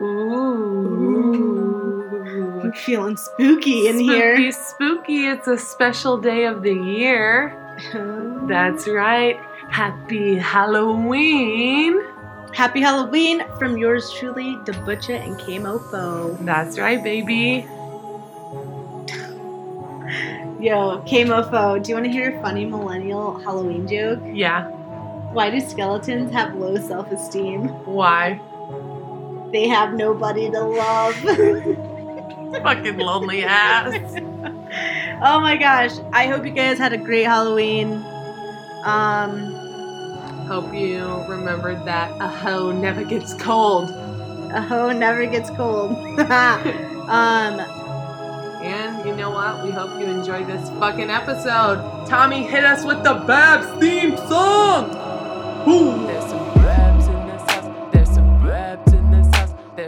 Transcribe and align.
Ooh. 0.00 1.72
I'm 2.62 2.72
feeling 2.72 3.16
spooky 3.16 3.88
in 3.88 3.96
spooky, 3.96 4.04
here. 4.04 4.52
Spooky. 4.52 5.26
It's 5.26 5.48
a 5.48 5.58
special 5.58 6.18
day 6.18 6.44
of 6.44 6.62
the 6.62 6.74
year. 6.74 7.58
That's 8.48 8.88
right. 8.88 9.38
Happy 9.70 10.36
Halloween. 10.36 12.02
Happy 12.52 12.80
Halloween 12.80 13.44
from 13.58 13.78
yours 13.78 14.12
truly, 14.12 14.58
the 14.66 14.72
Butcher 14.84 15.14
and 15.14 15.38
K-Mofo. 15.38 16.36
That's 16.44 16.78
right, 16.78 17.02
baby. 17.02 17.66
Yo, 20.60 21.02
K-Mofo, 21.06 21.82
do 21.82 21.88
you 21.88 21.94
want 21.96 22.04
to 22.04 22.12
hear 22.12 22.38
a 22.38 22.42
funny 22.42 22.66
millennial 22.66 23.38
Halloween 23.38 23.88
joke? 23.88 24.20
Yeah. 24.32 24.68
Why 25.32 25.50
do 25.50 25.58
skeletons 25.60 26.30
have 26.32 26.54
low 26.54 26.76
self-esteem? 26.76 27.68
Why? 27.86 28.40
They 29.52 29.68
have 29.68 29.94
nobody 29.94 30.50
to 30.50 30.60
love. 30.60 31.14
Fucking 32.62 32.98
lonely 32.98 33.44
ass. 33.44 33.94
oh 35.22 35.40
my 35.40 35.56
gosh. 35.56 35.92
I 36.12 36.26
hope 36.26 36.44
you 36.44 36.52
guys 36.52 36.78
had 36.78 36.92
a 36.92 36.98
great 36.98 37.24
Halloween. 37.24 38.02
Um, 38.84 39.54
Hope 40.48 40.74
you 40.74 41.04
remembered 41.28 41.84
that 41.86 42.10
a 42.20 42.28
hoe 42.28 42.72
never 42.72 43.04
gets 43.04 43.32
cold. 43.34 43.90
a 43.90 44.60
hoe 44.60 44.92
never 44.92 45.24
gets 45.24 45.48
cold. 45.50 45.92
um, 46.18 47.60
And 48.60 49.06
you 49.06 49.14
know 49.16 49.30
what? 49.30 49.62
We 49.64 49.70
hope 49.70 49.98
you 49.98 50.06
enjoyed 50.06 50.46
this 50.46 50.68
fucking 50.78 51.10
episode. 51.10 52.06
Tommy, 52.08 52.42
hit 52.42 52.64
us 52.64 52.84
with 52.84 53.02
the 53.04 53.14
Babs 53.26 53.66
theme 53.80 54.16
song! 54.16 54.90
Boom! 55.64 56.06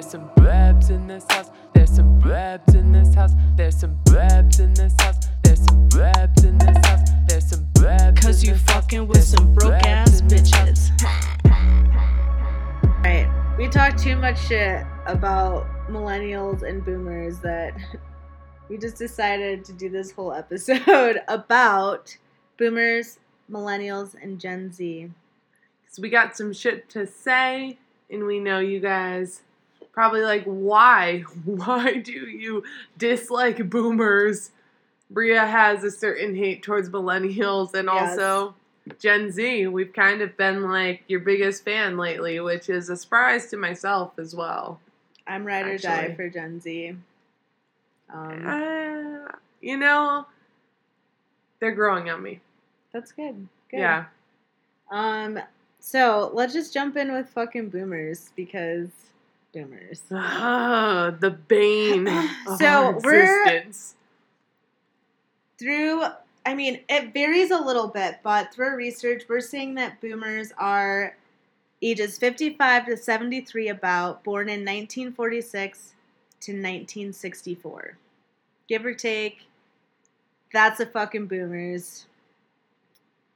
There's 0.04 0.12
some 0.12 0.30
brabs 0.36 0.90
in 0.90 1.06
this 1.06 1.24
house. 1.30 1.50
There's 1.72 1.88
some 1.88 2.18
brabs 2.18 2.74
in 2.74 2.92
this 2.92 3.14
house. 3.14 3.32
There's 3.56 3.74
some 3.74 3.98
brabs 4.04 4.60
in 4.60 4.74
this 4.74 4.94
house. 5.00 5.16
There's 5.42 5.64
some 5.64 5.88
brabs 5.88 6.44
in 6.44 6.58
this 6.58 6.76
house. 6.84 7.08
There's 7.26 7.46
some 7.46 7.66
brabs. 7.72 8.20
cause 8.20 8.44
you 8.44 8.54
fucking 8.54 9.08
with 9.08 9.24
some 9.24 9.54
broke 9.54 9.82
ass 9.86 10.20
in 10.20 10.28
this 10.28 10.50
house. 10.52 10.90
bitches. 10.90 11.44
Alright, 12.96 13.56
we 13.56 13.66
talked 13.66 13.98
too 13.98 14.14
much 14.16 14.38
shit 14.46 14.84
about 15.06 15.66
millennials 15.88 16.68
and 16.68 16.84
boomers 16.84 17.38
that 17.38 17.72
we 18.68 18.76
just 18.76 18.98
decided 18.98 19.64
to 19.64 19.72
do 19.72 19.88
this 19.88 20.12
whole 20.12 20.34
episode 20.34 21.22
about 21.28 22.14
boomers, 22.58 23.20
millennials, 23.50 24.14
and 24.22 24.38
Gen 24.38 24.70
Z. 24.70 25.10
So 25.88 26.02
we 26.02 26.10
got 26.10 26.36
some 26.36 26.52
shit 26.52 26.90
to 26.90 27.06
say, 27.06 27.78
and 28.10 28.24
we 28.26 28.38
know 28.38 28.58
you 28.58 28.80
guys 28.80 29.40
probably 29.94 30.22
like, 30.22 30.44
why? 30.44 31.20
Why 31.44 31.94
do 31.94 32.12
you 32.12 32.64
dislike 32.98 33.70
boomers? 33.70 34.50
Bria 35.10 35.46
has 35.46 35.84
a 35.84 35.90
certain 35.90 36.34
hate 36.34 36.62
towards 36.62 36.88
millennials 36.90 37.74
and 37.74 37.88
Yes. 37.92 38.18
also 38.18 38.54
Gen 38.98 39.30
Z. 39.30 39.68
We've 39.68 39.92
kind 39.92 40.20
of 40.20 40.36
been 40.36 40.62
like 40.62 41.04
your 41.06 41.20
biggest 41.20 41.64
fan 41.64 41.96
lately, 41.96 42.40
which 42.40 42.68
is 42.68 42.88
a 42.90 42.96
surprise 42.96 43.46
to 43.50 43.56
myself 43.56 44.18
as 44.18 44.34
well. 44.34 44.80
I'm 45.26 45.44
ride 45.46 45.66
or 45.66 45.78
die 45.78 46.12
for 46.14 46.28
Gen 46.28 46.60
Z. 46.60 46.96
Um, 48.12 48.46
Uh, 48.46 49.32
you 49.60 49.76
know, 49.78 50.26
they're 51.60 51.72
growing 51.72 52.10
on 52.10 52.22
me. 52.22 52.40
that's 52.92 53.12
good. 53.12 53.48
good. 53.70 53.78
Yeah. 53.78 54.04
Um, 54.90 55.38
so 55.80 56.30
let's 56.34 56.52
just 56.52 56.72
jump 56.74 56.96
in 56.96 57.12
with 57.12 57.28
fucking 57.30 57.68
boomers 57.70 58.30
because 58.36 58.88
boomers. 59.54 60.02
Ah, 60.12 61.14
the 61.20 61.30
bane 61.30 62.08
of 62.46 62.58
So, 62.58 62.66
our 62.66 62.92
we're- 63.00 63.62
through 65.58 66.02
i 66.44 66.52
mean 66.52 66.80
it 66.88 67.14
varies 67.14 67.50
a 67.52 67.56
little 67.58 67.86
bit 67.86 68.18
but 68.24 68.52
through 68.52 68.74
research 68.76 69.22
we're 69.28 69.40
seeing 69.40 69.76
that 69.76 70.00
boomers 70.00 70.52
are 70.58 71.16
ages 71.80 72.18
55 72.18 72.86
to 72.86 72.96
73 72.96 73.68
about 73.68 74.24
born 74.24 74.48
in 74.48 74.60
1946 74.60 75.94
to 76.40 76.52
1964 76.52 77.96
give 78.68 78.84
or 78.84 78.94
take 78.94 79.42
that's 80.52 80.80
a 80.80 80.86
fucking 80.86 81.26
boomers 81.26 82.06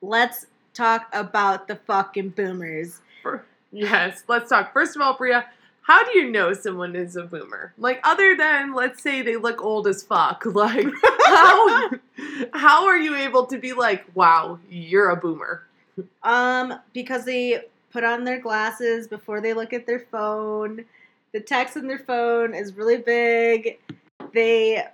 let's 0.02 0.46
talk 0.74 1.08
about 1.12 1.68
the 1.68 1.76
fucking 1.76 2.30
boomers 2.30 3.00
yes, 3.70 4.24
let's 4.28 4.48
talk. 4.48 4.72
First 4.72 4.96
of 4.96 5.02
all, 5.02 5.14
Bria, 5.14 5.44
how 5.88 6.04
do 6.04 6.18
you 6.18 6.30
know 6.30 6.52
someone 6.52 6.94
is 6.94 7.16
a 7.16 7.22
boomer? 7.22 7.72
Like, 7.78 7.98
other 8.04 8.36
than 8.36 8.74
let's 8.74 9.02
say 9.02 9.22
they 9.22 9.36
look 9.36 9.62
old 9.62 9.88
as 9.88 10.02
fuck, 10.02 10.44
like 10.54 10.86
how 11.24 11.90
how 12.52 12.86
are 12.86 12.98
you 12.98 13.16
able 13.16 13.46
to 13.46 13.58
be 13.58 13.72
like, 13.72 14.04
wow, 14.14 14.58
you're 14.68 15.08
a 15.10 15.16
boomer? 15.16 15.62
Um, 16.22 16.78
because 16.92 17.24
they 17.24 17.62
put 17.90 18.04
on 18.04 18.24
their 18.24 18.38
glasses 18.38 19.08
before 19.08 19.40
they 19.40 19.54
look 19.54 19.72
at 19.72 19.86
their 19.86 20.00
phone. 20.00 20.84
The 21.32 21.40
text 21.40 21.78
on 21.78 21.86
their 21.86 21.98
phone 21.98 22.54
is 22.54 22.76
really 22.76 22.98
big. 22.98 23.78
They 24.34 24.84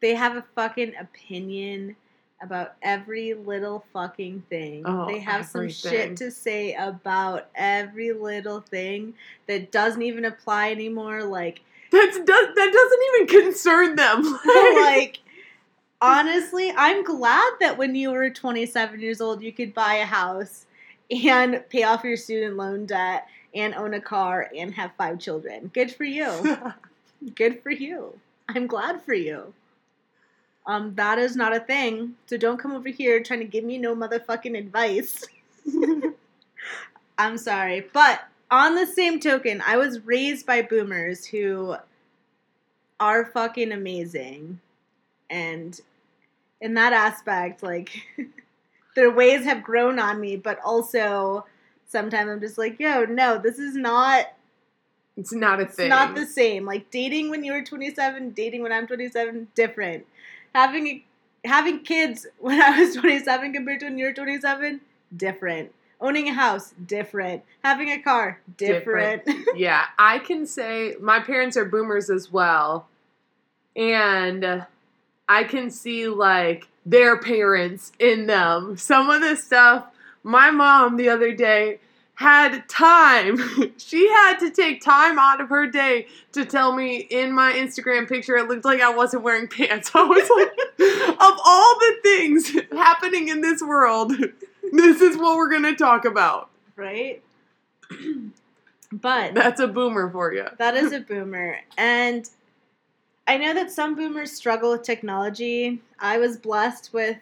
they 0.00 0.14
have 0.14 0.36
a 0.36 0.44
fucking 0.54 0.94
opinion 0.94 1.96
about 2.42 2.74
every 2.82 3.34
little 3.34 3.84
fucking 3.92 4.42
thing. 4.48 4.82
Oh, 4.86 5.06
they 5.06 5.18
have 5.18 5.46
some 5.46 5.68
shit 5.68 6.16
to 6.18 6.30
say 6.30 6.74
about 6.74 7.48
every 7.54 8.12
little 8.12 8.60
thing 8.60 9.14
that 9.46 9.70
doesn't 9.70 10.02
even 10.02 10.24
apply 10.24 10.70
anymore. 10.70 11.24
Like 11.24 11.60
That's 11.92 12.16
does, 12.16 12.26
that 12.26 12.72
doesn't 12.72 13.34
even 13.36 13.52
concern 13.52 13.96
them. 13.96 14.22
like 14.80 15.18
honestly, 16.00 16.72
I'm 16.76 17.04
glad 17.04 17.52
that 17.60 17.76
when 17.76 17.94
you 17.94 18.10
were 18.10 18.30
27 18.30 19.00
years 19.00 19.20
old, 19.20 19.42
you 19.42 19.52
could 19.52 19.74
buy 19.74 19.94
a 19.94 20.06
house 20.06 20.66
and 21.10 21.62
pay 21.68 21.82
off 21.82 22.04
your 22.04 22.16
student 22.16 22.56
loan 22.56 22.86
debt 22.86 23.26
and 23.54 23.74
own 23.74 23.94
a 23.94 24.00
car 24.00 24.48
and 24.56 24.72
have 24.74 24.92
five 24.96 25.18
children. 25.18 25.70
Good 25.74 25.92
for 25.92 26.04
you. 26.04 26.58
Good 27.34 27.62
for 27.62 27.70
you. 27.70 28.18
I'm 28.48 28.66
glad 28.66 29.02
for 29.02 29.14
you. 29.14 29.52
Um, 30.66 30.94
that 30.94 31.18
is 31.18 31.36
not 31.36 31.56
a 31.56 31.60
thing. 31.60 32.14
So 32.26 32.36
don't 32.36 32.58
come 32.58 32.72
over 32.72 32.88
here 32.88 33.22
trying 33.22 33.40
to 33.40 33.46
give 33.46 33.64
me 33.64 33.78
no 33.78 33.94
motherfucking 33.96 34.56
advice. 34.56 35.24
I'm 37.18 37.38
sorry. 37.38 37.86
But 37.92 38.22
on 38.50 38.74
the 38.74 38.86
same 38.86 39.20
token, 39.20 39.62
I 39.66 39.76
was 39.76 40.04
raised 40.04 40.46
by 40.46 40.62
boomers 40.62 41.24
who 41.24 41.76
are 42.98 43.24
fucking 43.26 43.72
amazing. 43.72 44.60
And 45.28 45.80
in 46.60 46.74
that 46.74 46.92
aspect, 46.92 47.62
like 47.62 47.90
their 48.96 49.10
ways 49.10 49.44
have 49.44 49.62
grown 49.62 49.98
on 49.98 50.20
me, 50.20 50.36
but 50.36 50.58
also 50.64 51.46
sometimes 51.88 52.30
I'm 52.30 52.40
just 52.40 52.58
like, 52.58 52.78
yo, 52.78 53.04
no, 53.04 53.38
this 53.38 53.58
is 53.58 53.74
not 53.74 54.26
it's 55.16 55.32
not 55.32 55.60
a 55.60 55.64
it's 55.64 55.74
thing. 55.74 55.88
not 55.88 56.14
the 56.14 56.26
same. 56.26 56.64
Like 56.64 56.90
dating 56.90 57.30
when 57.30 57.44
you 57.44 57.52
were 57.52 57.62
27, 57.62 58.30
dating 58.30 58.62
when 58.62 58.72
I'm 58.72 58.86
27, 58.86 59.48
different. 59.54 60.06
Having 60.54 61.02
having 61.44 61.80
kids 61.80 62.26
when 62.38 62.60
I 62.60 62.80
was 62.80 62.94
27 62.96 63.52
compared 63.52 63.80
to 63.80 63.86
when 63.86 63.98
you're 63.98 64.12
27, 64.12 64.80
different. 65.16 65.72
Owning 66.00 66.28
a 66.28 66.32
house, 66.32 66.72
different. 66.86 67.42
Having 67.62 67.90
a 67.90 67.98
car, 68.00 68.40
different. 68.56 69.22
yeah, 69.54 69.84
I 69.98 70.18
can 70.18 70.46
say 70.46 70.94
my 71.00 71.20
parents 71.20 71.56
are 71.56 71.64
boomers 71.64 72.08
as 72.08 72.32
well. 72.32 72.88
And 73.76 74.66
I 75.28 75.44
can 75.44 75.70
see 75.70 76.08
like 76.08 76.68
their 76.86 77.18
parents 77.18 77.92
in 77.98 78.26
them. 78.26 78.76
Some 78.76 79.10
of 79.10 79.20
the 79.20 79.36
stuff 79.36 79.86
my 80.22 80.50
mom 80.50 80.96
the 80.96 81.08
other 81.08 81.32
day 81.32 81.78
had 82.20 82.68
time. 82.68 83.38
she 83.78 84.06
had 84.06 84.38
to 84.40 84.50
take 84.50 84.84
time 84.84 85.18
out 85.18 85.40
of 85.40 85.48
her 85.48 85.66
day 85.66 86.06
to 86.32 86.44
tell 86.44 86.76
me 86.76 86.98
in 86.98 87.32
my 87.32 87.50
Instagram 87.52 88.06
picture 88.06 88.36
it 88.36 88.46
looked 88.46 88.66
like 88.66 88.82
I 88.82 88.94
wasn't 88.94 89.22
wearing 89.22 89.48
pants. 89.48 89.90
I 89.94 90.02
was 90.02 90.28
like, 90.36 90.52
of 91.18 91.40
all 91.42 91.78
the 91.78 91.96
things 92.02 92.52
happening 92.72 93.28
in 93.28 93.40
this 93.40 93.62
world, 93.62 94.12
this 94.72 95.00
is 95.00 95.16
what 95.16 95.38
we're 95.38 95.48
going 95.48 95.62
to 95.62 95.74
talk 95.74 96.04
about. 96.04 96.50
right? 96.76 97.22
but 98.92 99.32
That's 99.32 99.60
a 99.60 99.66
boomer 99.66 100.10
for 100.10 100.34
you. 100.34 100.44
That 100.58 100.76
is 100.76 100.92
a 100.92 101.00
boomer. 101.00 101.60
And 101.78 102.28
I 103.26 103.38
know 103.38 103.54
that 103.54 103.70
some 103.70 103.94
boomers 103.94 104.30
struggle 104.30 104.72
with 104.72 104.82
technology. 104.82 105.80
I 105.98 106.18
was 106.18 106.36
blessed 106.36 106.92
with 106.92 107.16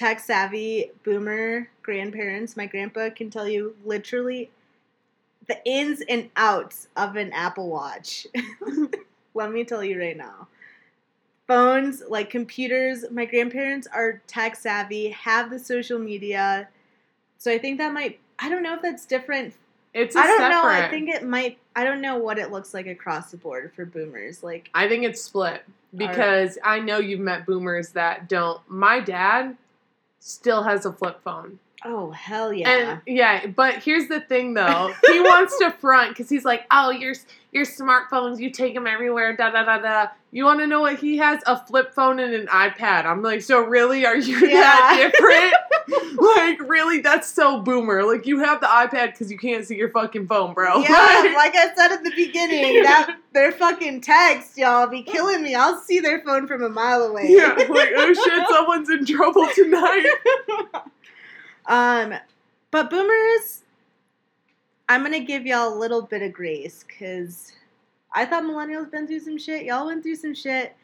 tech 0.00 0.18
savvy 0.18 0.90
boomer 1.04 1.68
grandparents. 1.82 2.56
My 2.56 2.64
grandpa 2.64 3.10
can 3.10 3.28
tell 3.28 3.46
you 3.46 3.76
literally 3.84 4.50
the 5.46 5.58
ins 5.66 6.00
and 6.08 6.30
outs 6.36 6.88
of 6.96 7.16
an 7.16 7.30
Apple 7.34 7.68
Watch. 7.68 8.26
Let 9.34 9.52
me 9.52 9.62
tell 9.62 9.84
you 9.84 10.00
right 10.00 10.16
now. 10.16 10.48
Phones, 11.46 12.02
like 12.08 12.30
computers, 12.30 13.04
my 13.10 13.26
grandparents 13.26 13.86
are 13.92 14.22
tech 14.26 14.56
savvy, 14.56 15.10
have 15.10 15.50
the 15.50 15.58
social 15.58 15.98
media. 15.98 16.66
So 17.36 17.52
I 17.52 17.58
think 17.58 17.76
that 17.76 17.92
might, 17.92 18.20
I 18.38 18.48
don't 18.48 18.62
know 18.62 18.76
if 18.76 18.80
that's 18.80 19.04
different 19.04 19.52
It's 19.92 20.16
a 20.16 20.20
I 20.20 20.26
don't 20.26 20.38
separate. 20.38 20.50
know. 20.50 20.64
I 20.66 20.88
think 20.88 21.10
it 21.10 21.24
might. 21.26 21.58
I 21.76 21.84
don't 21.84 22.00
know 22.00 22.16
what 22.16 22.38
it 22.38 22.50
looks 22.50 22.72
like 22.72 22.86
across 22.86 23.32
the 23.32 23.36
board 23.36 23.70
for 23.76 23.84
boomers. 23.84 24.42
Like, 24.42 24.70
I 24.72 24.88
think 24.88 25.04
it's 25.04 25.20
split 25.20 25.62
because 25.94 26.56
I 26.64 26.78
know 26.78 26.98
you've 26.98 27.20
met 27.20 27.44
boomers 27.44 27.90
that 27.90 28.30
don't. 28.30 28.60
My 28.66 29.00
dad 29.00 29.58
still 30.20 30.62
has 30.62 30.86
a 30.86 30.92
flip 30.92 31.20
phone. 31.24 31.58
oh 31.84 32.10
hell 32.12 32.52
yeah. 32.52 32.68
And 32.68 33.00
yeah, 33.06 33.46
but 33.46 33.76
here's 33.82 34.06
the 34.08 34.20
thing 34.20 34.54
though. 34.54 34.92
He 35.10 35.20
wants 35.32 35.58
to 35.58 35.72
front 35.72 36.10
because 36.10 36.28
he's 36.28 36.44
like, 36.44 36.64
oh, 36.70 36.90
your 36.90 37.14
your 37.52 37.64
smartphones, 37.64 38.38
you 38.38 38.50
take 38.50 38.74
them 38.74 38.86
everywhere, 38.86 39.34
da 39.36 39.50
da 39.50 39.64
da 39.64 39.78
da. 39.78 40.06
You 40.30 40.44
want 40.44 40.60
to 40.60 40.66
know 40.68 40.80
what 40.82 41.00
he 41.00 41.16
has? 41.16 41.42
A 41.46 41.64
flip 41.66 41.92
phone 41.94 42.20
and 42.20 42.32
an 42.34 42.46
iPad. 42.46 43.06
I'm 43.06 43.22
like, 43.22 43.42
so 43.42 43.60
really? 43.60 44.06
Are 44.06 44.16
you 44.16 44.40
that 44.48 45.10
different? 45.12 45.54
like, 46.36 46.60
really? 46.68 47.00
That's 47.00 47.28
so 47.32 47.60
boomer. 47.60 48.02
Like, 48.04 48.26
you 48.26 48.38
have 48.40 48.60
the 48.60 48.66
iPad 48.66 49.12
because 49.12 49.30
you 49.30 49.38
can't 49.38 49.64
see 49.64 49.76
your 49.76 49.90
fucking 49.90 50.26
phone, 50.26 50.54
bro. 50.54 50.78
yeah, 50.80 50.90
Like- 50.90 51.34
like 51.34 51.54
I 51.56 51.74
said 51.76 51.92
at 51.92 52.02
the 52.04 52.10
beginning, 52.14 52.82
that 52.82 53.16
their 53.32 53.52
fucking 53.52 54.00
text, 54.00 54.56
y'all, 54.58 54.86
be 54.86 55.02
killing 55.02 55.42
me. 55.42 55.54
I'll 55.54 55.80
see 55.80 56.00
their 56.00 56.20
phone 56.22 56.46
from 56.46 56.62
a 56.62 56.68
mile 56.68 57.02
away. 57.02 57.26
yeah, 57.28 57.54
like, 57.68 57.90
oh 57.96 58.12
shit, 58.14 58.48
someone's 58.48 58.90
in 58.90 59.04
trouble 59.06 59.46
tonight. 59.54 60.06
Um, 61.66 62.14
but 62.70 62.90
boomers, 62.90 63.62
I'm 64.88 65.02
gonna 65.02 65.20
give 65.20 65.46
y'all 65.46 65.72
a 65.72 65.78
little 65.78 66.02
bit 66.02 66.22
of 66.22 66.32
grace 66.32 66.84
because 66.88 67.52
I 68.12 68.24
thought 68.24 68.42
millennials 68.42 68.90
been 68.90 69.06
through 69.06 69.20
some 69.20 69.38
shit. 69.38 69.64
Y'all 69.64 69.86
went 69.86 70.02
through 70.02 70.16
some 70.16 70.34
shit. 70.34 70.74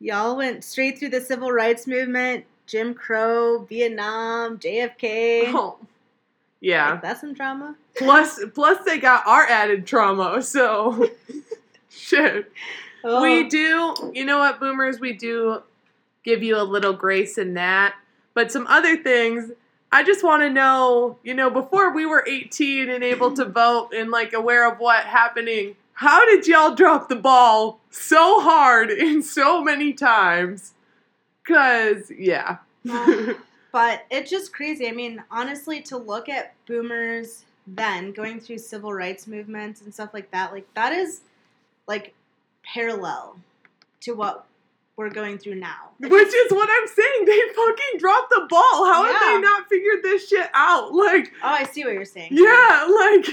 Y'all 0.00 0.36
went 0.36 0.64
straight 0.64 0.98
through 0.98 1.10
the 1.10 1.20
civil 1.20 1.50
rights 1.52 1.86
movement, 1.86 2.46
Jim 2.68 2.92
Crow, 2.92 3.64
Vietnam, 3.64 4.58
JFK. 4.58 5.44
Oh. 5.46 5.78
Yeah. 6.60 6.92
Like, 6.92 7.02
that's 7.02 7.20
some 7.22 7.34
trauma. 7.34 7.74
Plus, 7.96 8.40
plus 8.54 8.84
they 8.84 8.98
got 8.98 9.26
our 9.26 9.44
added 9.46 9.86
trauma. 9.86 10.42
So, 10.42 11.10
shit. 11.90 12.52
Oh. 13.02 13.22
We 13.22 13.48
do, 13.48 13.94
you 14.12 14.24
know 14.24 14.38
what, 14.38 14.60
boomers, 14.60 15.00
we 15.00 15.14
do 15.14 15.62
give 16.24 16.42
you 16.42 16.58
a 16.58 16.62
little 16.62 16.92
grace 16.92 17.38
in 17.38 17.54
that. 17.54 17.94
But 18.34 18.52
some 18.52 18.66
other 18.66 18.98
things, 18.98 19.50
I 19.90 20.04
just 20.04 20.22
want 20.22 20.42
to 20.42 20.50
know, 20.50 21.16
you 21.22 21.32
know, 21.32 21.48
before 21.48 21.94
we 21.94 22.04
were 22.04 22.24
18 22.28 22.90
and 22.90 23.02
able 23.02 23.32
to 23.34 23.46
vote 23.46 23.94
and 23.94 24.10
like 24.10 24.34
aware 24.34 24.70
of 24.70 24.78
what 24.78 25.04
happening, 25.04 25.74
how 25.94 26.26
did 26.26 26.46
y'all 26.46 26.74
drop 26.74 27.08
the 27.08 27.16
ball 27.16 27.80
so 27.90 28.40
hard 28.40 28.90
and 28.90 29.24
so 29.24 29.64
many 29.64 29.94
times? 29.94 30.74
Cause 31.48 32.12
yeah. 32.16 32.58
But 33.70 34.04
it's 34.10 34.30
just 34.30 34.52
crazy. 34.54 34.88
I 34.88 34.92
mean, 34.92 35.22
honestly, 35.30 35.82
to 35.82 35.98
look 35.98 36.28
at 36.28 36.54
boomers 36.66 37.44
then 37.66 38.12
going 38.12 38.40
through 38.40 38.58
civil 38.58 38.94
rights 38.94 39.26
movements 39.26 39.82
and 39.82 39.92
stuff 39.92 40.14
like 40.14 40.30
that, 40.30 40.52
like 40.52 40.72
that 40.74 40.92
is 40.94 41.20
like 41.86 42.14
parallel 42.64 43.36
to 44.00 44.12
what 44.12 44.46
we're 44.96 45.10
going 45.10 45.36
through 45.38 45.56
now. 45.56 45.90
Which 46.00 46.10
is 46.34 46.50
what 46.50 46.68
I'm 46.70 46.88
saying. 46.88 47.24
They 47.26 47.40
fucking 47.54 47.98
dropped 47.98 48.30
the 48.30 48.46
ball. 48.48 48.86
How 48.86 49.04
have 49.04 49.20
they 49.20 49.40
not 49.40 49.68
figured 49.68 50.02
this 50.02 50.28
shit 50.28 50.48
out? 50.54 50.92
Like, 50.94 51.30
Oh, 51.42 51.48
I 51.48 51.64
see 51.64 51.84
what 51.84 51.92
you're 51.92 52.04
saying. 52.06 52.30
Yeah, 52.32 52.88
like 52.90 53.26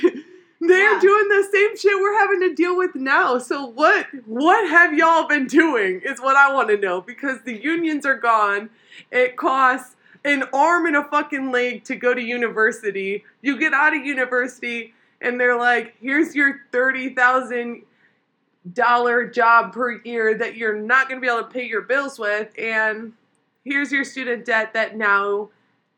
they're 0.67 0.93
Yeah. 0.93 0.99
doing 0.99 1.27
the 1.29 1.43
same 1.51 1.75
shit 1.77 1.99
we're 1.99 2.17
having 2.17 2.39
to 2.41 2.53
deal 2.53 2.75
with 2.77 2.95
now. 2.95 3.37
So 3.37 3.65
what 3.65 4.07
what 4.25 4.67
have 4.69 4.93
y'all 4.93 5.27
been 5.27 5.47
doing 5.47 6.01
is 6.03 6.19
what 6.19 6.35
I 6.35 6.51
want 6.53 6.69
to 6.69 6.77
know 6.77 7.01
because 7.01 7.41
the 7.43 7.53
unions 7.55 8.05
are 8.05 8.17
gone. 8.17 8.69
It 9.11 9.35
costs 9.37 9.95
an 10.23 10.43
arm 10.53 10.85
and 10.87 10.95
a 10.95 11.03
fucking 11.03 11.51
leg 11.51 11.83
to 11.85 11.95
go 11.95 12.13
to 12.13 12.21
university. 12.21 13.23
You 13.41 13.57
get 13.59 13.73
out 13.73 13.95
of 13.95 14.05
university 14.05 14.93
and 15.21 15.39
they're 15.39 15.57
like, 15.57 15.95
"Here's 16.01 16.35
your 16.35 16.61
$30,000 16.71 17.85
job 19.33 19.73
per 19.73 19.91
year 20.03 20.33
that 20.35 20.55
you're 20.55 20.75
not 20.75 21.07
going 21.07 21.21
to 21.21 21.25
be 21.25 21.31
able 21.31 21.43
to 21.43 21.49
pay 21.53 21.65
your 21.65 21.81
bills 21.81 22.17
with 22.19 22.51
and 22.57 23.13
here's 23.63 23.91
your 23.91 24.03
student 24.03 24.45
debt 24.45 24.73
that 24.73 24.95
now 24.97 25.49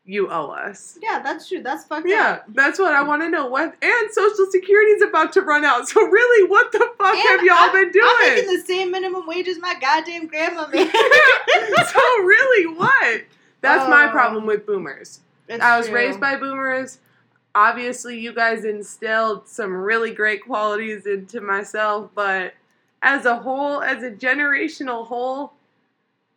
you 0.08 0.28
owe 0.30 0.48
us." 0.50 0.98
Yeah, 1.00 1.20
that's 1.22 1.46
true. 1.48 1.62
That's 1.62 1.84
fucked 1.84 2.08
Yeah, 2.08 2.30
up. 2.32 2.44
Yeah, 2.48 2.52
that's 2.54 2.78
what 2.80 2.94
I 2.94 3.02
want 3.04 3.22
to 3.22 3.28
know. 3.28 3.46
What 3.46 3.76
and 3.80 4.10
Social 4.10 4.46
Security's 4.50 5.02
about 5.02 5.32
to 5.34 5.42
run 5.42 5.64
out. 5.64 5.86
So 5.88 6.00
really, 6.02 6.48
what 6.48 6.72
the 6.72 6.80
fuck 6.98 7.14
have 7.14 7.42
y'all 7.44 7.54
I'm- 7.56 7.72
been 7.72 8.02
I'm 8.02 8.18
making 8.34 8.52
the 8.56 8.62
same 8.66 8.90
minimum 8.90 9.26
wage 9.26 9.46
as 9.46 9.58
my 9.60 9.74
goddamn 9.80 10.26
grandma 10.26 10.66
made. 10.72 10.90
so 10.92 12.00
really, 12.24 12.66
what? 12.76 13.22
That's 13.60 13.88
my 13.88 14.06
Oh. 14.08 14.10
problem 14.12 14.46
with 14.46 14.66
boomers. 14.66 15.20
I 15.50 15.76
was 15.78 15.86
true. 15.86 15.94
raised 15.94 16.20
by 16.20 16.36
boomers. 16.36 16.98
Obviously, 17.54 18.18
you 18.20 18.32
guys 18.32 18.64
instilled 18.64 19.48
some 19.48 19.72
really 19.72 20.12
great 20.12 20.44
qualities 20.44 21.06
into 21.06 21.40
myself, 21.40 22.10
but 22.14 22.54
as 23.02 23.24
a 23.24 23.36
whole, 23.36 23.80
as 23.82 24.02
a 24.02 24.10
generational 24.10 25.06
whole, 25.06 25.54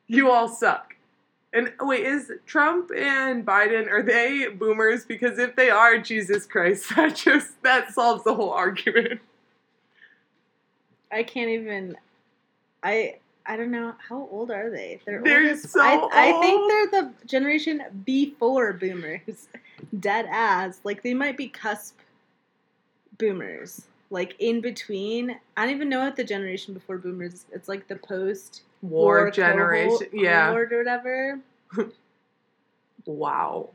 you 0.07 0.31
all 0.31 0.47
suck. 0.47 0.90
And 1.53 1.73
wait, 1.81 2.05
is 2.05 2.31
Trump 2.45 2.91
and 2.95 3.45
Biden 3.45 3.89
are 3.89 4.01
they 4.01 4.47
boomers? 4.47 5.05
Because 5.05 5.37
if 5.37 5.55
they 5.55 5.69
are, 5.69 5.97
Jesus 5.97 6.45
Christ, 6.45 6.85
that 6.95 7.15
just 7.15 7.61
that 7.63 7.93
solves 7.93 8.23
the 8.23 8.33
whole 8.33 8.51
argument. 8.51 9.19
I 11.11 11.23
can't 11.23 11.49
even. 11.49 11.97
I 12.83 13.15
I 13.45 13.57
don't 13.57 13.71
know 13.71 13.93
how 14.07 14.29
old 14.31 14.49
are 14.49 14.69
they? 14.69 14.99
They're, 15.05 15.21
They're 15.21 15.49
old 15.49 15.59
so 15.59 15.81
I, 15.81 16.07
I 16.13 16.39
think 16.39 16.71
they're 16.71 17.01
the 17.01 17.11
generation 17.25 17.83
before 18.05 18.71
boomers. 18.73 19.49
Dead 19.99 20.27
ass. 20.29 20.79
Like 20.83 21.03
they 21.03 21.13
might 21.13 21.35
be 21.35 21.49
cusp 21.49 21.97
boomers. 23.17 23.87
Like 24.09 24.35
in 24.39 24.61
between. 24.61 25.37
I 25.57 25.65
don't 25.65 25.75
even 25.75 25.89
know 25.89 25.99
what 25.99 26.15
the 26.15 26.23
generation 26.23 26.73
before 26.73 26.97
boomers. 26.97 27.45
It's 27.51 27.67
like 27.67 27.89
the 27.89 27.97
post 27.97 28.61
War, 28.81 29.21
war 29.23 29.31
generation, 29.31 30.07
yeah. 30.13 30.51
or 30.51 30.65
whatever. 30.65 31.39
Wow. 33.05 33.69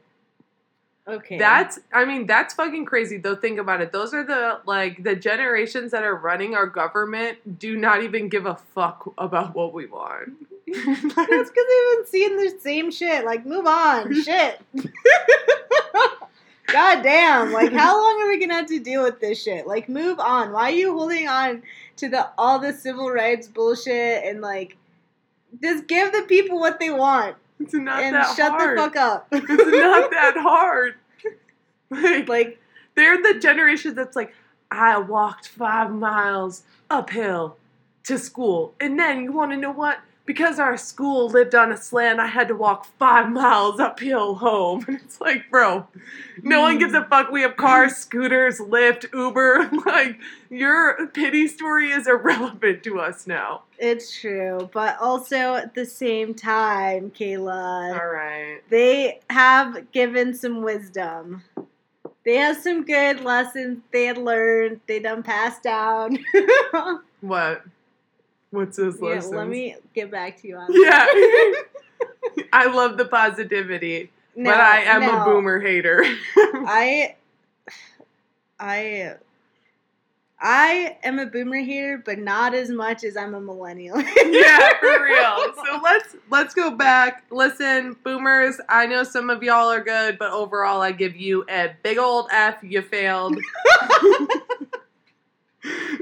Okay. 1.09 1.39
That's 1.39 1.79
I 1.93 2.05
mean 2.05 2.27
that's 2.27 2.55
fucking 2.55 2.85
crazy 2.85 3.19
though 3.19 3.37
think 3.37 3.61
about 3.61 3.81
it. 3.81 3.93
Those 3.93 4.13
are 4.13 4.25
the 4.25 4.61
like 4.67 5.05
the 5.05 5.15
generations 5.15 5.93
that 5.93 6.03
are 6.03 6.17
running 6.17 6.57
our 6.57 6.67
government 6.67 7.61
do 7.61 7.77
not 7.77 8.03
even 8.03 8.29
give 8.29 8.47
a 8.47 8.57
fuck 8.75 9.13
about 9.17 9.55
what 9.55 9.73
we 9.73 9.87
want. 9.87 10.33
That's 10.67 10.85
because 10.85 11.15
they've 11.15 11.97
been 11.97 12.07
seeing 12.07 12.37
the 12.37 12.59
same 12.59 12.91
shit. 12.91 13.25
Like, 13.25 13.47
move 13.47 13.67
on. 13.67 14.13
shit. 14.25 14.61
God 16.67 17.03
damn. 17.05 17.53
Like, 17.53 17.73
how 17.73 17.97
long 17.97 18.21
are 18.23 18.29
we 18.29 18.41
gonna 18.41 18.55
have 18.55 18.67
to 18.67 18.81
deal 18.81 19.05
with 19.05 19.21
this 19.21 19.41
shit? 19.41 19.69
Like, 19.69 19.89
move 19.89 20.19
on. 20.19 20.51
Why 20.51 20.73
are 20.73 20.75
you 20.75 20.93
holding 20.93 21.29
on 21.29 21.63
to 21.99 22.09
the 22.09 22.29
all 22.37 22.59
the 22.59 22.73
civil 22.73 23.13
rights 23.13 23.47
bullshit 23.47 24.25
and 24.25 24.41
like 24.41 24.77
just 25.63 25.87
give 25.87 26.13
the 26.13 26.23
people 26.23 26.59
what 26.59 26.79
they 26.79 26.91
want 26.91 27.37
it's 27.61 27.75
not 27.75 28.03
and 28.03 28.15
that 28.15 28.37
shut 28.37 28.53
hard. 28.53 28.79
the 28.79 28.83
fuck 28.83 28.97
up. 28.97 29.29
it's 29.33 29.49
not 29.49 30.11
that 30.11 30.37
hard. 30.37 30.95
Like, 31.91 32.29
like 32.29 32.61
they're 32.95 33.23
the 33.23 33.39
generation 33.39 33.95
that's 33.95 34.17
like, 34.17 34.35
I 34.71 34.99
walked 34.99 35.49
five 35.49 35.91
miles 35.91 36.63
uphill 36.91 37.57
to 38.05 38.19
school. 38.19 38.75
And 38.81 38.99
then 38.99 39.23
you 39.23 39.33
wanna 39.33 39.57
know 39.57 39.73
what? 39.73 40.01
Because 40.27 40.59
our 40.59 40.77
school 40.77 41.29
lived 41.29 41.55
on 41.55 41.71
a 41.71 41.77
slant, 41.77 42.19
I 42.19 42.27
had 42.27 42.49
to 42.49 42.55
walk 42.55 42.87
five 42.99 43.31
miles 43.31 43.79
uphill 43.81 44.35
home. 44.35 44.85
And 44.89 45.01
it's 45.03 45.21
like, 45.21 45.49
bro, 45.51 45.87
no 46.43 46.61
one 46.61 46.79
gives 46.79 46.95
a 46.95 47.03
hmm. 47.03 47.09
fuck. 47.09 47.31
We 47.31 47.43
have 47.43 47.57
cars, 47.57 47.97
scooters, 47.97 48.59
Lyft, 48.59 49.13
Uber. 49.15 49.71
Like, 49.87 50.19
your 50.51 51.07
pity 51.09 51.47
story 51.47 51.91
is 51.93 52.09
irrelevant 52.09 52.83
to 52.85 52.99
us 53.01 53.27
now. 53.27 53.63
it's 53.79 54.19
true. 54.21 54.69
But 54.73 54.99
also 55.01 55.55
at 55.55 55.75
the 55.75 55.87
same 55.87 56.35
time, 56.35 57.13
Kayla. 57.13 57.99
All 57.99 58.07
right. 58.09 58.61
they 58.69 59.21
have 59.31 59.91
given 59.93 60.35
some 60.35 60.63
wisdom. 60.63 61.45
They 62.25 62.37
have 62.37 62.57
some 62.57 62.85
good 62.85 63.21
lessons 63.21 63.79
they 63.93 64.07
had 64.07 64.19
learned. 64.19 64.81
They 64.89 64.99
done 64.99 65.23
passed 65.23 65.63
down. 65.63 66.19
What? 67.21 67.63
What's 68.51 68.77
this 68.77 69.01
lessons? 69.01 69.33
let 69.35 69.49
me 69.49 69.77
get 69.95 70.11
back 70.11 70.41
to 70.43 70.49
you 70.49 70.57
on 70.57 70.69
Yeah. 70.73 70.91
that. 70.91 71.65
I 72.53 72.67
love 72.67 72.97
the 72.97 73.05
positivity, 73.07 74.11
No, 74.35 74.51
but 74.51 74.61
I 74.61 74.81
am 74.83 75.01
no. 75.03 75.21
a 75.23 75.25
boomer 75.25 75.59
hater. 75.61 76.05
I, 76.37 77.17
I, 78.61 79.15
I 80.41 80.97
am 81.03 81.19
a 81.19 81.27
boomer 81.27 81.57
hater, 81.61 82.03
but 82.05 82.19
not 82.19 82.55
as 82.55 82.71
much 82.71 83.05
as 83.05 83.17
I'm 83.17 83.35
a 83.35 83.41
millennial. 83.41 83.99
yeah, 84.01 84.69
for 84.81 85.03
real. 85.05 85.55
So 85.55 85.81
let's 85.83 86.17
let's 86.31 86.55
go 86.55 86.71
back. 86.73 87.25
Listen, 87.31 87.97
boomers, 88.05 88.61
I 88.69 88.87
know 88.87 89.03
some 89.03 89.31
of 89.31 89.43
y'all 89.43 89.71
are 89.73 89.83
good, 89.83 90.19
but 90.19 90.33
overall 90.33 90.83
I 90.83 90.93
give 90.93 91.17
you 91.17 91.45
a 91.49 91.71
big 91.83 91.99
old 91.99 92.29
F, 92.31 92.57
you 92.63 92.83
failed. 92.83 93.39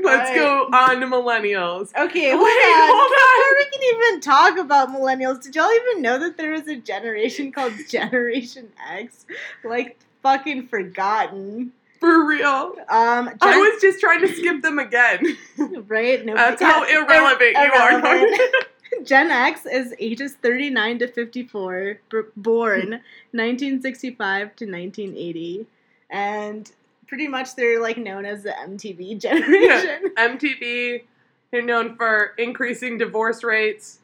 Let's 0.02 0.30
go 0.35 0.64
on 0.73 1.00
to 1.00 1.06
millennials. 1.06 1.94
Okay, 1.97 2.35
Wait, 2.35 2.40
on. 2.40 2.90
hold 2.90 3.12
on. 3.12 3.38
Before 3.38 3.56
we 3.59 3.64
can 3.73 3.83
even 3.94 4.21
talk 4.21 4.59
about 4.59 4.88
millennials, 4.88 5.42
did 5.42 5.54
y'all 5.54 5.73
even 5.73 6.02
know 6.02 6.18
that 6.18 6.37
there 6.37 6.52
was 6.52 6.66
a 6.68 6.76
generation 6.76 7.52
called 7.52 7.73
Generation 7.88 8.73
X? 8.88 9.26
Like 9.62 9.99
fucking 10.23 10.68
forgotten. 10.68 11.73
For 12.00 12.26
real. 12.26 12.75
Um, 12.88 13.30
I 13.40 13.56
was 13.59 13.80
just 13.80 14.00
trying 14.00 14.21
to 14.21 14.28
skip 14.28 14.62
them 14.62 14.78
again. 14.78 15.38
right. 15.88 16.25
No, 16.25 16.35
That's 16.35 16.61
how 16.61 16.85
yeah, 16.85 17.02
irrelevant 17.02 17.56
you 17.56 17.73
are. 17.73 18.64
Gen 19.04 19.30
X 19.30 19.66
is 19.66 19.94
ages 19.99 20.35
39 20.42 20.99
to 21.00 21.09
54, 21.09 21.99
b- 22.11 22.21
born 22.37 23.00
1965 23.33 24.54
to 24.56 24.64
1980, 24.66 25.66
and 26.11 26.71
pretty 27.07 27.29
much 27.29 27.55
they're 27.57 27.81
like 27.81 27.97
known 27.99 28.25
as 28.25 28.43
the 28.43 28.51
MTV 28.51 29.19
generation. 29.21 30.13
MTV, 30.17 31.03
they're 31.51 31.63
known 31.63 31.97
for 31.97 32.33
increasing 32.39 32.99
divorce 32.99 33.43
rates, 33.45 33.99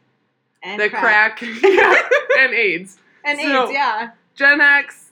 And 0.63 0.81
the 0.81 0.89
crack. 0.89 1.39
crack, 1.39 1.43
yeah, 1.63 2.03
and 2.39 2.55
AIDS. 2.55 2.99
and 3.25 3.39
So- 3.41 3.65
AIDS. 3.65 3.73
Yeah. 3.73 4.11
Gen 4.37 4.61
X, 4.61 5.11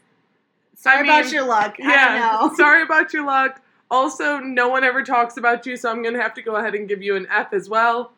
Sorry 0.74 0.98
I 1.10 1.18
about 1.20 1.32
your 1.32 1.44
luck. 1.44 1.74
I 1.82 1.88
yeah. 1.92 2.48
Sorry 2.56 2.82
about 2.82 3.12
your 3.12 3.26
luck. 3.26 3.60
Also, 3.90 4.38
no 4.38 4.68
one 4.68 4.84
ever 4.84 5.02
talks 5.02 5.36
about 5.36 5.66
you, 5.66 5.76
so 5.76 5.90
I'm 5.90 6.02
gonna 6.02 6.22
have 6.22 6.34
to 6.34 6.42
go 6.42 6.56
ahead 6.56 6.74
and 6.74 6.88
give 6.88 7.02
you 7.02 7.16
an 7.16 7.26
F 7.30 7.52
as 7.52 7.68
well. 7.68 8.12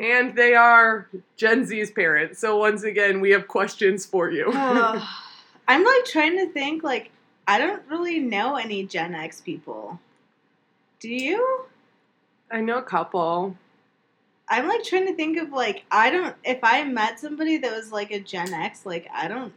And 0.00 0.34
they 0.34 0.54
are 0.54 1.08
Gen 1.36 1.64
Z's 1.64 1.90
parents. 1.90 2.38
So 2.40 2.56
once 2.56 2.82
again, 2.82 3.20
we 3.20 3.30
have 3.30 3.46
questions 3.48 4.04
for 4.06 4.30
you. 4.30 4.50
Ugh. 4.52 5.02
I'm 5.68 5.84
like 5.84 6.04
trying 6.06 6.36
to 6.38 6.46
think. 6.52 6.82
Like, 6.82 7.10
I 7.48 7.56
don't 7.56 7.82
really 7.88 8.18
know 8.20 8.56
any 8.56 8.84
Gen 8.84 9.14
X 9.14 9.40
people. 9.40 9.98
Do 11.00 11.08
you? 11.08 11.64
I 12.50 12.60
know 12.60 12.76
a 12.76 12.82
couple. 12.82 13.56
I'm 14.50 14.68
like 14.68 14.84
trying 14.84 15.06
to 15.06 15.14
think 15.14 15.38
of 15.38 15.50
like 15.50 15.84
I 15.90 16.10
don't 16.10 16.36
if 16.44 16.58
I 16.62 16.84
met 16.84 17.18
somebody 17.18 17.56
that 17.56 17.72
was 17.72 17.90
like 17.90 18.10
a 18.10 18.20
Gen 18.20 18.52
X, 18.52 18.84
like 18.84 19.08
I 19.14 19.28
don't 19.28 19.54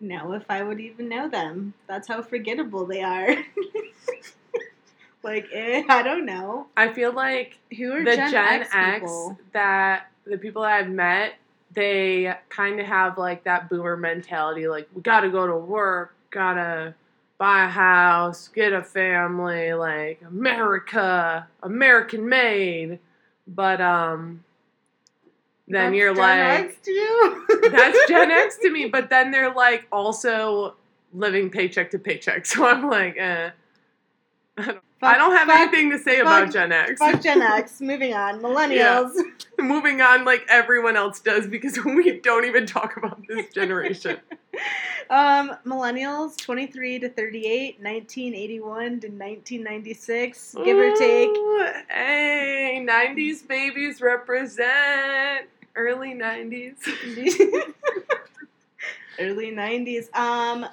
know 0.00 0.32
if 0.32 0.44
I 0.48 0.62
would 0.62 0.80
even 0.80 1.10
know 1.10 1.28
them. 1.28 1.74
That's 1.86 2.08
how 2.08 2.22
forgettable 2.22 2.86
they 2.86 3.02
are. 3.02 3.28
like 5.22 5.48
eh, 5.52 5.82
I 5.86 6.02
don't 6.02 6.24
know 6.24 6.66
I 6.78 6.94
feel 6.94 7.12
like 7.12 7.58
who 7.76 7.92
are 7.92 8.02
the 8.02 8.16
Gen, 8.16 8.30
Gen, 8.30 8.62
X, 8.62 8.68
X, 8.72 9.12
that 9.52 10.10
the 10.24 10.38
people 10.38 10.62
that 10.62 10.72
I've 10.72 10.88
met, 10.88 11.34
they 11.72 12.34
kind 12.48 12.80
of 12.80 12.86
have 12.86 13.18
like 13.18 13.44
that 13.44 13.68
boomer 13.68 13.96
mentality. 13.96 14.68
Like 14.68 14.88
we 14.94 15.02
gotta 15.02 15.30
go 15.30 15.46
to 15.46 15.56
work, 15.56 16.14
gotta 16.30 16.94
buy 17.38 17.64
a 17.64 17.68
house, 17.68 18.48
get 18.48 18.72
a 18.72 18.82
family, 18.82 19.72
like 19.72 20.20
America, 20.26 21.48
American 21.62 22.28
made. 22.28 22.98
But 23.46 23.80
um, 23.80 24.44
then 25.66 25.92
That's 25.92 25.96
you're 25.96 26.14
Gen 26.14 26.22
like, 26.22 26.60
X 26.64 26.76
to 26.84 26.90
you? 26.90 27.46
that's 27.70 28.08
Gen 28.08 28.30
X 28.30 28.58
to 28.58 28.70
me. 28.70 28.86
But 28.92 29.08
then 29.08 29.30
they're 29.30 29.54
like 29.54 29.86
also 29.90 30.74
living 31.12 31.50
paycheck 31.50 31.90
to 31.92 31.98
paycheck. 31.98 32.44
So 32.46 32.66
I'm 32.66 32.88
like, 32.88 33.16
eh. 33.16 33.50
I 35.02 35.16
don't 35.16 35.32
have 35.34 35.46
fuck, 35.48 35.56
anything 35.56 35.90
to 35.90 35.98
say 35.98 36.18
fuck- 36.18 36.42
about 36.44 36.52
Gen 36.52 36.72
X. 36.72 36.98
Fuck 36.98 37.22
Gen 37.22 37.42
X. 37.42 37.80
Moving 37.80 38.14
on. 38.14 38.40
Millennials. 38.42 39.12
moving 39.58 40.00
on 40.00 40.24
like 40.24 40.44
everyone 40.48 40.96
else 40.96 41.20
does 41.20 41.46
because 41.46 41.82
we 41.84 42.20
don't 42.20 42.44
even 42.44 42.66
talk 42.66 42.96
about 42.96 43.20
this 43.26 43.52
generation. 43.52 44.18
Um, 45.08 45.56
millennials, 45.66 46.36
23 46.36 46.98
to 47.00 47.08
38, 47.08 47.80
1981 47.80 48.76
to 48.76 49.08
1996, 49.08 50.56
give 50.64 50.76
or 50.76 50.94
take. 50.96 51.30
Hey, 51.88 52.84
90s 52.88 53.46
babies 53.46 54.00
represent 54.00 55.48
early 55.76 56.14
90s. 56.14 56.74
Early 59.18 59.52
90s. 59.52 60.14
Um, 60.14 60.66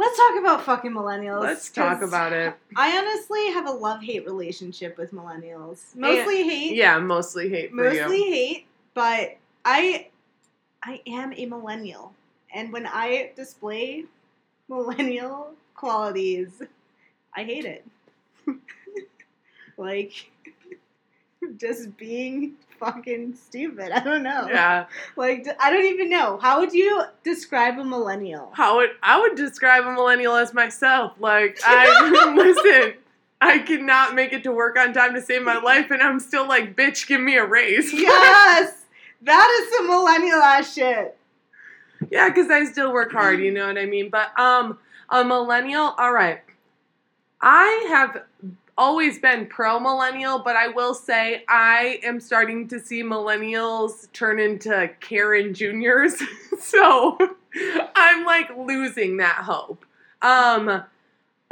let's 0.00 0.16
talk 0.16 0.38
about 0.40 0.64
fucking 0.64 0.92
millennials. 0.92 1.42
Let's 1.42 1.70
talk 1.70 2.00
about 2.00 2.32
it. 2.32 2.54
I 2.74 2.96
honestly 2.96 3.52
have 3.52 3.66
a 3.66 3.70
love 3.70 4.02
hate 4.02 4.24
relationship 4.24 4.96
with 4.96 5.12
millennials. 5.12 5.94
Mostly 5.94 6.42
hate. 6.42 6.74
Yeah, 6.74 6.98
mostly 6.98 7.50
hate 7.50 7.72
Mostly 7.72 8.24
you. 8.24 8.32
hate, 8.32 8.66
but 8.94 9.36
I 9.64 10.08
I 10.82 11.02
am 11.06 11.34
a 11.36 11.46
millennial. 11.46 12.14
And 12.52 12.72
when 12.72 12.86
I 12.86 13.32
display 13.36 14.06
millennial 14.68 15.52
qualities, 15.74 16.62
I 17.36 17.44
hate 17.44 17.66
it. 17.66 17.86
like 19.76 20.30
just 21.58 21.96
being 21.98 22.54
fucking 22.80 23.34
stupid. 23.36 23.92
I 23.94 24.00
don't 24.02 24.24
know. 24.24 24.46
Yeah. 24.48 24.86
Like 25.14 25.46
I 25.60 25.70
don't 25.70 25.84
even 25.84 26.10
know. 26.10 26.38
How 26.38 26.58
would 26.58 26.72
you 26.72 27.02
describe 27.22 27.78
a 27.78 27.84
millennial? 27.84 28.50
How 28.54 28.78
would 28.78 28.90
I 29.02 29.20
would 29.20 29.36
describe 29.36 29.84
a 29.84 29.92
millennial 29.92 30.34
as 30.34 30.52
myself. 30.52 31.12
Like 31.20 31.60
I 31.64 32.32
listen, 32.34 32.94
I 33.40 33.58
cannot 33.58 34.14
make 34.14 34.32
it 34.32 34.42
to 34.44 34.52
work 34.52 34.76
on 34.76 34.92
time 34.92 35.14
to 35.14 35.22
save 35.22 35.42
my 35.42 35.58
life 35.58 35.90
and 35.90 36.02
I'm 36.02 36.18
still 36.18 36.48
like, 36.48 36.74
bitch, 36.74 37.06
give 37.06 37.20
me 37.20 37.36
a 37.36 37.46
raise. 37.46 37.92
yes. 37.92 38.76
That 39.22 39.60
is 39.60 39.76
some 39.76 39.86
millennial 39.86 40.40
ass 40.40 40.72
shit. 40.72 41.14
Yeah, 42.10 42.30
because 42.30 42.50
I 42.50 42.64
still 42.64 42.90
work 42.90 43.12
hard, 43.12 43.38
you 43.38 43.52
know 43.52 43.66
what 43.66 43.76
I 43.76 43.84
mean? 43.84 44.08
But 44.08 44.36
um 44.40 44.78
a 45.10 45.22
millennial, 45.22 45.94
all 45.98 46.10
right. 46.10 46.40
I 47.42 47.86
have 47.90 48.22
always 48.80 49.18
been 49.18 49.44
pro 49.44 49.78
millennial, 49.78 50.38
but 50.38 50.56
I 50.56 50.68
will 50.68 50.94
say 50.94 51.44
I 51.48 52.00
am 52.02 52.18
starting 52.18 52.66
to 52.68 52.80
see 52.80 53.02
millennials 53.02 54.10
turn 54.14 54.40
into 54.40 54.88
Karen 55.00 55.52
Juniors. 55.52 56.14
so 56.58 57.18
I'm 57.94 58.24
like 58.24 58.50
losing 58.56 59.18
that 59.18 59.36
hope. 59.44 59.84
Um 60.22 60.82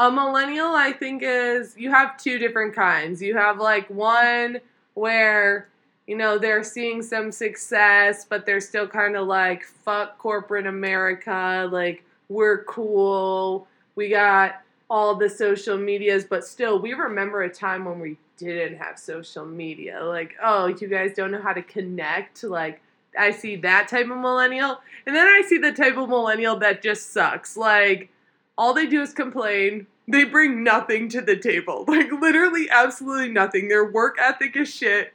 a 0.01 0.11
millennial 0.11 0.75
I 0.75 0.93
think 0.93 1.23
is 1.23 1.77
you 1.77 1.91
have 1.91 2.17
two 2.17 2.39
different 2.39 2.75
kinds. 2.75 3.21
You 3.21 3.37
have 3.37 3.59
like 3.59 3.91
one 3.91 4.61
where 4.95 5.69
you 6.07 6.17
know, 6.17 6.39
they're 6.39 6.65
seeing 6.65 7.03
some 7.03 7.31
success, 7.31 8.25
but 8.25 8.47
they're 8.47 8.63
still 8.63 8.89
kind 8.89 9.15
of 9.15 9.27
like, 9.27 9.65
fuck 9.65 10.17
corporate 10.17 10.67
America. 10.67 11.69
Like, 11.71 12.03
we're 12.31 12.65
cool. 12.65 13.69
We 13.95 14.09
got 14.09 14.63
all 14.91 15.15
the 15.15 15.29
social 15.29 15.77
medias, 15.77 16.25
but 16.25 16.45
still, 16.45 16.79
we 16.79 16.93
remember 16.95 17.43
a 17.43 17.53
time 17.53 17.85
when 17.85 18.01
we 18.01 18.17
didn't 18.37 18.79
have 18.79 18.99
social 18.99 19.45
media. 19.45 20.03
Like, 20.05 20.35
oh, 20.43 20.67
you 20.67 20.89
guys 20.89 21.13
don't 21.15 21.31
know 21.31 21.43
how 21.43 21.53
to 21.53 21.63
connect. 21.63 22.43
Like, 22.45 22.81
I 23.19 23.31
see 23.31 23.57
that 23.57 23.89
type 23.89 24.09
of 24.09 24.17
millennial. 24.17 24.81
And 25.07 25.15
then 25.15 25.27
I 25.27 25.43
see 25.47 25.59
the 25.59 25.73
type 25.73 25.97
of 25.97 26.09
millennial 26.09 26.59
that 26.61 26.83
just 26.83 27.13
sucks. 27.13 27.57
Like, 27.57 28.11
all 28.57 28.73
they 28.73 28.87
do 28.87 29.03
is 29.03 29.13
complain. 29.13 29.87
They 30.07 30.25
bring 30.25 30.65
nothing 30.65 31.09
to 31.11 31.21
the 31.21 31.37
table. 31.37 31.85
Like, 31.89 32.11
literally, 32.13 32.69
absolutely 32.71 33.31
nothing. 33.31 33.69
Their 33.69 33.91
work 33.91 34.17
ethic 34.19 34.57
is 34.57 34.73
shit 34.73 35.13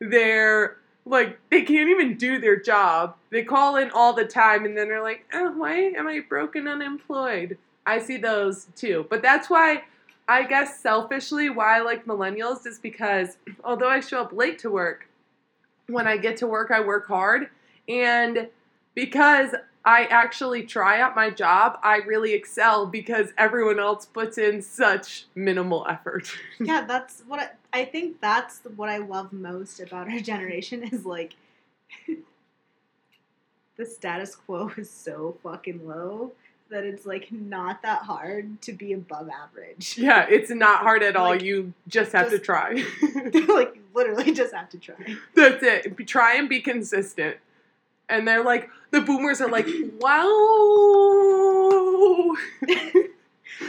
they're 0.00 0.76
like 1.04 1.38
they 1.50 1.62
can't 1.62 1.88
even 1.88 2.16
do 2.16 2.40
their 2.40 2.58
job. 2.58 3.16
They 3.30 3.42
call 3.44 3.76
in 3.76 3.90
all 3.90 4.12
the 4.12 4.24
time 4.24 4.64
and 4.64 4.76
then 4.76 4.88
they're 4.88 5.02
like, 5.02 5.24
"Oh, 5.32 5.52
why 5.52 5.74
am 5.96 6.06
I 6.08 6.20
broken 6.20 6.66
unemployed?" 6.66 7.58
I 7.86 8.00
see 8.00 8.16
those 8.16 8.66
too. 8.76 9.06
But 9.08 9.22
that's 9.22 9.48
why 9.48 9.84
I 10.28 10.44
guess 10.44 10.80
selfishly 10.80 11.48
why 11.50 11.78
I 11.78 11.80
like 11.82 12.04
millennials 12.04 12.66
is 12.66 12.78
because 12.78 13.38
although 13.64 13.88
I 13.88 14.00
show 14.00 14.20
up 14.20 14.32
late 14.32 14.58
to 14.60 14.70
work, 14.70 15.08
when 15.86 16.06
I 16.06 16.16
get 16.16 16.36
to 16.38 16.46
work 16.46 16.70
I 16.70 16.80
work 16.80 17.06
hard 17.06 17.48
and 17.88 18.48
because 18.94 19.54
I 19.84 20.06
actually 20.06 20.64
try 20.64 20.98
at 20.98 21.14
my 21.14 21.30
job, 21.30 21.78
I 21.80 21.98
really 21.98 22.32
excel 22.32 22.86
because 22.86 23.32
everyone 23.38 23.78
else 23.78 24.04
puts 24.04 24.36
in 24.36 24.60
such 24.60 25.26
minimal 25.36 25.86
effort. 25.88 26.28
yeah, 26.60 26.84
that's 26.84 27.22
what 27.28 27.38
I, 27.38 27.50
I 27.80 27.84
think. 27.84 28.20
That's 28.20 28.62
what 28.74 28.88
I 28.88 28.96
love 28.96 29.32
most 29.32 29.78
about 29.78 30.10
our 30.10 30.18
generation 30.18 30.82
is 30.82 31.06
like 31.06 31.34
the 33.76 33.86
status 33.86 34.34
quo 34.34 34.72
is 34.76 34.90
so 34.90 35.36
fucking 35.44 35.86
low 35.86 36.32
that 36.70 36.84
it's 36.84 37.06
like 37.06 37.30
not 37.30 37.82
that 37.82 38.02
hard 38.02 38.60
to 38.62 38.72
be 38.72 38.92
above 38.92 39.28
average. 39.28 39.96
Yeah, 39.98 40.26
it's 40.28 40.50
not 40.50 40.80
hard 40.80 41.02
at 41.02 41.16
all. 41.16 41.30
Like, 41.30 41.42
you 41.42 41.72
just 41.88 42.12
have 42.12 42.30
to 42.30 42.38
try. 42.38 42.72
like 43.48 43.76
you 43.76 43.82
literally 43.94 44.32
just 44.32 44.54
have 44.54 44.68
to 44.70 44.78
try. 44.78 45.16
That's 45.34 45.62
it. 45.62 46.06
Try 46.06 46.36
and 46.36 46.48
be 46.48 46.60
consistent. 46.60 47.36
And 48.08 48.26
they're 48.26 48.44
like, 48.44 48.70
the 48.90 49.00
boomers 49.00 49.40
are 49.40 49.50
like, 49.50 49.66
wow. 50.00 50.36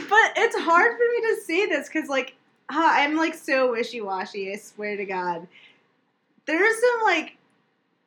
But 0.08 0.32
it's 0.36 0.56
hard 0.56 0.96
for 0.96 1.02
me 1.02 1.20
to 1.22 1.40
say 1.44 1.66
this 1.66 1.88
because 1.88 2.08
like 2.08 2.34
huh, 2.70 2.90
I'm 2.92 3.16
like 3.16 3.34
so 3.34 3.72
wishy 3.72 4.00
washy. 4.00 4.52
I 4.52 4.56
swear 4.56 4.96
to 4.96 5.04
God. 5.04 5.46
There's 6.46 6.76
some 6.80 7.02
like 7.04 7.36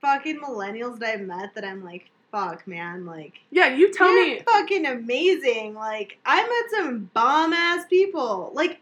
fucking 0.01 0.39
millennials 0.39 0.99
that 0.99 1.13
I've 1.13 1.21
met 1.21 1.53
that 1.55 1.65
I'm 1.65 1.83
like, 1.83 2.09
fuck, 2.31 2.65
man, 2.67 3.05
like 3.05 3.39
Yeah, 3.51 3.75
you 3.75 3.91
tell 3.91 4.09
you're 4.11 4.37
me. 4.37 4.41
fucking 4.45 4.85
amazing. 4.85 5.73
Like 5.73 6.17
I 6.25 6.41
met 6.41 6.79
some 6.79 7.09
bomb 7.13 7.53
ass 7.53 7.85
people. 7.89 8.51
Like, 8.53 8.79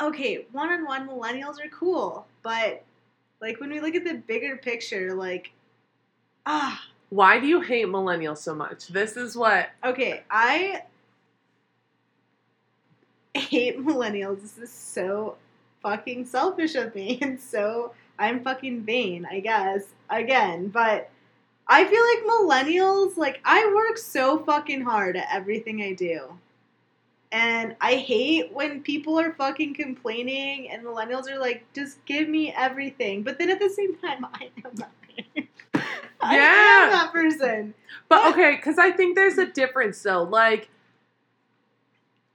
okay, 0.00 0.46
one 0.52 0.70
on 0.70 0.84
one 0.84 1.08
millennials 1.08 1.56
are 1.64 1.68
cool, 1.70 2.26
but 2.42 2.82
like 3.40 3.60
when 3.60 3.70
we 3.70 3.80
look 3.80 3.94
at 3.94 4.04
the 4.04 4.14
bigger 4.14 4.56
picture, 4.56 5.14
like 5.14 5.50
ah, 6.46 6.80
Why 7.10 7.40
do 7.40 7.46
you 7.46 7.60
hate 7.60 7.86
millennials 7.86 8.38
so 8.38 8.54
much? 8.54 8.88
This 8.88 9.16
is 9.16 9.36
what. 9.36 9.70
okay, 9.84 10.22
I 10.30 10.82
hate 13.34 13.78
millennials. 13.78 14.42
This 14.42 14.58
is 14.58 14.72
so 14.72 15.36
fucking 15.82 16.26
selfish 16.26 16.74
of 16.74 16.94
me 16.94 17.18
and 17.22 17.40
so 17.40 17.92
I'm 18.18 18.42
fucking 18.44 18.82
vain, 18.82 19.26
I 19.30 19.40
guess. 19.40 19.84
Again, 20.10 20.68
but 20.68 21.10
I 21.70 21.84
feel 21.84 22.02
like 22.04 22.66
millennials, 22.66 23.16
like 23.16 23.40
I 23.44 23.72
work 23.74 23.96
so 23.96 24.40
fucking 24.40 24.82
hard 24.82 25.16
at 25.16 25.28
everything 25.32 25.82
I 25.82 25.92
do. 25.92 26.36
And 27.32 27.76
I 27.80 27.94
hate 27.94 28.52
when 28.52 28.82
people 28.82 29.18
are 29.20 29.32
fucking 29.34 29.74
complaining 29.74 30.68
and 30.68 30.82
millennials 30.84 31.30
are 31.30 31.38
like, 31.38 31.64
just 31.72 32.04
give 32.06 32.28
me 32.28 32.52
everything. 32.56 33.22
But 33.22 33.38
then 33.38 33.50
at 33.50 33.60
the 33.60 33.70
same 33.70 33.96
time, 33.98 34.26
I 34.34 34.50
am 34.64 34.84
I 36.20 36.36
Yeah. 36.36 36.84
am 36.86 36.90
that 36.90 37.12
person. 37.12 37.74
But 38.08 38.32
okay, 38.32 38.56
because 38.56 38.76
I 38.76 38.90
think 38.90 39.14
there's 39.14 39.38
a 39.38 39.46
difference 39.46 40.02
though. 40.02 40.24
Like, 40.24 40.68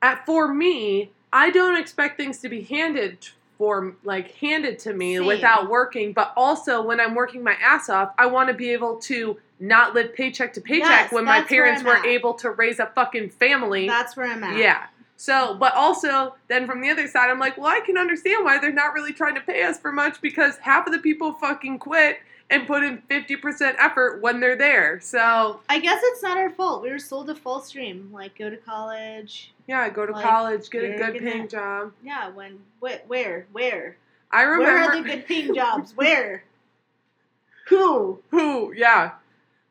at 0.02 0.26
for 0.26 0.54
me, 0.54 1.12
I 1.34 1.52
don't 1.52 1.78
expect 1.78 2.16
things 2.16 2.40
to 2.40 2.48
be 2.48 2.62
handed 2.62 3.28
for 3.58 3.96
like 4.04 4.32
handed 4.36 4.80
to 4.80 4.94
me 4.94 5.18
Same. 5.18 5.26
without 5.26 5.70
working. 5.70 6.14
But 6.14 6.34
also, 6.36 6.82
when 6.82 7.00
I'm 7.00 7.16
working 7.16 7.44
my 7.44 7.56
ass 7.62 7.90
off, 7.90 8.14
I 8.18 8.26
want 8.28 8.50
to 8.50 8.54
be 8.54 8.72
able 8.72 8.98
to 9.02 9.38
not 9.60 9.94
live 9.94 10.14
paycheck 10.14 10.54
to 10.54 10.62
paycheck 10.62 10.90
Yes, 10.90 11.12
when 11.12 11.26
my 11.26 11.42
parents 11.42 11.84
were 11.84 11.96
at. 11.96 12.06
able 12.06 12.34
to 12.36 12.52
raise 12.52 12.80
a 12.80 12.88
fucking 12.88 13.30
family. 13.30 13.88
That's 13.88 14.18
where 14.18 14.28
I'm 14.28 14.44
at. 14.44 14.58
Yeah. 14.58 14.88
So, 15.18 15.56
but 15.56 15.74
also, 15.76 16.36
then 16.50 16.68
from 16.68 16.82
the 16.82 16.90
other 16.90 17.08
side, 17.08 17.30
I'm 17.30 17.40
like, 17.40 17.58
well, 17.58 17.68
I 17.68 17.80
can 17.80 17.98
understand 17.98 18.44
why 18.44 18.60
they're 18.60 18.74
not 18.74 18.94
really 18.94 19.14
trying 19.14 19.36
to 19.36 19.42
pay 19.42 19.64
us 19.64 19.80
for 19.80 19.94
much 19.94 20.20
because 20.22 20.58
half 20.58 20.88
of 20.88 20.94
the 20.94 21.00
people 21.00 21.34
fucking 21.34 21.80
quit 21.80 22.18
and 22.50 22.68
put 22.68 22.84
in 22.84 23.02
50% 23.10 23.76
effort 23.80 24.22
when 24.22 24.40
they're 24.40 24.56
there. 24.56 25.00
So, 25.02 25.60
I 25.68 25.80
guess 25.80 26.00
it's 26.04 26.22
not 26.22 26.38
our 26.38 26.50
fault. 26.52 26.82
We 26.84 26.90
were 26.92 27.00
sold 27.00 27.30
a 27.30 27.36
false 27.36 27.72
dream. 27.72 28.10
Like, 28.14 28.38
go 28.38 28.50
to 28.50 28.58
college. 28.58 29.52
yeah, 29.68 29.90
go 29.90 30.06
to 30.06 30.12
Like, 30.14 30.24
college, 30.24 30.70
get 30.70 30.84
a 30.84 30.96
good 30.96 31.22
paying 31.22 31.48
job. 31.48 31.92
Yeah, 32.04 32.30
when, 32.30 32.60
wh- 32.82 33.08
where, 33.08 33.48
where? 33.52 33.98
I 34.32 34.44
remember. 34.44 34.66
Where 34.74 34.90
are 34.90 34.96
the 34.96 35.02
good 35.10 35.26
paying 35.26 35.56
jobs? 35.56 35.96
Where? 35.96 36.44
Who? 37.70 38.20
Who? 38.30 38.74
Yeah. 38.76 39.12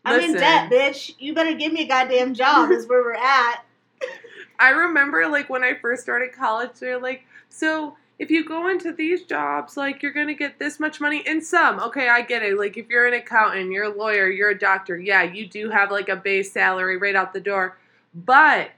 I'm 0.05 0.21
in 0.21 0.33
debt, 0.35 0.71
bitch. 0.71 1.15
You 1.19 1.33
better 1.35 1.55
give 1.55 1.73
me 1.73 1.83
a 1.85 1.89
goddamn 1.89 2.35
job. 2.35 2.71
is 2.71 2.87
where 2.87 3.03
we're 3.03 3.15
at. 3.15 3.63
I 4.59 4.71
remember 4.71 5.27
like 5.29 5.49
when 5.49 5.65
I 5.65 5.75
first 5.75 6.03
started 6.03 6.33
college, 6.33 6.73
they're 6.79 6.99
like, 7.01 7.25
so 7.49 7.97
if 8.19 8.31
you 8.31 8.45
go 8.45 8.69
into 8.69 8.93
these 8.93 9.23
jobs, 9.23 9.77
like 9.77 10.03
you're 10.03 10.13
gonna 10.13 10.35
get 10.35 10.59
this 10.59 10.79
much 10.79 11.01
money 11.01 11.23
in 11.27 11.43
some. 11.43 11.81
Okay, 11.81 12.09
I 12.09 12.23
get 12.23 12.43
it. 12.43 12.59
Like 12.59 12.77
if 12.77 12.89
you're 12.89 13.07
an 13.07 13.15
accountant, 13.15 13.73
you're 13.73 13.85
a 13.85 13.97
lawyer, 13.97 14.29
you're 14.29 14.51
a 14.51 14.59
doctor, 14.59 14.99
yeah, 14.99 15.23
you 15.23 15.47
do 15.47 15.71
have 15.71 15.91
like 15.91 16.09
a 16.09 16.17
base 16.17 16.53
salary 16.53 16.97
right 16.97 17.17
out 17.17 17.33
the 17.33 17.41
door. 17.41 17.77
But 18.15 18.71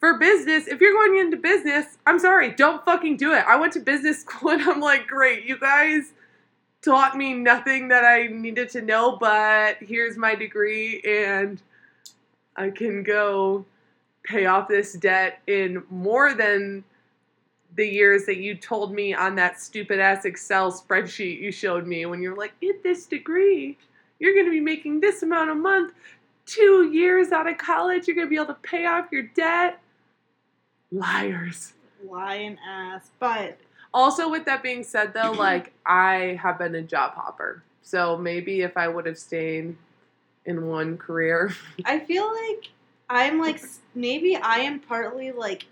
for 0.00 0.18
business, 0.18 0.66
if 0.66 0.80
you're 0.80 0.92
going 0.92 1.18
into 1.18 1.36
business, 1.36 1.98
I'm 2.06 2.18
sorry, 2.18 2.50
don't 2.50 2.84
fucking 2.84 3.16
do 3.16 3.32
it. 3.32 3.44
I 3.46 3.56
went 3.56 3.72
to 3.74 3.80
business 3.80 4.20
school 4.22 4.50
and 4.50 4.62
I'm 4.62 4.80
like, 4.80 5.06
great, 5.06 5.44
you 5.44 5.58
guys 5.58 6.12
taught 6.82 7.16
me 7.16 7.32
nothing 7.32 7.88
that 7.88 8.04
I 8.04 8.26
needed 8.26 8.68
to 8.70 8.82
know, 8.82 9.16
but 9.16 9.78
here's 9.80 10.16
my 10.16 10.34
degree 10.34 11.00
and 11.00 11.62
I 12.56 12.70
can 12.70 13.02
go 13.02 13.64
pay 14.24 14.46
off 14.46 14.68
this 14.68 14.92
debt 14.94 15.40
in 15.46 15.82
more 15.90 16.34
than 16.34 16.84
the 17.76 17.86
years 17.86 18.24
that 18.26 18.36
you 18.36 18.54
told 18.54 18.92
me 18.94 19.14
on 19.14 19.34
that 19.36 19.60
stupid 19.60 19.98
ass 19.98 20.24
Excel 20.24 20.72
spreadsheet 20.72 21.40
you 21.40 21.50
showed 21.50 21.86
me 21.86 22.06
when 22.06 22.22
you're 22.22 22.36
like, 22.36 22.58
get 22.60 22.82
this 22.82 23.06
degree. 23.06 23.76
You're 24.18 24.34
going 24.34 24.46
to 24.46 24.50
be 24.50 24.60
making 24.60 25.00
this 25.00 25.22
amount 25.22 25.50
a 25.50 25.54
month. 25.54 25.92
Two 26.46 26.90
years 26.92 27.32
out 27.32 27.48
of 27.48 27.58
college, 27.58 28.06
you're 28.06 28.14
going 28.14 28.26
to 28.26 28.30
be 28.30 28.36
able 28.36 28.46
to 28.46 28.60
pay 28.60 28.86
off 28.86 29.10
your 29.10 29.22
debt. 29.22 29.80
Liars. 30.92 31.72
Lying 32.08 32.58
ass. 32.66 33.10
But 33.18 33.58
Also, 33.92 34.30
with 34.30 34.44
that 34.44 34.62
being 34.62 34.84
said, 34.84 35.12
though, 35.14 35.32
like, 35.38 35.72
I 35.84 36.38
have 36.40 36.58
been 36.58 36.74
a 36.76 36.82
job 36.82 37.14
hopper. 37.14 37.62
So 37.82 38.16
maybe 38.16 38.62
if 38.62 38.76
I 38.76 38.88
would 38.88 39.06
have 39.06 39.18
stayed 39.18 39.76
in 40.46 40.66
one 40.66 40.96
career, 40.96 41.54
I 41.84 41.98
feel 41.98 42.26
like 42.26 42.70
I'm 43.10 43.38
like 43.38 43.62
maybe 43.94 44.36
I 44.36 44.58
am 44.58 44.80
partly 44.80 45.32
like 45.32 45.66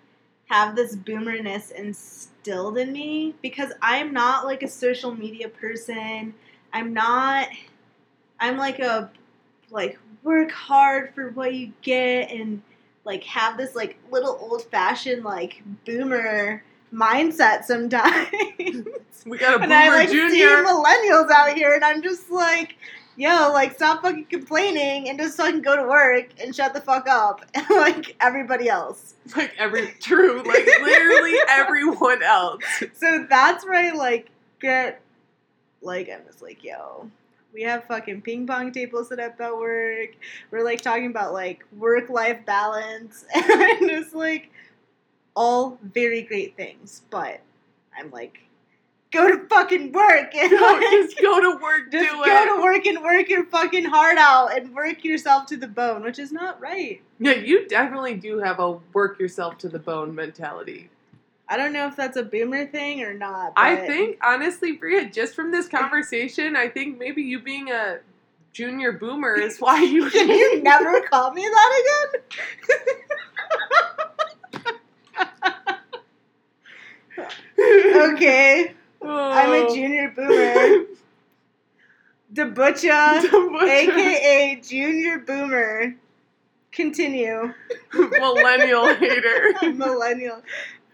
have 0.52 0.76
this 0.76 0.94
boomerness 0.94 1.70
instilled 1.72 2.76
in 2.76 2.92
me 2.92 3.34
because 3.40 3.72
I'm 3.80 4.12
not 4.12 4.44
like 4.44 4.62
a 4.62 4.68
social 4.68 5.14
media 5.14 5.48
person. 5.48 6.34
I'm 6.74 6.92
not 6.92 7.48
I'm 8.38 8.58
like 8.58 8.78
a 8.78 9.10
like 9.70 9.98
work 10.22 10.50
hard 10.50 11.14
for 11.14 11.30
what 11.30 11.54
you 11.54 11.72
get 11.80 12.30
and 12.30 12.60
like 13.06 13.24
have 13.24 13.56
this 13.56 13.74
like 13.74 13.96
little 14.10 14.36
old 14.42 14.64
fashioned 14.64 15.24
like 15.24 15.62
boomer 15.86 16.62
mindset 16.92 17.64
sometimes. 17.64 18.28
we 19.26 19.38
got 19.38 19.54
a 19.54 19.58
boomer 19.58 19.64
and 19.64 19.72
I 19.72 19.88
like 19.88 20.10
see 20.10 20.44
millennials 20.44 21.30
out 21.30 21.56
here, 21.56 21.72
and 21.72 21.82
I'm 21.82 22.02
just 22.02 22.30
like, 22.30 22.76
yo, 23.16 23.50
like 23.52 23.74
stop 23.74 24.02
fucking 24.02 24.26
complaining 24.26 25.08
and 25.08 25.18
just 25.18 25.36
fucking 25.36 25.62
go 25.62 25.76
to 25.76 25.82
work 25.82 26.28
and 26.40 26.54
shut 26.54 26.74
the 26.74 26.80
fuck 26.80 27.08
up, 27.08 27.44
like 27.70 28.16
everybody 28.20 28.68
else. 28.68 29.14
like 29.36 29.52
every 29.58 29.88
true, 30.00 30.42
like 30.42 30.66
literally 30.82 31.38
everyone 31.48 32.22
else. 32.22 32.62
So 32.94 33.26
that's 33.28 33.64
where 33.64 33.74
I 33.74 33.96
like 33.96 34.30
get, 34.60 35.00
like 35.80 36.08
I'm 36.08 36.24
just 36.26 36.42
like, 36.42 36.62
yo. 36.64 37.08
We 37.54 37.62
have 37.64 37.84
fucking 37.84 38.22
ping 38.22 38.46
pong 38.46 38.72
tables 38.72 39.10
set 39.10 39.20
up 39.20 39.38
at 39.38 39.54
work. 39.54 40.16
We're 40.50 40.64
like 40.64 40.80
talking 40.80 41.08
about 41.08 41.34
like 41.34 41.62
work 41.76 42.08
life 42.08 42.46
balance 42.46 43.26
and 43.34 43.90
just 43.90 44.14
like 44.14 44.50
all 45.36 45.78
very 45.82 46.22
great 46.22 46.56
things. 46.56 47.02
But 47.10 47.40
I'm 47.94 48.10
like, 48.10 48.40
go 49.12 49.28
to 49.30 49.46
fucking 49.48 49.92
work 49.92 50.34
and 50.34 50.50
No, 50.50 50.60
like, 50.60 50.80
just 50.90 51.20
go 51.20 51.40
to 51.40 51.58
work, 51.62 51.92
Just 51.92 52.10
do 52.10 52.16
go 52.16 52.22
it. 52.24 52.56
to 52.56 52.62
work 52.62 52.86
and 52.86 53.02
work 53.02 53.28
your 53.28 53.44
fucking 53.46 53.84
heart 53.84 54.18
out 54.18 54.56
and 54.56 54.74
work 54.74 55.04
yourself 55.04 55.46
to 55.46 55.56
the 55.56 55.68
bone, 55.68 56.02
which 56.02 56.18
is 56.18 56.32
not 56.32 56.60
right. 56.60 57.00
Yeah, 57.18 57.32
you 57.34 57.68
definitely 57.68 58.14
do 58.14 58.38
have 58.38 58.58
a 58.58 58.72
work 58.92 59.18
yourself 59.20 59.58
to 59.58 59.68
the 59.68 59.78
bone 59.78 60.14
mentality. 60.14 60.90
I 61.48 61.56
don't 61.58 61.72
know 61.74 61.86
if 61.86 61.96
that's 61.96 62.16
a 62.16 62.22
boomer 62.22 62.66
thing 62.66 63.02
or 63.02 63.12
not. 63.12 63.52
I 63.56 63.76
think, 63.76 64.16
honestly, 64.22 64.72
Bria, 64.72 65.10
just 65.10 65.34
from 65.34 65.50
this 65.52 65.68
conversation, 65.68 66.56
I 66.56 66.68
think 66.68 66.98
maybe 66.98 67.22
you 67.22 67.40
being 67.40 67.70
a 67.70 67.98
junior 68.54 68.92
boomer 68.92 69.34
is 69.34 69.58
why 69.58 69.82
you. 69.82 70.08
Can 70.10 70.28
you 70.30 70.62
never 70.62 71.02
call 71.02 71.32
me 71.32 71.42
that 71.42 72.12
again? 72.14 72.22
okay, 78.14 78.74
I'm 79.04 79.50
Oh. 79.50 79.66
a 79.72 79.74
junior 79.74 80.12
boomer. 80.14 80.86
The 82.34 82.46
butcher, 82.46 82.90
aka 82.90 84.56
junior 84.62 85.18
boomer. 85.18 85.94
Continue. 86.70 87.52
millennial 87.94 88.94
hater. 88.94 89.52
Millennial. 89.74 90.42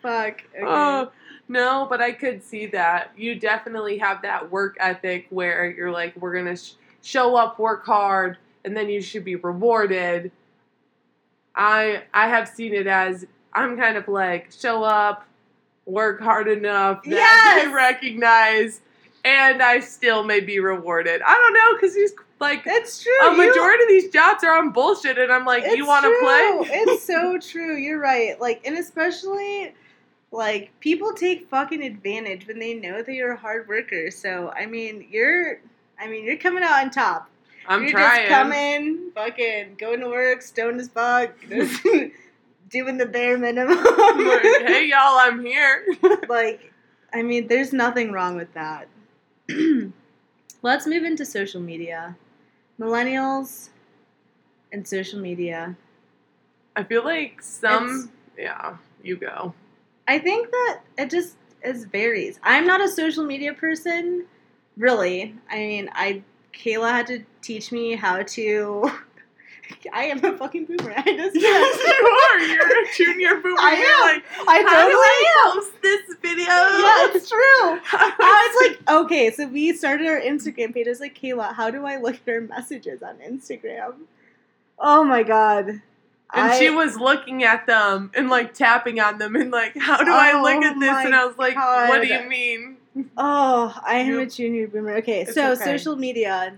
Fuck. 0.03 0.43
Okay. 0.57 0.65
Oh, 0.67 1.13
no, 1.47 1.87
but 1.89 2.01
I 2.01 2.11
could 2.11 2.43
see 2.43 2.67
that. 2.67 3.13
You 3.17 3.37
definitely 3.37 3.99
have 3.99 4.23
that 4.23 4.51
work 4.51 4.77
ethic 4.81 5.29
where 5.31 5.71
you're 5.71 5.93
like, 5.93 6.17
we're 6.17 6.33
going 6.33 6.47
to 6.47 6.57
sh- 6.57 6.73
show 7.03 7.37
up, 7.37 7.61
work 7.61 7.87
hard, 7.87 8.39
and 8.65 8.77
then 8.77 8.89
you 8.89 9.01
should 9.01 9.25
be 9.25 9.37
rewarded. 9.37 10.33
I 11.55 12.03
I 12.13 12.27
have 12.29 12.49
seen 12.49 12.75
it 12.75 12.89
as 12.89 13.25
I'm 13.53 13.77
kind 13.77 13.97
of 13.97 14.09
like 14.09 14.51
show 14.51 14.83
up, 14.83 15.28
work 15.89 16.21
hard 16.21 16.49
enough 16.49 17.03
that 17.05 17.11
Yes! 17.11 17.65
they 17.65 17.73
recognize, 17.73 18.81
and 19.25 19.63
I 19.63 19.81
still 19.81 20.23
may 20.23 20.41
be 20.41 20.61
rewarded. 20.61 21.23
I 21.23 21.35
don't 21.35 21.53
know 21.53 21.75
because 21.75 21.95
these 21.95 22.13
like 22.41 22.63
it's 22.67 23.03
true. 23.03 23.13
a 23.23 23.31
you- 23.33 23.37
majority 23.49 23.83
of 23.85 23.89
these 23.89 24.11
jobs 24.13 24.45
are 24.45 24.57
on 24.57 24.71
bullshit, 24.71 25.19
and 25.19 25.33
I'm 25.33 25.45
like, 25.45 25.65
you 25.77 25.87
want 25.87 26.05
to 26.05 26.17
play? 26.21 26.71
it's 26.79 27.03
so 27.07 27.39
true. 27.39 27.77
You're 27.77 27.99
right. 28.01 28.41
Like, 28.41 28.61
and 28.67 28.79
especially 28.79 29.75
like 30.31 30.71
people 30.81 31.13
take 31.15 31.49
fucking 31.49 31.83
advantage 31.83 32.47
when 32.47 32.59
they 32.59 32.75
know 32.75 33.03
that 33.03 33.13
you're 33.13 33.33
a 33.33 33.37
hard 33.37 33.67
worker. 33.67 34.11
So 34.11 34.53
I 34.55 34.67
mean, 34.67 35.07
you're, 35.11 35.61
I 35.99 36.07
mean, 36.07 36.25
you're 36.25 36.37
coming 36.37 36.63
out 36.63 36.83
on 36.85 36.91
top. 36.91 37.29
I'm 37.67 37.83
you're 37.83 37.91
trying. 37.93 38.29
just 38.29 38.33
coming, 38.33 39.11
fucking 39.15 39.75
going 39.79 40.01
to 40.01 40.09
work, 40.09 40.41
stoned 40.43 40.81
as 40.81 40.89
fuck, 40.89 41.31
doing 42.69 42.97
the 42.99 43.07
bare 43.07 43.39
minimum. 43.39 43.77
Like, 43.77 44.43
hey 44.67 44.87
y'all, 44.89 45.19
I'm 45.19 45.45
here. 45.45 45.87
like, 46.29 46.73
I 47.13 47.23
mean, 47.23 47.47
there's 47.49 47.73
nothing 47.73 48.13
wrong 48.13 48.37
with 48.37 48.53
that. 48.55 48.89
Let's 50.63 50.87
move 50.87 51.05
into 51.05 51.25
social 51.25 51.61
media. 51.61 52.17
Millennials 52.81 53.71
and 54.73 54.87
social 54.87 55.21
media. 55.21 55.77
I 56.77 56.85
feel 56.85 57.05
like 57.05 57.43
some. 57.43 57.85
It's- 57.85 58.09
yeah, 58.39 58.77
you 59.03 59.17
go. 59.17 59.55
I 60.07 60.19
think 60.19 60.51
that 60.51 60.81
it 60.97 61.11
just 61.11 61.37
is 61.63 61.85
varies. 61.85 62.39
I'm 62.43 62.67
not 62.67 62.81
a 62.81 62.89
social 62.89 63.25
media 63.25 63.53
person, 63.53 64.27
really. 64.77 65.35
I 65.51 65.57
mean, 65.57 65.91
I 65.93 66.23
Kayla 66.53 66.91
had 66.91 67.07
to 67.09 67.25
teach 67.43 67.73
me 67.73 67.95
how 67.95 68.23
to 68.23 68.91
I 69.93 70.05
am 70.05 70.25
a 70.25 70.37
fucking 70.37 70.65
boomer. 70.67 70.93
I 70.97 71.03
just 71.03 71.37
Yes, 71.37 71.79
you 71.87 72.07
are. 72.07 72.39
You're 72.47 72.83
a 72.85 72.87
junior 72.97 73.41
boomer. 73.41 73.57
I 73.61 73.75
am. 73.75 74.15
like, 74.17 74.25
I 74.49 74.63
how 74.63 74.87
do 74.87 74.93
totally 74.93 74.95
I 74.95 75.35
am. 75.47 75.53
post 75.55 75.83
this 75.83 76.17
video? 76.23 76.47
Yeah, 76.47 77.17
it's 77.17 77.29
true. 77.29 77.39
I 77.93 78.51
was 78.53 78.69
like, 78.71 78.97
okay, 79.05 79.31
so 79.31 79.47
we 79.47 79.73
started 79.75 80.07
our 80.07 80.21
Instagram 80.21 80.75
page. 80.75 80.87
I 80.87 80.91
was 80.91 81.01
like, 81.01 81.19
Kayla, 81.19 81.55
how 81.55 81.71
do 81.71 81.85
I 81.87 81.97
look 81.99 82.17
at 82.17 82.29
our 82.33 82.41
messages 82.41 83.03
on 83.03 83.17
Instagram? 83.19 83.95
Oh 84.79 85.05
my 85.05 85.23
god. 85.23 85.69
And 85.69 85.83
I- 86.33 86.59
she 86.59 86.71
was 86.71 86.97
looking 86.97 87.43
at 87.45 87.67
them 87.67 88.11
and 88.15 88.29
like 88.29 88.55
tapping 88.55 89.01
on 89.01 89.19
them 89.19 89.35
and 89.37 89.51
like, 89.51 89.77
how 89.79 89.99
do 90.05 90.11
I 90.13 90.33
look 90.41 90.63
Oh 90.63 90.69
at 90.69 90.79
this? 90.81 91.07
And 91.07 91.15
I 91.15 91.25
was 91.25 91.39
like, 91.39 91.57
what 91.57 92.03
do 92.03 92.07
you 92.09 92.29
mean? 92.29 92.77
Oh, 93.17 93.75
I 93.85 93.97
am 93.99 94.19
a 94.19 94.27
junior 94.27 94.67
boomer. 94.69 94.97
Okay, 94.97 95.21
It's 95.23 95.35
so 95.35 95.53
okay. 95.53 95.65
social 95.65 95.97
media. 95.97 96.55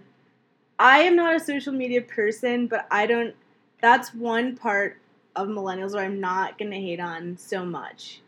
I 0.81 1.01
am 1.01 1.15
not 1.15 1.37
a 1.37 1.41
social 1.41 1.73
media 1.75 2.01
person, 2.01 2.67
but 2.67 2.87
I 2.91 3.05
don't. 3.07 3.35
That's 3.83 4.15
one 4.15 4.57
part 4.57 4.97
of 5.37 5.47
millennials 5.49 5.93
where 5.95 6.05
I'm 6.05 6.19
not 6.21 6.59
gonna 6.59 6.77
hate 6.77 7.01
on 7.01 7.37
so 7.39 7.65
much. 7.65 8.23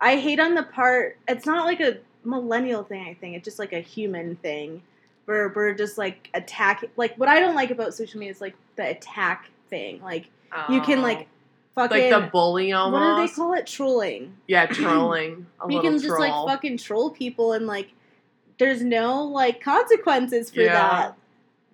I 0.00 0.16
hate 0.16 0.40
on 0.40 0.54
the 0.54 0.64
part. 0.64 1.16
It's 1.28 1.46
not 1.46 1.66
like 1.66 1.80
a 1.80 1.98
millennial 2.24 2.82
thing. 2.82 3.06
I 3.08 3.14
think 3.14 3.36
it's 3.36 3.44
just 3.44 3.60
like 3.60 3.72
a 3.72 3.80
human 3.80 4.34
thing, 4.36 4.82
where 5.26 5.52
we're 5.54 5.72
just 5.74 5.96
like 5.96 6.30
attack. 6.34 6.84
Like 6.96 7.14
what 7.16 7.28
I 7.28 7.38
don't 7.38 7.54
like 7.54 7.70
about 7.70 7.94
social 7.94 8.18
media 8.18 8.32
is 8.32 8.40
like 8.40 8.56
the 8.76 8.90
attack 8.90 9.48
thing. 9.70 10.02
Like 10.02 10.26
you 10.68 10.80
can 10.80 11.00
like 11.00 11.28
Oh. 11.76 11.82
fucking. 11.88 12.10
like 12.12 12.22
the 12.22 12.28
bully 12.30 12.72
almost. 12.72 13.00
what 13.00 13.16
do 13.16 13.26
they 13.26 13.32
call 13.34 13.52
it? 13.54 13.66
Trolling. 13.68 14.36
Yeah, 14.48 14.66
trolling. 14.66 15.46
A 15.60 15.68
you 15.72 15.80
can 15.80 15.92
just 15.94 16.06
troll. 16.06 16.20
like 16.46 16.54
fucking 16.56 16.76
troll 16.78 17.10
people 17.10 17.52
and 17.52 17.66
like 17.68 17.90
there's 18.58 18.82
no 18.82 19.24
like 19.24 19.60
consequences 19.60 20.50
for 20.50 20.60
Yeah, 20.60 20.72
that. 20.74 21.14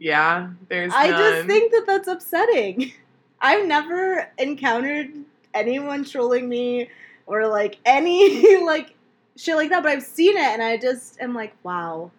Yeah, 0.01 0.49
there's. 0.69 0.93
I 0.95 1.11
none. 1.11 1.19
just 1.19 1.47
think 1.47 1.73
that 1.73 1.85
that's 1.87 2.09
upsetting. 2.09 2.93
I've 3.41 3.67
never 3.67 4.29
encountered 4.39 5.11
anyone 5.55 6.05
trolling 6.05 6.49
me 6.49 6.89
or 7.27 7.47
like 7.47 7.79
any 7.85 8.65
like 8.65 8.95
shit 9.37 9.57
like 9.57 9.71
that, 9.71 9.83
but 9.83 9.93
I've 9.93 10.03
seen 10.03 10.37
it 10.37 10.43
and 10.43 10.63
I 10.63 10.79
just 10.79 11.21
am 11.21 11.35
like, 11.35 11.55
wow. 11.63 12.11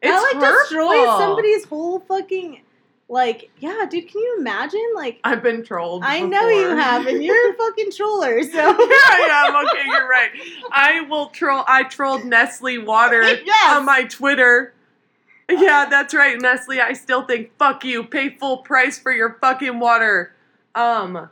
it's 0.00 0.12
that 0.12 0.40
like 0.40 0.52
destroys 0.52 1.18
somebody's 1.18 1.64
whole 1.64 2.00
fucking 2.00 2.60
like 3.08 3.50
yeah, 3.58 3.84
dude, 3.90 4.08
can 4.08 4.20
you 4.20 4.36
imagine? 4.38 4.86
Like 4.94 5.20
I've 5.24 5.42
been 5.42 5.64
trolled. 5.64 6.02
I 6.04 6.20
know 6.20 6.48
you 6.48 6.68
have, 6.68 7.06
and 7.06 7.22
you're 7.22 7.52
a 7.52 7.54
fucking 7.58 7.92
troller, 7.92 8.42
so 8.42 8.52
yeah, 8.52 8.74
I 8.74 9.48
am. 9.48 9.66
Okay, 9.66 9.86
you're 9.86 10.08
right. 10.08 10.30
I 10.70 11.00
will 11.02 11.26
troll. 11.26 11.64
I 11.66 11.84
trolled 11.84 12.24
Nestle 12.24 12.78
water 12.78 13.22
Yes. 13.22 13.74
on 13.74 13.84
my 13.84 14.04
Twitter. 14.04 14.72
Yeah, 15.50 15.86
that's 15.90 16.14
right, 16.14 16.40
Nestle. 16.40 16.80
I 16.80 16.92
still 16.94 17.22
think 17.26 17.50
fuck 17.58 17.84
you. 17.84 18.04
Pay 18.04 18.30
full 18.30 18.58
price 18.58 18.98
for 18.98 19.12
your 19.12 19.36
fucking 19.40 19.78
water. 19.80 20.32
Um, 20.74 21.28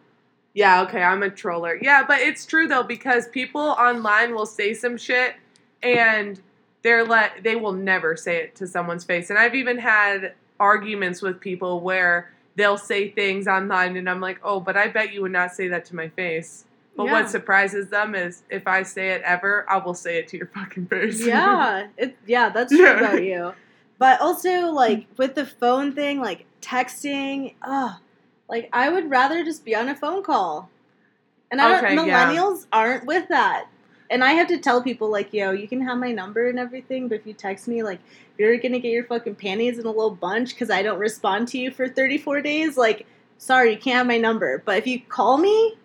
yeah, 0.52 0.82
okay, 0.82 1.02
I'm 1.02 1.22
a 1.22 1.30
troller. 1.30 1.78
Yeah, 1.80 2.04
but 2.06 2.20
it's 2.20 2.44
true 2.44 2.66
though 2.68 2.82
because 2.82 3.28
people 3.28 3.60
online 3.62 4.34
will 4.34 4.46
say 4.46 4.74
some 4.74 4.96
shit 4.98 5.36
and 5.82 6.40
they're 6.82 7.04
let 7.04 7.42
they 7.42 7.56
will 7.56 7.72
never 7.72 8.16
say 8.16 8.36
it 8.38 8.56
to 8.56 8.66
someone's 8.66 9.04
face. 9.04 9.30
And 9.30 9.38
I've 9.38 9.54
even 9.54 9.78
had 9.78 10.34
arguments 10.58 11.22
with 11.22 11.40
people 11.40 11.80
where 11.80 12.30
they'll 12.56 12.76
say 12.78 13.10
things 13.10 13.46
online 13.46 13.96
and 13.96 14.10
I'm 14.10 14.20
like, 14.20 14.40
"Oh, 14.42 14.60
but 14.60 14.76
I 14.76 14.88
bet 14.88 15.14
you 15.14 15.22
would 15.22 15.32
not 15.32 15.54
say 15.54 15.68
that 15.68 15.84
to 15.86 15.96
my 15.96 16.08
face." 16.08 16.64
But 16.96 17.04
Yeah. 17.04 17.12
what 17.12 17.30
surprises 17.30 17.88
them 17.88 18.14
is 18.14 18.42
if 18.50 18.66
I 18.66 18.82
say 18.82 19.10
it 19.10 19.22
ever, 19.22 19.64
I 19.70 19.78
will 19.78 19.94
say 19.94 20.18
it 20.18 20.28
to 20.28 20.36
your 20.36 20.48
fucking 20.48 20.86
face. 20.86 21.24
yeah, 21.24 21.86
it, 21.96 22.18
yeah, 22.26 22.48
that's 22.50 22.70
true 22.74 22.84
Yeah. 22.84 22.98
about 22.98 23.22
you. 23.22 23.54
But 24.00 24.20
also, 24.20 24.70
like 24.72 25.06
with 25.18 25.36
the 25.36 25.46
phone 25.46 25.94
thing, 25.94 26.20
like 26.20 26.46
texting, 26.62 27.54
ugh, 27.62 27.96
like 28.48 28.70
I 28.72 28.90
would 28.90 29.10
rather 29.10 29.44
just 29.44 29.64
be 29.64 29.76
on 29.76 29.88
a 29.88 29.94
phone 29.96 30.24
call. 30.24 30.70
And 31.52 31.60
I 31.60 31.78
Okay, 31.78 31.94
don't, 31.94 32.08
yeah. 32.08 32.26
millennials 32.34 32.66
aren't 32.72 33.06
with 33.06 33.28
that. 33.28 33.66
And 34.10 34.24
I 34.24 34.32
have 34.32 34.48
to 34.48 34.58
tell 34.58 34.82
people 34.82 35.10
like, 35.10 35.32
yo, 35.32 35.52
you 35.52 35.68
can 35.68 35.82
have 35.82 35.98
my 35.98 36.12
number 36.12 36.48
and 36.48 36.58
everything, 36.58 37.08
but 37.08 37.20
if 37.20 37.26
you 37.26 37.34
text 37.34 37.68
me, 37.68 37.84
like, 37.84 38.00
you're 38.38 38.58
gonna 38.58 38.80
get 38.80 38.90
your 38.90 39.04
fucking 39.04 39.36
panties 39.36 39.78
in 39.78 39.86
a 39.86 39.90
little 39.90 40.10
bunch 40.16 40.50
because 40.50 40.70
I 40.70 40.82
don't 40.82 40.98
respond 40.98 41.48
to 41.50 41.58
you 41.58 41.70
for 41.72 41.88
34 41.88 42.42
days, 42.42 42.76
like, 42.76 43.06
sorry, 43.38 43.72
you 43.72 43.78
can't 43.78 43.98
have 43.98 44.06
my 44.08 44.18
number. 44.18 44.62
But 44.64 44.78
if 44.78 44.86
you 44.88 45.00
call 45.00 45.38
me, 45.38 45.76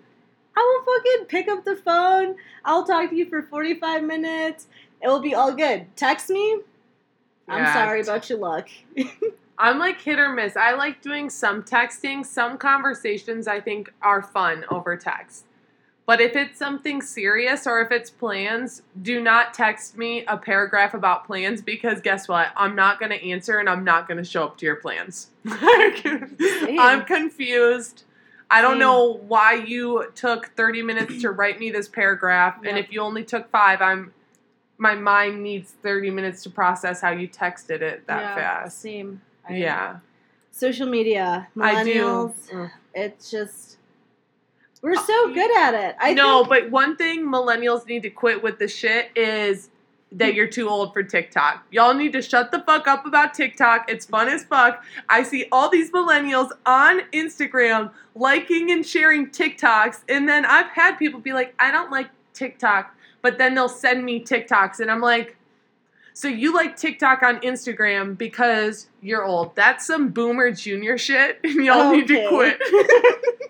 I 0.57 0.83
will 0.85 0.95
fucking 0.95 1.25
pick 1.27 1.47
up 1.49 1.65
the 1.65 1.75
phone. 1.75 2.35
I'll 2.63 2.85
talk 2.85 3.09
to 3.11 3.15
you 3.15 3.29
for 3.29 3.43
45 3.43 4.03
minutes. 4.03 4.67
It 5.03 5.07
will 5.07 5.21
be 5.21 5.35
all 5.35 5.53
good. 5.53 5.87
Text 5.95 6.29
me. 6.29 6.61
I'm 7.47 7.73
sorry 7.73 8.01
about 8.01 8.29
your 8.29 8.39
luck. 8.39 8.69
I'm 9.57 9.79
like 9.79 10.01
hit 10.01 10.19
or 10.19 10.33
miss. 10.33 10.57
I 10.57 10.73
like 10.73 11.01
doing 11.01 11.29
some 11.29 11.63
texting. 11.63 12.25
Some 12.25 12.57
conversations 12.57 13.47
I 13.47 13.61
think 13.61 13.93
are 14.01 14.21
fun 14.21 14.65
over 14.69 14.97
text. 14.97 15.45
But 16.05 16.21
if 16.21 16.35
it's 16.35 16.59
something 16.59 17.01
serious 17.01 17.65
or 17.65 17.81
if 17.81 17.91
it's 17.91 18.11
plans, 18.11 18.83
do 19.01 19.21
not 19.21 19.55
text 19.55 19.97
me 19.97 20.23
a 20.25 20.37
paragraph 20.37 20.93
about 20.93 21.25
plans 21.25 21.61
because 21.63 21.99
guess 21.99 22.27
what? 22.27 22.49
I'm 22.55 22.75
not 22.75 22.99
going 22.99 23.09
to 23.09 23.29
answer 23.29 23.57
and 23.57 23.67
I'm 23.67 23.83
not 23.83 24.07
going 24.07 24.17
to 24.17 24.23
show 24.23 24.43
up 24.43 24.57
to 24.59 24.65
your 24.65 24.75
plans. 24.75 25.31
I'm 25.49 27.05
confused. 27.05 28.03
I 28.51 28.61
don't 28.61 28.73
Same. 28.73 28.79
know 28.79 29.19
why 29.27 29.53
you 29.53 30.11
took 30.13 30.55
30 30.55 30.83
minutes 30.83 31.21
to 31.21 31.31
write 31.31 31.59
me 31.59 31.71
this 31.71 31.87
paragraph 31.87 32.59
and 32.63 32.77
if 32.77 32.91
you 32.91 33.01
only 33.01 33.23
took 33.23 33.49
5, 33.49 33.81
I'm 33.81 34.13
my 34.77 34.95
mind 34.95 35.41
needs 35.41 35.71
30 35.83 36.09
minutes 36.11 36.43
to 36.43 36.49
process 36.49 37.01
how 37.01 37.11
you 37.11 37.27
texted 37.27 37.81
it 37.81 38.05
that 38.07 38.21
Yeah, 38.21 38.35
fast. 38.35 38.81
Same. 38.81 39.21
I- 39.47 39.53
Yeah. 39.55 39.97
Social 40.51 40.87
media, 40.87 41.47
I 41.59 41.83
do. 41.83 41.91
millennials. 41.93 42.33
Ugh. 42.53 42.69
It's 42.93 43.29
just 43.29 43.77
we're 44.81 44.93
uh, 44.95 45.03
so 45.05 45.33
good 45.33 45.57
at 45.57 45.73
it. 45.73 45.95
I 45.99 46.13
no, 46.13 46.45
think, 46.45 46.49
but 46.49 46.71
one 46.71 46.95
thing 46.95 47.25
millennials 47.25 47.85
need 47.87 48.03
to 48.03 48.09
quit 48.09 48.41
with 48.43 48.59
the 48.59 48.67
shit 48.67 49.09
is 49.15 49.69
that 50.11 50.33
you're 50.33 50.47
too 50.47 50.69
old 50.69 50.93
for 50.93 51.03
TikTok. 51.03 51.65
Y'all 51.71 51.93
need 51.93 52.13
to 52.13 52.21
shut 52.21 52.51
the 52.51 52.59
fuck 52.61 52.87
up 52.87 53.05
about 53.05 53.33
TikTok. 53.33 53.89
It's 53.89 54.05
fun 54.05 54.29
as 54.29 54.45
fuck. 54.45 54.83
I 55.09 55.23
see 55.23 55.47
all 55.51 55.69
these 55.69 55.91
millennials 55.91 56.51
on 56.65 57.01
Instagram 57.11 57.91
liking 58.13 58.71
and 58.71 58.85
sharing 58.85 59.27
TikToks, 59.27 60.03
and 60.07 60.29
then 60.29 60.45
I've 60.45 60.67
had 60.69 60.95
people 60.97 61.19
be 61.19 61.33
like, 61.33 61.53
I 61.59 61.69
don't 61.71 61.91
like 61.91 62.09
TikTok, 62.33 62.95
but 63.25 63.39
then 63.39 63.55
they'll 63.55 63.67
send 63.67 64.05
me 64.05 64.23
TikToks, 64.23 64.79
and 64.79 64.91
I'm 64.91 65.01
like, 65.01 65.35
so 66.13 66.27
you 66.27 66.53
like 66.53 66.77
TikTok 66.77 67.23
on 67.23 67.39
Instagram 67.39 68.15
because 68.15 68.85
you're 69.01 69.25
old. 69.25 69.55
That's 69.55 69.83
some 69.87 70.09
boomer 70.09 70.51
junior 70.51 70.99
shit, 70.99 71.39
and 71.43 71.65
y'all 71.65 71.91
need 71.91 72.07
to 72.09 72.23
Okay. 72.27 72.27
quit. 72.29 73.41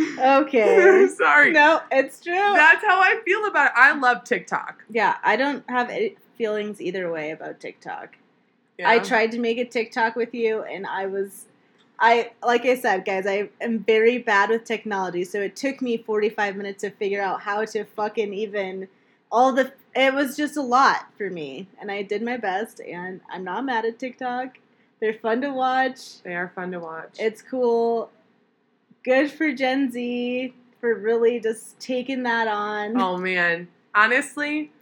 okay. 0.18 1.06
Sorry. 1.14 1.52
no, 1.52 1.82
it's 1.92 2.20
true. 2.20 2.32
That's 2.32 2.82
how 2.82 3.00
I 3.00 3.20
feel 3.26 3.44
about 3.44 3.66
it. 3.66 3.72
I 3.76 3.92
love 3.92 4.24
TikTok. 4.24 4.82
yeah, 4.88 5.16
I 5.22 5.36
don't 5.36 5.62
have 5.68 5.90
any 5.90 6.16
feelings 6.38 6.80
either 6.80 7.12
way 7.12 7.32
about 7.32 7.60
TikTok. 7.60 8.16
Yeah. 8.78 8.88
I 8.88 8.98
tried 8.98 9.30
to 9.32 9.38
make 9.38 9.58
a 9.58 9.66
TikTok 9.66 10.16
with 10.16 10.32
you, 10.32 10.62
and 10.62 10.86
I 10.86 11.04
was, 11.04 11.44
I 11.98 12.32
like 12.44 12.64
I 12.64 12.76
said, 12.76 13.04
guys, 13.04 13.26
I 13.26 13.48
am 13.60 13.78
very 13.80 14.18
bad 14.18 14.50
with 14.50 14.64
technology, 14.64 15.24
so 15.24 15.40
it 15.40 15.56
took 15.56 15.80
me 15.80 15.96
forty 15.96 16.28
five 16.28 16.56
minutes 16.56 16.82
to 16.82 16.90
figure 16.90 17.22
out 17.22 17.42
how 17.42 17.64
to 17.66 17.84
fucking 17.84 18.34
even 18.34 18.88
all 19.30 19.52
the. 19.52 19.72
It 19.94 20.12
was 20.12 20.36
just 20.36 20.56
a 20.56 20.62
lot 20.62 21.06
for 21.16 21.30
me, 21.30 21.68
and 21.80 21.90
I 21.90 22.02
did 22.02 22.22
my 22.22 22.36
best, 22.36 22.80
and 22.80 23.20
I'm 23.30 23.44
not 23.44 23.64
mad 23.64 23.84
at 23.84 23.98
TikTok. 23.98 24.58
They're 25.00 25.14
fun 25.14 25.40
to 25.42 25.52
watch. 25.52 26.22
They 26.22 26.34
are 26.34 26.50
fun 26.54 26.72
to 26.72 26.80
watch. 26.80 27.16
It's 27.18 27.42
cool. 27.42 28.10
Good 29.04 29.30
for 29.30 29.52
Gen 29.52 29.90
Z 29.92 30.52
for 30.80 30.94
really 30.94 31.40
just 31.40 31.78
taking 31.78 32.24
that 32.24 32.48
on. 32.48 33.00
oh 33.00 33.18
man, 33.18 33.68
honestly, 33.94 34.72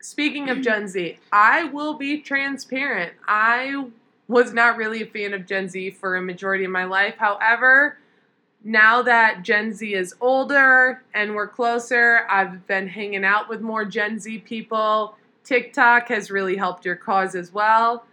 speaking 0.00 0.48
of 0.48 0.62
Gen 0.62 0.88
Z, 0.88 1.18
I 1.30 1.64
will 1.64 1.94
be 1.94 2.20
transparent. 2.20 3.12
I 3.28 3.86
was 4.30 4.52
not 4.52 4.76
really 4.76 5.02
a 5.02 5.06
fan 5.06 5.34
of 5.34 5.44
Gen 5.44 5.68
Z 5.68 5.90
for 5.90 6.14
a 6.14 6.22
majority 6.22 6.64
of 6.64 6.70
my 6.70 6.84
life. 6.84 7.16
However, 7.18 7.98
now 8.62 9.02
that 9.02 9.42
Gen 9.42 9.72
Z 9.72 9.92
is 9.92 10.14
older 10.20 11.02
and 11.12 11.34
we're 11.34 11.48
closer, 11.48 12.20
I've 12.30 12.64
been 12.68 12.86
hanging 12.86 13.24
out 13.24 13.48
with 13.48 13.60
more 13.60 13.84
Gen 13.84 14.20
Z 14.20 14.38
people. 14.38 15.16
TikTok 15.42 16.06
has 16.08 16.30
really 16.30 16.56
helped 16.56 16.84
your 16.84 16.94
cause 16.94 17.34
as 17.34 17.52
well. 17.52 18.04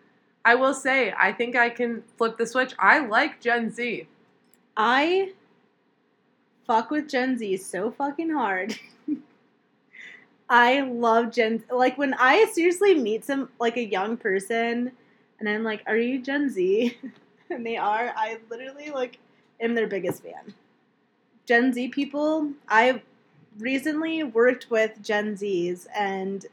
I 0.43 0.55
will 0.55 0.73
say, 0.73 1.13
I 1.15 1.33
think 1.33 1.55
I 1.55 1.69
can 1.69 2.03
flip 2.17 2.37
the 2.37 2.47
switch. 2.47 2.73
I 2.79 3.05
like 3.05 3.39
Gen 3.39 3.69
Z. 3.69 4.07
I 4.75 5.33
fuck 6.65 6.89
with 6.89 7.07
Gen 7.07 7.37
Z 7.37 7.57
so 7.57 7.91
fucking 7.91 8.31
hard. 8.31 8.75
I 10.49 10.81
love 10.81 11.31
Gen 11.31 11.63
like 11.69 11.95
when 11.99 12.15
I 12.15 12.45
seriously 12.45 12.95
meet 12.95 13.23
some 13.23 13.49
like 13.59 13.77
a 13.77 13.85
young 13.85 14.17
person 14.17 14.93
and 15.39 15.47
I'm 15.47 15.63
like, 15.63 15.83
"Are 15.87 15.97
you 15.97 16.21
Gen 16.21 16.49
Z?" 16.49 16.97
and 17.49 17.65
they 17.65 17.77
are. 17.77 18.13
I 18.15 18.39
literally 18.49 18.91
like 18.91 19.19
am 19.59 19.75
their 19.75 19.87
biggest 19.87 20.23
fan. 20.23 20.53
Gen 21.45 21.73
Z 21.73 21.89
people, 21.89 22.51
I 22.67 23.01
recently 23.59 24.23
worked 24.23 24.69
with 24.69 25.01
Gen 25.01 25.35
Zs 25.35 25.87
and 25.95 26.45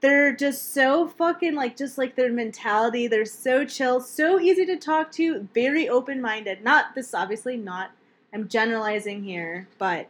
they're 0.00 0.34
just 0.34 0.72
so 0.72 1.08
fucking 1.08 1.54
like 1.54 1.76
just 1.76 1.98
like 1.98 2.14
their 2.14 2.32
mentality 2.32 3.06
they're 3.06 3.24
so 3.24 3.64
chill 3.64 4.00
so 4.00 4.38
easy 4.38 4.64
to 4.64 4.76
talk 4.76 5.10
to 5.10 5.48
very 5.54 5.88
open-minded 5.88 6.62
not 6.62 6.94
this 6.94 7.14
obviously 7.14 7.56
not 7.56 7.90
i'm 8.32 8.48
generalizing 8.48 9.24
here 9.24 9.66
but 9.78 10.08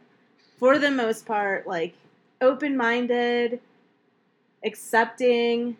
for 0.57 0.77
the 0.77 0.91
most 0.91 1.25
part 1.25 1.65
like 1.65 1.95
open-minded 2.41 3.59
accepting 4.63 5.75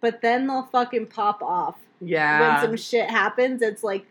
but 0.00 0.20
then 0.22 0.46
they'll 0.46 0.62
fucking 0.64 1.06
pop 1.06 1.42
off 1.42 1.76
Yeah. 2.00 2.60
when 2.60 2.68
some 2.70 2.76
shit 2.76 3.08
happens 3.10 3.62
it's 3.62 3.82
like 3.84 4.06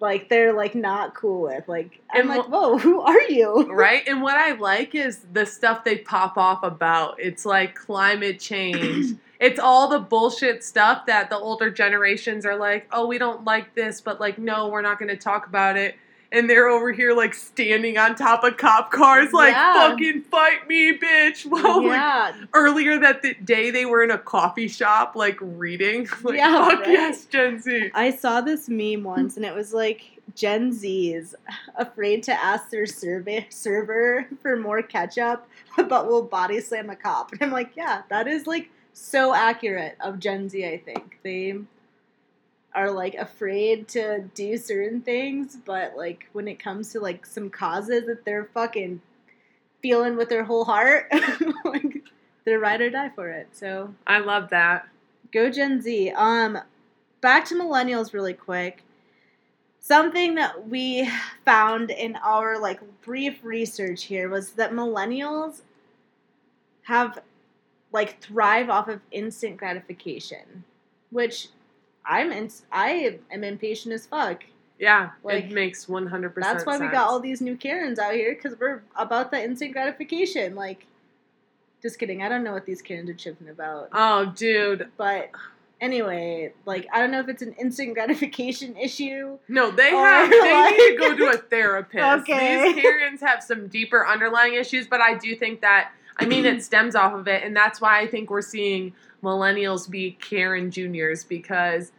like 0.00 0.28
they're 0.28 0.52
like 0.52 0.74
not 0.74 1.14
cool 1.14 1.42
with 1.42 1.68
like 1.68 2.00
i'm 2.10 2.22
And 2.22 2.28
like 2.28 2.46
wh- 2.46 2.50
whoa 2.50 2.78
who 2.78 3.00
are 3.00 3.22
you 3.22 3.72
right? 3.72 4.02
And 4.08 4.20
what 4.20 4.36
I 4.36 4.52
like 4.52 4.94
is 4.96 5.24
the 5.32 5.46
stuff 5.46 5.84
they 5.84 5.98
pop 5.98 6.36
off 6.36 6.62
about. 6.64 7.20
It's 7.20 7.44
like 7.46 7.74
climate 7.76 8.40
change. 8.40 9.16
it's 9.40 9.60
all 9.60 9.86
the 9.88 10.00
bullshit 10.00 10.64
stuff 10.64 11.06
that 11.06 11.30
the 11.30 11.38
older 11.38 11.70
generations 11.70 12.44
are 12.44 12.56
like, 12.56 12.88
oh, 12.90 13.06
we 13.06 13.16
don't 13.18 13.44
like 13.44 13.74
this, 13.76 14.00
but 14.00 14.20
like, 14.20 14.38
no, 14.38 14.68
we're 14.68 14.82
not 14.82 14.98
going 14.98 15.08
to 15.08 15.16
talk 15.16 15.46
about 15.46 15.76
it. 15.76 15.94
And 16.32 16.48
they're 16.48 16.68
over 16.68 16.90
here 16.92 17.12
like 17.14 17.34
standing 17.34 17.98
on 17.98 18.14
top 18.16 18.42
of 18.42 18.56
cop 18.56 18.90
cars, 18.90 19.32
like, 19.34 19.52
Yeah. 19.52 19.90
fucking 19.90 20.22
fight 20.22 20.66
me, 20.66 20.98
bitch. 20.98 21.44
Well, 21.50 21.86
like, 21.86 22.34
earlier 22.54 22.98
that 23.00 23.20
the 23.22 23.34
day 23.34 23.70
they 23.70 23.84
were 23.84 24.02
in 24.02 24.10
a 24.10 24.16
coffee 24.18 24.66
shop, 24.68 25.14
like 25.14 25.36
reading. 25.40 26.08
Like, 26.22 26.36
Yeah, 26.38 26.64
fuck 26.68 26.80
right. 26.80 26.88
yes, 26.90 27.26
Gen 27.26 27.60
Z. 27.60 27.90
I 27.94 28.10
saw 28.10 28.40
this 28.40 28.68
meme 28.68 29.04
once, 29.04 29.36
and 29.36 29.44
it 29.44 29.54
was 29.54 29.74
like 29.74 30.02
Gen 30.34 30.72
Z's 30.72 31.34
afraid 31.76 32.22
to 32.24 32.32
ask 32.32 32.70
their 32.70 32.86
survey 32.86 33.46
server 33.50 34.26
for 34.40 34.56
more 34.56 34.80
ketchup, 34.80 35.46
but 35.76 36.06
will 36.06 36.22
body 36.22 36.60
slam 36.60 36.88
a 36.88 36.96
cop. 36.96 37.32
And 37.32 37.42
I'm 37.42 37.50
like, 37.52 37.76
yeah, 37.76 38.02
that 38.08 38.26
is 38.26 38.46
like 38.46 38.70
so 38.94 39.34
accurate 39.34 39.96
of 40.00 40.18
Gen 40.18 40.48
Z. 40.48 40.64
I 40.66 40.78
think 40.78 41.18
they 41.22 41.56
are 42.74 42.90
like 42.90 43.14
afraid 43.14 43.88
to 43.88 44.24
do 44.34 44.56
certain 44.56 45.00
things, 45.00 45.56
but 45.64 45.96
like 45.96 46.28
when 46.32 46.48
it 46.48 46.58
comes 46.58 46.92
to 46.92 47.00
like 47.00 47.26
some 47.26 47.50
causes 47.50 48.06
that 48.06 48.24
they're 48.24 48.48
fucking 48.54 49.00
feeling 49.82 50.16
with 50.16 50.28
their 50.28 50.44
whole 50.44 50.64
heart, 50.64 51.12
like 51.64 52.02
they're 52.44 52.58
ride 52.58 52.80
or 52.80 52.90
die 52.90 53.10
for 53.10 53.28
it. 53.28 53.48
So 53.52 53.94
I 54.06 54.18
love 54.18 54.50
that. 54.50 54.88
Go 55.32 55.50
Gen 55.50 55.80
Z. 55.82 56.12
Um, 56.12 56.58
back 57.20 57.44
to 57.46 57.54
millennials 57.54 58.12
really 58.12 58.34
quick. 58.34 58.84
Something 59.80 60.36
that 60.36 60.68
we 60.68 61.10
found 61.44 61.90
in 61.90 62.16
our 62.16 62.58
like 62.58 62.80
brief 63.02 63.40
research 63.42 64.04
here 64.04 64.28
was 64.28 64.52
that 64.52 64.72
millennials 64.72 65.62
have 66.82 67.18
like 67.92 68.20
thrive 68.20 68.70
off 68.70 68.88
of 68.88 69.00
instant 69.10 69.56
gratification, 69.56 70.64
which 71.10 71.48
I'm 72.04 72.32
in, 72.32 72.50
I 72.70 73.18
am 73.30 73.44
impatient 73.44 73.94
as 73.94 74.06
fuck. 74.06 74.44
Yeah, 74.78 75.10
Like, 75.22 75.44
it 75.44 75.52
makes 75.52 75.86
100% 75.86 76.34
That's 76.36 76.66
why 76.66 76.76
we 76.76 76.88
got 76.88 77.06
all 77.06 77.20
these 77.20 77.40
new 77.40 77.56
Karens 77.56 78.00
out 78.00 78.14
here 78.14 78.34
because 78.34 78.58
we're 78.58 78.82
about 78.96 79.30
the 79.30 79.40
instant 79.40 79.72
gratification. 79.74 80.56
Like, 80.56 80.86
just 81.82 82.00
kidding. 82.00 82.22
I 82.22 82.28
don't 82.28 82.42
know 82.42 82.52
what 82.52 82.66
these 82.66 82.82
Karens 82.82 83.08
are 83.08 83.14
chipping 83.14 83.48
about. 83.48 83.90
Oh, 83.92 84.32
dude. 84.34 84.88
But 84.96 85.30
anyway, 85.80 86.52
like 86.64 86.86
I 86.92 87.00
don't 87.00 87.10
know 87.10 87.20
if 87.20 87.28
it's 87.28 87.42
an 87.42 87.52
instant 87.60 87.94
gratification 87.94 88.76
issue. 88.76 89.38
No, 89.48 89.70
they 89.70 89.90
have. 89.90 90.30
They 90.30 90.40
like- 90.40 90.76
need 90.76 90.92
to 90.92 90.96
go 90.98 91.16
to 91.16 91.24
a 91.30 91.36
therapist. 91.50 92.04
Okay. 92.22 92.72
These 92.72 92.82
Karens 92.82 93.20
have 93.20 93.42
some 93.42 93.68
deeper 93.68 94.06
underlying 94.06 94.54
issues, 94.54 94.86
but 94.86 95.00
I 95.00 95.14
do 95.18 95.36
think 95.36 95.60
that. 95.60 95.92
I 96.18 96.24
mean, 96.26 96.44
it 96.44 96.62
stems 96.64 96.94
off 96.94 97.12
of 97.14 97.26
it, 97.28 97.42
and 97.42 97.54
that's 97.54 97.80
why 97.80 98.00
I 98.00 98.06
think 98.06 98.30
we're 98.30 98.42
seeing 98.42 98.94
millennials 99.22 99.88
be 99.88 100.12
Karen 100.20 100.70
juniors 100.70 101.24
because, 101.24 101.92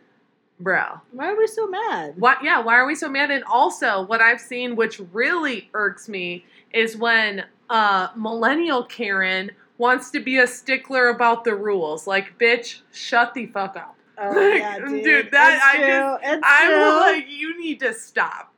bro, 0.60 0.84
Why 1.12 1.32
are 1.32 1.38
we 1.38 1.48
so 1.48 1.68
mad? 1.68 2.16
what? 2.18 2.44
Yeah, 2.44 2.60
why 2.62 2.76
are 2.76 2.86
we 2.86 2.96
so 2.96 3.10
mad? 3.10 3.32
And 3.32 3.44
also, 3.46 4.06
what 4.06 4.22
I've 4.22 4.42
seen, 4.42 4.76
which 4.76 5.00
really 5.12 5.70
irks 5.74 6.08
me, 6.10 6.46
is 6.74 6.98
when 6.98 7.46
uh, 7.70 8.10
millennial 8.16 8.84
Karen 8.86 9.52
wants 9.78 10.12
to 10.12 10.20
be 10.20 10.38
a 10.40 10.48
stickler 10.48 11.10
about 11.10 11.44
the 11.44 11.56
rules. 11.56 12.06
Like, 12.08 12.38
bitch, 12.40 12.82
shut 12.92 13.34
the 13.34 13.48
fuck 13.48 13.76
up. 13.76 13.96
Oh 14.18 14.30
Like, 14.36 14.60
yeah, 14.62 14.80
dude. 14.80 15.04
dude, 15.04 15.32
that- 15.32 15.54
It's 15.56 15.64
I 15.64 15.78
true. 15.78 16.18
It's 16.34 16.44
I'm 16.46 16.70
true. 16.72 17.00
like, 17.00 17.26
you 17.30 17.60
need 17.60 17.80
to 17.80 17.94
stop. 17.94 18.54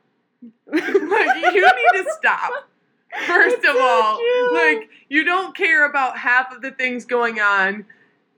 like, 0.66 0.82
you 1.54 1.62
need 1.62 2.04
to 2.04 2.04
stop. 2.18 2.52
First 3.26 3.56
It's 3.58 3.66
of 3.68 3.74
so 3.74 3.82
all, 3.82 4.18
true. 4.18 4.54
like, 4.54 4.90
you 5.08 5.24
don't 5.24 5.56
care 5.56 5.88
about 5.88 6.18
half 6.18 6.52
of 6.54 6.60
the 6.60 6.70
things 6.72 7.06
going 7.06 7.40
on. 7.40 7.86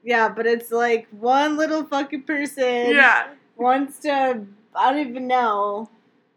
Yeah, 0.02 0.28
but 0.28 0.46
it's 0.46 0.70
like 0.70 1.06
one 1.10 1.56
little 1.56 1.84
fucking 1.84 2.22
person 2.22 2.90
Yeah. 2.94 3.28
wants 3.56 3.98
to. 4.00 4.44
I 4.74 4.92
don't 4.92 5.08
even 5.08 5.26
know. 5.26 5.88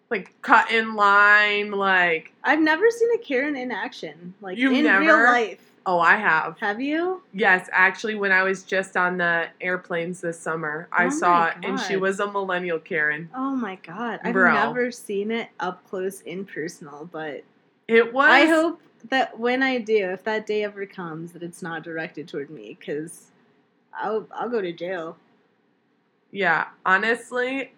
Like, 0.10 0.34
cut 0.41 0.71
in 0.71 0.95
line. 0.95 1.71
Like, 1.71 2.34
I've 2.43 2.60
never 2.60 2.89
seen 2.89 3.10
a 3.15 3.17
Karen 3.19 3.56
in 3.56 3.71
action, 3.71 4.34
like 4.41 4.58
You've 4.58 4.74
in 4.74 4.84
never? 4.84 5.00
real 5.06 5.24
life. 5.24 5.60
oh, 5.86 6.00
I 6.00 6.15
have. 6.17 6.58
Have 6.60 6.82
you? 6.82 7.21
Yes, 7.34 7.69
actually, 7.71 8.15
when 8.15 8.32
I 8.32 8.43
was 8.43 8.63
just 8.63 8.97
on 8.97 9.17
the 9.17 9.47
airplanes 9.62 10.19
this 10.21 10.38
summer, 10.39 10.88
I 10.91 11.06
Oh 11.06 11.10
saw 11.10 11.47
it, 11.47 11.56
and 11.63 11.80
she 11.80 11.95
was 11.97 12.19
a 12.19 12.30
millennial 12.32 12.78
Karen. 12.80 13.30
Oh 13.34 13.56
my 13.56 13.76
god, 13.84 14.19
I've 14.24 14.34
Bro. 14.34 14.54
never 14.54 14.91
seen 14.91 15.32
it 15.32 15.47
up 15.60 15.88
close 15.89 16.21
in 16.21 16.45
personal, 16.45 17.08
but 17.12 17.43
It 17.88 18.13
was. 18.13 18.30
I 18.30 18.45
hope 18.47 18.82
that 19.10 19.39
when 19.39 19.63
I 19.63 19.80
do, 19.80 20.10
if 20.12 20.24
that 20.26 20.45
day 20.45 20.63
ever 20.63 20.86
comes, 20.86 21.32
that 21.32 21.41
it's 21.41 21.62
not 21.62 21.84
directed 21.84 22.28
toward 22.28 22.50
me, 22.50 22.76
because 22.80 23.31
I'll 23.93 24.27
I'll 24.32 24.49
go 24.49 24.62
to 24.62 24.71
jail. 24.71 25.17
Yeah, 26.32 26.67
honestly, 26.86 27.73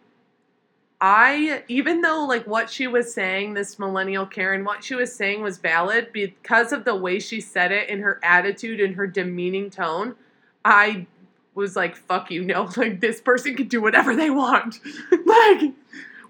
I 1.02 1.64
even 1.68 2.00
though 2.02 2.26
like 2.26 2.48
what 2.48 2.70
she 2.70 2.88
was 2.88 3.14
saying, 3.14 3.56
this 3.56 3.78
millennial 3.78 4.26
Karen, 4.26 4.64
what 4.64 4.84
she 4.84 4.96
was 4.96 5.14
saying 5.14 5.42
was 5.42 5.58
valid 5.58 6.14
because 6.14 6.72
of 6.72 6.86
the 6.86 6.96
way 6.96 7.20
she 7.20 7.42
said 7.42 7.72
it 7.72 7.90
and 7.90 8.02
her 8.02 8.22
attitude 8.24 8.80
and 8.80 8.96
her 8.96 9.06
demeaning 9.06 9.70
tone. 9.70 10.16
I 10.64 11.08
was 11.56 11.76
like, 11.76 11.96
"Fuck 11.96 12.32
you, 12.32 12.44
no! 12.44 12.70
Like 12.78 13.02
this 13.02 13.20
person 13.20 13.56
can 13.56 13.68
do 13.68 13.82
whatever 13.82 14.16
they 14.16 14.30
want, 14.30 14.80
like 15.26 15.74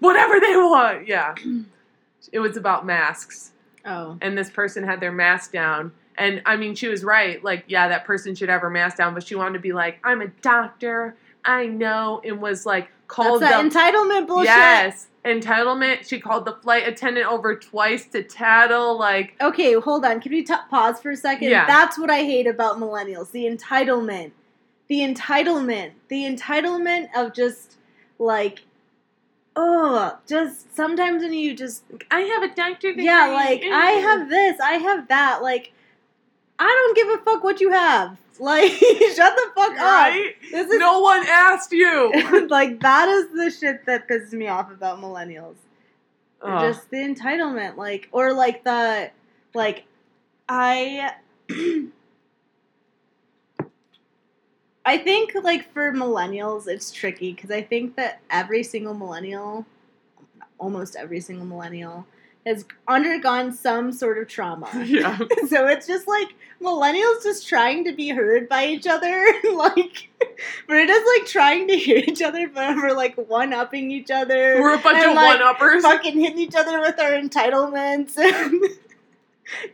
whatever 0.00 0.40
they 0.40 0.56
want." 0.56 1.06
Yeah, 1.06 1.34
it 2.32 2.40
was 2.40 2.56
about 2.56 2.84
masks, 2.84 3.52
Oh, 3.84 4.18
and 4.20 4.36
this 4.36 4.50
person 4.50 4.82
had 4.82 4.98
their 4.98 5.12
mask 5.12 5.52
down. 5.52 5.92
And 6.16 6.42
I 6.46 6.56
mean, 6.56 6.74
she 6.74 6.88
was 6.88 7.04
right. 7.04 7.42
Like, 7.42 7.64
yeah, 7.66 7.88
that 7.88 8.04
person 8.04 8.34
should 8.34 8.48
have 8.48 8.60
her 8.60 8.70
mask 8.70 8.98
down, 8.98 9.14
but 9.14 9.26
she 9.26 9.34
wanted 9.34 9.54
to 9.54 9.58
be 9.58 9.72
like, 9.72 9.98
I'm 10.04 10.20
a 10.20 10.28
doctor. 10.28 11.16
I 11.44 11.66
know. 11.66 12.20
And 12.24 12.40
was 12.40 12.64
like, 12.64 12.84
that's 12.84 12.92
called 13.08 13.42
that 13.42 13.62
the. 13.62 13.68
entitlement 13.68 14.26
bullshit. 14.26 14.46
Yes. 14.46 15.08
Entitlement. 15.24 16.08
She 16.08 16.20
called 16.20 16.44
the 16.44 16.54
flight 16.62 16.86
attendant 16.86 17.26
over 17.26 17.56
twice 17.56 18.06
to 18.08 18.22
tattle. 18.22 18.98
Like, 18.98 19.34
Okay, 19.40 19.74
hold 19.74 20.04
on. 20.04 20.20
Can 20.20 20.32
we 20.32 20.42
t- 20.42 20.54
pause 20.70 21.00
for 21.00 21.10
a 21.10 21.16
second? 21.16 21.50
Yeah. 21.50 21.66
That's 21.66 21.98
what 21.98 22.10
I 22.10 22.22
hate 22.22 22.46
about 22.46 22.78
millennials. 22.78 23.30
The 23.30 23.44
entitlement. 23.44 24.32
The 24.88 25.00
entitlement. 25.00 25.92
The 26.08 26.24
entitlement 26.24 27.08
of 27.16 27.34
just 27.34 27.76
like 28.18 28.62
oh, 29.56 30.18
just 30.26 30.74
sometimes 30.74 31.22
when 31.22 31.32
you 31.32 31.54
just 31.54 31.84
I 32.10 32.20
have 32.20 32.42
a 32.42 32.54
doctor 32.54 32.88
degree. 32.88 33.04
yeah, 33.04 33.28
like 33.28 33.62
I 33.62 33.90
have 33.92 34.28
this, 34.28 34.60
I 34.60 34.74
have 34.74 35.08
that. 35.08 35.42
Like 35.42 35.72
I 36.58 36.66
don't 36.66 36.96
give 36.96 37.08
a 37.08 37.18
fuck 37.24 37.44
what 37.44 37.60
you 37.60 37.70
have. 37.70 38.16
Like 38.38 38.70
shut 39.14 39.36
the 39.36 39.50
fuck 39.54 39.78
up. 39.78 40.12
This 40.50 40.68
is 40.68 40.78
No 40.78 41.00
one 41.00 41.24
asked 41.26 41.72
you. 41.72 42.46
like 42.50 42.80
that 42.80 43.08
is 43.08 43.32
the 43.32 43.50
shit 43.50 43.86
that 43.86 44.08
pisses 44.08 44.32
me 44.32 44.48
off 44.48 44.70
about 44.70 45.00
millennials. 45.00 45.56
Just 46.60 46.90
the 46.90 46.98
entitlement, 46.98 47.76
like 47.76 48.08
or 48.12 48.34
like 48.34 48.64
the 48.64 49.10
like 49.54 49.84
I 50.48 51.14
I 54.84 54.98
think 54.98 55.32
like 55.42 55.72
for 55.72 55.90
millennials 55.92 56.68
it's 56.68 56.92
tricky 56.92 57.32
because 57.32 57.50
I 57.50 57.62
think 57.62 57.96
that 57.96 58.20
every 58.28 58.62
single 58.62 58.92
millennial 58.92 59.64
almost 60.58 60.96
every 60.96 61.20
single 61.20 61.46
millennial 61.46 62.06
has 62.46 62.64
undergone 62.88 63.52
some 63.52 63.92
sort 63.92 64.18
of 64.18 64.28
trauma. 64.28 64.68
yeah. 64.86 65.16
so 65.48 65.66
it's 65.66 65.86
just 65.86 66.06
like 66.06 66.34
millennials 66.60 67.22
just 67.22 67.48
trying 67.48 67.84
to 67.84 67.92
be 67.92 68.10
heard 68.10 68.48
by 68.48 68.66
each 68.66 68.86
other. 68.86 69.26
like 69.54 70.08
we're 70.68 70.86
just 70.86 71.06
like 71.18 71.26
trying 71.26 71.68
to 71.68 71.76
hear 71.76 71.98
each 71.98 72.22
other, 72.22 72.48
but 72.48 72.76
we're 72.76 72.92
like 72.92 73.16
one 73.16 73.52
upping 73.52 73.90
each 73.90 74.10
other. 74.10 74.60
We're 74.60 74.74
a 74.74 74.78
bunch 74.78 74.98
And, 74.98 75.10
of 75.10 75.16
like, 75.16 75.38
one 75.38 75.42
uppers. 75.42 75.82
fucking 75.82 76.18
hitting 76.20 76.38
each 76.38 76.54
other 76.54 76.80
with 76.80 76.98
our 77.00 77.12
entitlements 77.12 78.16
and 78.18 78.62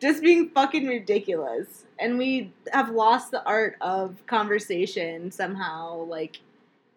just 0.01 0.23
being 0.23 0.49
fucking 0.51 0.87
ridiculous. 0.87 1.85
And 1.99 2.19
we 2.19 2.53
have 2.73 2.91
lost 2.91 3.31
the 3.31 3.45
art 3.45 3.77
of 3.81 4.17
conversation 4.27 5.31
somehow, 5.31 6.05
like 6.05 6.39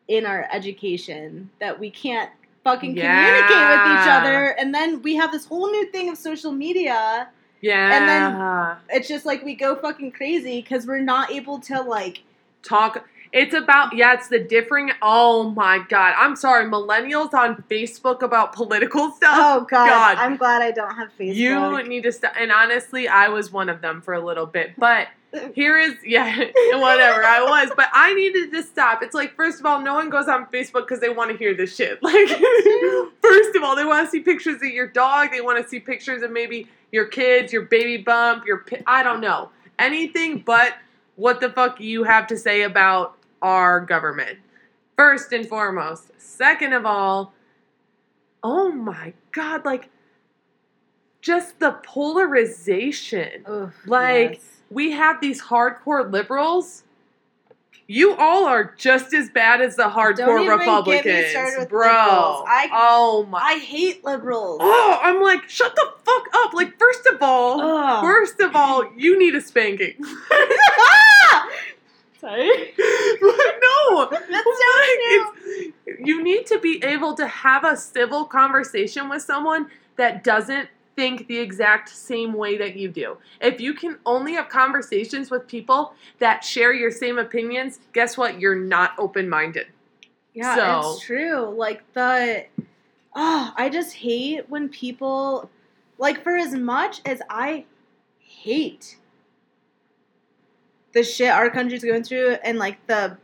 in 0.08 0.26
our 0.26 0.48
education, 0.52 1.50
that 1.60 1.80
we 1.80 1.90
can't 1.90 2.30
fucking 2.63 2.95
communicate 2.95 3.49
with 3.49 3.88
each 3.93 4.08
other. 4.08 4.56
And 4.60 4.73
then 4.73 5.02
we 5.02 5.15
have 5.15 5.32
this 5.32 5.45
whole 5.45 5.69
new 5.69 5.86
thing 5.91 6.10
of 6.10 6.17
social 6.17 6.52
media 6.52 7.28
Yeah. 7.62 7.95
And 7.95 8.10
then 8.10 8.97
it's 8.97 9.08
just 9.08 9.26
like 9.26 9.43
we 9.43 9.56
go 9.56 9.76
fucking 9.76 10.12
crazy 10.12 10.62
because 10.62 10.86
we're 10.88 10.99
not 11.02 11.32
able 11.32 11.60
to 11.60 11.82
like. 11.82 12.21
talk 12.63 13.06
it's 13.34 13.54
about 13.56 13.95
yeah 13.95 14.13
it's 14.13 14.28
the 14.28 14.39
differing 14.39 14.91
oh 15.02 15.49
my 15.52 15.80
god 15.89 16.13
i'm 16.17 16.36
sorry 16.36 16.65
millennials 16.69 17.34
on 17.34 17.62
facebook 17.69 18.21
about 18.21 18.54
political 18.54 19.10
stuff 19.12 19.36
Oh 19.36 19.62
god, 19.69 19.89
God. 19.89 20.17
I'm 20.19 20.38
glad 20.38 20.62
I 20.62 20.69
don't 20.71 20.95
have 20.95 21.10
Facebook. 21.19 21.36
you 21.36 21.84
need 21.89 22.04
to 22.04 22.12
stop 22.12 22.34
and 22.39 22.52
honestly 22.52 23.08
i 23.08 23.28
was 23.30 23.52
one 23.52 23.69
of 23.69 23.82
them 23.82 24.02
for 24.02 24.13
a 24.13 24.23
little 24.23 24.45
bit 24.45 24.73
but 24.78 25.08
here 25.56 25.78
is 25.78 25.93
yeah 26.06 26.38
whatever 26.74 27.24
i 27.24 27.43
was 27.43 27.72
but 27.76 27.88
i 27.93 28.13
needed 28.13 28.52
to 28.52 28.62
stop. 28.62 29.02
It's 29.02 29.15
like 29.15 29.36
first 29.36 29.60
of 29.60 29.65
all 29.65 29.82
no 29.82 29.93
one 29.96 30.10
goes 30.10 30.28
on 30.28 30.46
facebook 30.48 30.82
because 30.88 31.00
they 31.00 31.10
want 31.10 31.32
to 31.32 31.38
hear 31.38 31.56
this 31.56 31.76
shit. 31.76 32.00
Like 32.04 32.28
first 33.22 33.56
of 33.56 33.63
all 33.63 33.76
they 33.76 33.86
want 33.86 34.06
to 34.08 34.12
see 34.12 34.19
pictures 34.19 34.58
of 34.58 34.69
your 34.69 34.88
dog 34.88 35.32
they 35.32 35.41
want 35.41 35.63
to 35.63 35.67
see 35.67 35.80
pictures 35.80 36.22
of 36.22 36.32
maybe 36.32 36.67
your 36.91 37.06
kids 37.06 37.52
your 37.52 37.63
baby 37.63 37.98
bump 37.98 38.46
your 38.46 38.65
i 38.88 39.02
don't 39.04 39.22
know. 39.22 39.50
Anything 39.80 40.43
but 40.46 40.76
what 41.15 41.39
the 41.39 41.50
fuck 41.50 41.80
you 41.80 42.04
have 42.04 42.28
to 42.28 42.38
say 42.38 42.62
about 42.63 43.17
our 43.41 43.80
government. 43.82 44.38
First 44.98 45.34
and 45.34 45.48
foremost. 45.48 46.12
Second 46.17 46.74
of 46.74 46.86
all 46.86 47.34
oh 48.43 48.72
my 48.72 49.13
god 49.32 49.65
like 49.65 49.89
just 51.22 51.60
the 51.60 51.72
polarization. 51.84 53.46
Oof, 53.50 53.74
Like, 53.88 54.34
yes. 54.34 54.53
We 54.74 54.92
have 54.92 55.22
these 55.22 55.42
hardcore 55.42 56.12
liberals. 56.12 56.84
You 57.86 58.16
all 58.16 58.46
are 58.46 58.74
just 58.78 59.14
as 59.14 59.30
bad 59.30 59.60
as 59.60 59.76
the 59.76 59.84
hardcore 59.84 60.42
even 60.42 60.58
get 60.58 60.60
me 60.60 60.66
Republicans, 60.66 61.34
bro. 61.34 61.60
liberals. 61.60 62.46
I- 62.48 62.70
oh 62.72 63.28
my! 63.30 63.40
I 63.40 63.58
hate 63.60 64.06
liberals. 64.06 64.60
Oh, 64.62 65.00
I'm 65.02 65.22
like, 65.22 65.50
shut 65.50 65.76
the 65.76 65.92
fuck 66.06 66.28
up! 66.34 66.54
Like, 66.54 66.80
first 66.80 67.06
of 67.08 67.22
all, 67.22 67.60
Ugh. 67.62 68.04
first 68.04 68.40
of 68.40 68.56
all, 68.56 68.90
you 68.96 69.20
need 69.20 69.36
a 69.36 69.42
spanking. 69.42 69.96
Sorry. 72.20 72.74
no, 73.22 74.06
That's 74.12 74.28
so 74.28 74.78
Like, 74.78 75.00
true. 75.04 75.74
you 76.00 76.24
need 76.24 76.46
to 76.48 76.60
be 76.60 76.82
able 76.84 77.16
to 77.16 77.28
have 77.28 77.66
a 77.66 77.76
civil 77.76 78.24
conversation 78.24 79.10
with 79.10 79.22
someone 79.24 79.68
that 79.98 80.24
doesn't 80.24 80.70
think 80.95 81.27
the 81.27 81.38
exact 81.38 81.89
same 81.89 82.34
way 82.34 82.58
that 82.58 82.75
you 82.75 82.89
do. 82.89 83.17
If 83.41 83.60
you 83.60 83.73
can 83.73 83.97
only 84.06 84.34
have 84.34 84.49
conversations 84.49 85.32
with 85.32 85.47
people 85.47 85.93
that 86.19 86.43
share 86.43 86.73
your 86.73 86.91
same 86.91 87.17
opinions, 87.17 87.79
guess 87.93 88.17
what? 88.17 88.39
You're 88.39 88.56
not 88.56 88.91
open 88.97 89.29
minded. 89.29 89.67
Yeah, 90.34 90.56
So- 90.56 90.93
it's 90.93 91.03
true. 91.03 91.53
Like 91.56 91.82
the 91.93 92.45
oh, 93.15 93.53
I 93.56 93.69
just 93.69 93.93
hate 93.93 94.49
when 94.49 94.69
people 94.69 95.49
like 95.97 96.23
for 96.23 96.36
as 96.38 96.53
much 96.53 97.01
as 97.06 97.21
I 97.29 97.65
hate 98.19 98.97
the 100.93 101.03
shit 101.03 101.29
our 101.29 101.49
country's 101.49 101.84
going 101.84 102.03
through 102.03 102.38
and 102.43 102.58
like 102.58 102.86
the 102.88 103.17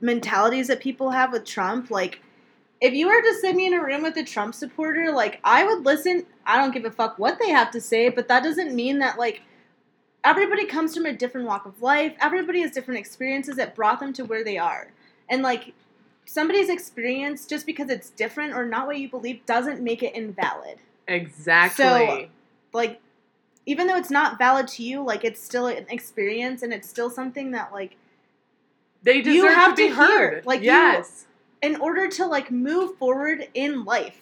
mentalities 0.00 0.68
that 0.68 0.80
people 0.80 1.10
have 1.10 1.32
with 1.32 1.44
Trump, 1.44 1.90
like 1.90 2.20
if 2.80 2.92
you 2.94 3.06
were 3.06 3.20
to 3.20 3.34
sit 3.40 3.56
me 3.56 3.66
in 3.66 3.74
a 3.74 3.82
room 3.82 4.02
with 4.02 4.16
a 4.16 4.24
Trump 4.24 4.54
supporter, 4.54 5.12
like 5.12 5.40
I 5.44 5.64
would 5.64 5.84
listen. 5.84 6.26
I 6.46 6.56
don't 6.58 6.72
give 6.72 6.84
a 6.84 6.90
fuck 6.90 7.18
what 7.18 7.38
they 7.38 7.50
have 7.50 7.70
to 7.72 7.80
say, 7.80 8.08
but 8.08 8.28
that 8.28 8.42
doesn't 8.42 8.74
mean 8.74 9.00
that 9.00 9.18
like 9.18 9.42
everybody 10.24 10.64
comes 10.64 10.94
from 10.94 11.06
a 11.06 11.12
different 11.12 11.46
walk 11.46 11.66
of 11.66 11.82
life. 11.82 12.14
Everybody 12.20 12.60
has 12.62 12.70
different 12.70 13.00
experiences 13.00 13.56
that 13.56 13.74
brought 13.74 14.00
them 14.00 14.12
to 14.14 14.24
where 14.24 14.44
they 14.44 14.56
are. 14.56 14.92
And 15.28 15.42
like 15.42 15.74
somebody's 16.24 16.68
experience 16.68 17.46
just 17.46 17.66
because 17.66 17.90
it's 17.90 18.10
different 18.10 18.54
or 18.54 18.64
not 18.64 18.86
what 18.86 18.98
you 18.98 19.08
believe 19.08 19.44
doesn't 19.46 19.80
make 19.80 20.02
it 20.02 20.14
invalid. 20.14 20.78
Exactly. 21.08 21.84
So 21.84 22.28
Like 22.72 23.00
even 23.66 23.88
though 23.88 23.96
it's 23.96 24.10
not 24.10 24.38
valid 24.38 24.68
to 24.68 24.84
you, 24.84 25.02
like 25.02 25.24
it's 25.24 25.42
still 25.42 25.66
an 25.66 25.86
experience 25.90 26.62
and 26.62 26.72
it's 26.72 26.88
still 26.88 27.10
something 27.10 27.50
that 27.50 27.72
like 27.72 27.96
they 29.02 29.20
deserve 29.20 29.34
you 29.34 29.46
have 29.48 29.70
to 29.72 29.76
be 29.76 29.88
to 29.88 29.94
hear, 29.94 30.30
heard. 30.34 30.46
like, 30.46 30.60
you- 30.60 30.66
yes. 30.66 31.26
in 31.62 31.76
order 31.76 32.08
to 32.08 32.26
like 32.26 32.50
move 32.50 32.96
forward 32.98 33.48
in 33.54 33.84
life 33.84 34.20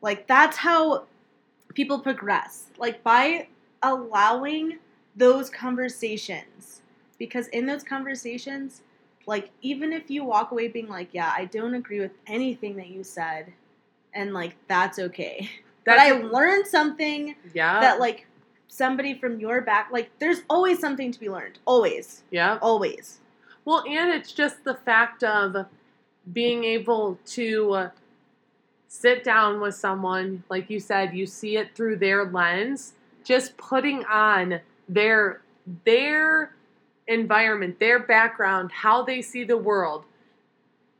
like 0.00 0.26
that's 0.26 0.56
how 0.56 1.04
people 1.76 2.00
progress 2.00 2.64
like 2.78 3.02
by 3.04 3.46
allowing 3.82 4.78
those 5.14 5.48
conversations. 5.48 6.80
Because 7.18 7.46
in 7.48 7.64
those 7.66 7.84
conversations 7.84 8.82
like 9.26 9.50
even 9.60 9.92
if 9.92 10.10
you 10.10 10.24
walk 10.24 10.52
away 10.52 10.68
being 10.68 10.88
like 10.88 11.08
yeah 11.12 11.32
i 11.36 11.46
don't 11.46 11.74
agree 11.74 11.98
with 11.98 12.12
anything 12.28 12.76
that 12.76 12.86
you 12.86 13.02
said 13.02 13.52
and 14.14 14.32
like 14.32 14.56
that's 14.68 14.98
okay. 14.98 15.48
But 15.84 15.98
i 15.98 16.10
learned 16.10 16.66
something 16.66 17.36
yeah. 17.54 17.80
that 17.80 18.00
like 18.00 18.26
somebody 18.66 19.14
from 19.14 19.38
your 19.38 19.60
back 19.60 19.88
like 19.92 20.10
there's 20.18 20.42
always 20.50 20.78
something 20.80 21.12
to 21.12 21.20
be 21.20 21.30
learned. 21.30 21.58
Always. 21.64 22.24
Yeah. 22.30 22.58
always. 22.60 23.20
Well, 23.64 23.84
and 23.88 24.10
it's 24.10 24.32
just 24.32 24.62
the 24.64 24.74
fact 24.74 25.24
of 25.24 25.66
being 26.32 26.64
able 26.64 27.18
to 27.26 27.72
uh, 27.72 27.90
sit 28.88 29.24
down 29.24 29.60
with 29.60 29.74
someone, 29.74 30.42
like 30.48 30.70
you 30.70 30.80
said, 30.80 31.14
you 31.14 31.26
see 31.26 31.56
it 31.56 31.74
through 31.74 31.96
their 31.96 32.24
lens, 32.26 32.94
just 33.24 33.56
putting 33.56 34.04
on 34.04 34.60
their 34.88 35.42
their 35.84 36.54
environment, 37.08 37.78
their 37.80 37.98
background, 37.98 38.70
how 38.70 39.02
they 39.02 39.20
see 39.20 39.44
the 39.44 39.56
world. 39.56 40.04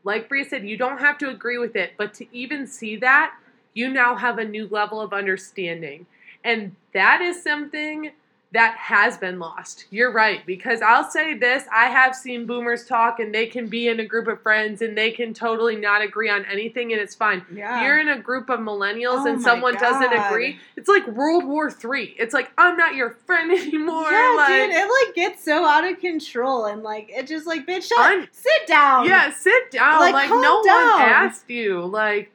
Like 0.04 0.28
Bria 0.28 0.44
said, 0.44 0.66
you 0.66 0.76
don't 0.76 0.98
have 0.98 1.18
to 1.18 1.30
agree 1.30 1.58
with 1.58 1.76
it, 1.76 1.92
but 1.96 2.14
to 2.14 2.26
even 2.36 2.66
see 2.66 2.96
that, 2.96 3.34
you 3.74 3.88
now 3.88 4.14
have 4.14 4.38
a 4.38 4.44
new 4.44 4.68
level 4.68 5.00
of 5.00 5.12
understanding. 5.12 6.06
And 6.44 6.74
that 6.94 7.20
is 7.20 7.42
something 7.42 8.12
that 8.52 8.76
has 8.78 9.18
been 9.18 9.38
lost. 9.40 9.86
You're 9.90 10.12
right, 10.12 10.46
because 10.46 10.80
I'll 10.80 11.10
say 11.10 11.34
this 11.34 11.64
I 11.70 11.86
have 11.86 12.14
seen 12.14 12.46
boomers 12.46 12.86
talk 12.86 13.18
and 13.18 13.34
they 13.34 13.46
can 13.46 13.66
be 13.66 13.88
in 13.88 13.98
a 14.00 14.04
group 14.06 14.28
of 14.28 14.40
friends 14.40 14.80
and 14.82 14.96
they 14.96 15.10
can 15.10 15.34
totally 15.34 15.74
not 15.76 16.00
agree 16.00 16.30
on 16.30 16.46
anything 16.46 16.92
and 16.92 17.00
it's 17.02 17.14
fine. 17.14 17.44
yeah 17.52 17.82
You're 17.82 17.98
in 17.98 18.08
a 18.08 18.18
group 18.18 18.48
of 18.48 18.60
millennials 18.60 19.24
Oh 19.24 19.32
and 19.32 19.42
someone 19.42 19.74
doesn't 19.74 20.12
agree. 20.12 20.58
It's 20.76 20.88
like 20.88 21.06
World 21.08 21.44
War 21.44 21.70
Three. 21.70 22.14
It's 22.18 22.32
like 22.32 22.50
I'm 22.56 22.76
not 22.76 22.94
your 22.94 23.10
friend 23.26 23.50
anymore. 23.60 24.10
Yeah, 24.10 24.34
like, 24.36 24.48
dude, 24.48 24.70
it 24.70 25.06
like 25.06 25.14
gets 25.16 25.44
so 25.44 25.66
out 25.66 25.84
of 25.90 25.98
control, 25.98 26.66
and 26.66 26.82
like 26.82 27.10
it 27.10 27.26
just 27.26 27.46
like 27.46 27.66
bitch, 27.66 27.88
shut, 27.88 27.98
I'm- 27.98 28.28
sit 28.30 28.66
down. 28.68 29.06
yeah, 29.06 29.34
sit 29.34 29.70
down. 29.72 30.00
Like, 30.00 30.14
Like, 30.14 30.30
no 30.30 30.62
down. 30.64 30.92
one 30.92 31.02
asked 31.02 31.50
you. 31.50 31.84
Like 31.84 32.30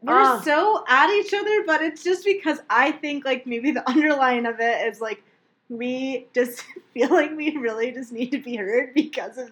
we're 0.00 0.14
Ugh. 0.18 0.44
so 0.44 0.84
at 0.88 1.10
each 1.10 1.34
other, 1.34 1.64
but 1.66 1.82
it's 1.82 2.04
just 2.04 2.24
because 2.24 2.60
I 2.70 2.92
think 2.92 3.24
like 3.24 3.44
maybe 3.46 3.72
the 3.72 3.86
underlying 3.90 4.46
of 4.46 4.60
it 4.60 4.86
is 4.86 5.00
like 5.00 5.22
we 5.68 6.26
just 6.34 6.64
feel 6.94 7.10
like 7.10 7.36
we 7.36 7.56
really 7.56 7.90
just 7.92 8.12
need 8.12 8.30
to 8.32 8.38
be 8.38 8.56
heard 8.56 8.94
because 8.94 9.38
of 9.38 9.50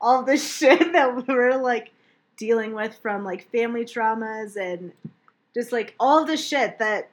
all 0.00 0.22
the 0.22 0.36
shit 0.38 0.92
that 0.92 1.26
we're 1.28 1.56
like 1.56 1.92
dealing 2.36 2.72
with 2.74 2.94
from 3.02 3.24
like 3.24 3.50
family 3.50 3.84
traumas 3.84 4.56
and 4.56 4.92
just 5.54 5.72
like 5.72 5.94
all 6.00 6.24
the 6.24 6.36
shit 6.36 6.78
that 6.78 7.10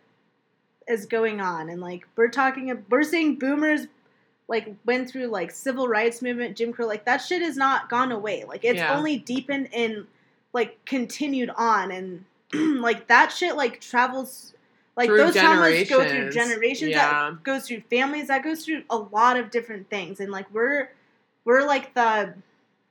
is 0.88 1.06
going 1.06 1.42
on. 1.42 1.70
And 1.70 1.82
like 1.82 2.08
we're 2.16 2.30
talking 2.30 2.84
we're 2.90 3.04
seeing 3.04 3.38
boomers 3.38 3.88
like 4.48 4.74
went 4.86 5.10
through 5.10 5.28
like 5.28 5.52
civil 5.52 5.90
rights 5.90 6.22
movement 6.22 6.56
jim 6.56 6.72
crow 6.72 6.88
like 6.88 7.04
that 7.04 7.18
shit 7.18 7.42
has 7.42 7.58
not 7.58 7.90
gone 7.90 8.12
away. 8.14 8.46
Like 8.48 8.64
it's 8.64 8.78
Yeah. 8.78 8.96
only 8.98 9.18
deepened 9.18 9.70
and 9.74 10.08
like 10.54 10.78
continued 10.86 11.50
on. 11.58 11.92
And 11.92 12.24
like 12.82 13.08
that 13.08 13.34
shit 13.34 13.58
like 13.58 13.82
travels 13.82 14.54
like 14.98 15.10
those 15.10 15.36
traumas 15.36 15.88
go 15.90 16.08
through 16.08 16.32
generations. 16.32 16.92
Yeah. 16.92 17.30
that 17.32 17.44
goes 17.44 17.68
through 17.68 17.82
families 17.90 18.28
that 18.28 18.44
goes 18.44 18.66
through 18.66 18.84
a 18.90 18.98
lot 18.98 19.38
of 19.38 19.52
different 19.52 19.90
things 19.90 20.20
and 20.20 20.32
like 20.32 20.52
we're 20.54 20.90
we're 21.46 21.66
like 21.66 21.94
the 21.94 22.34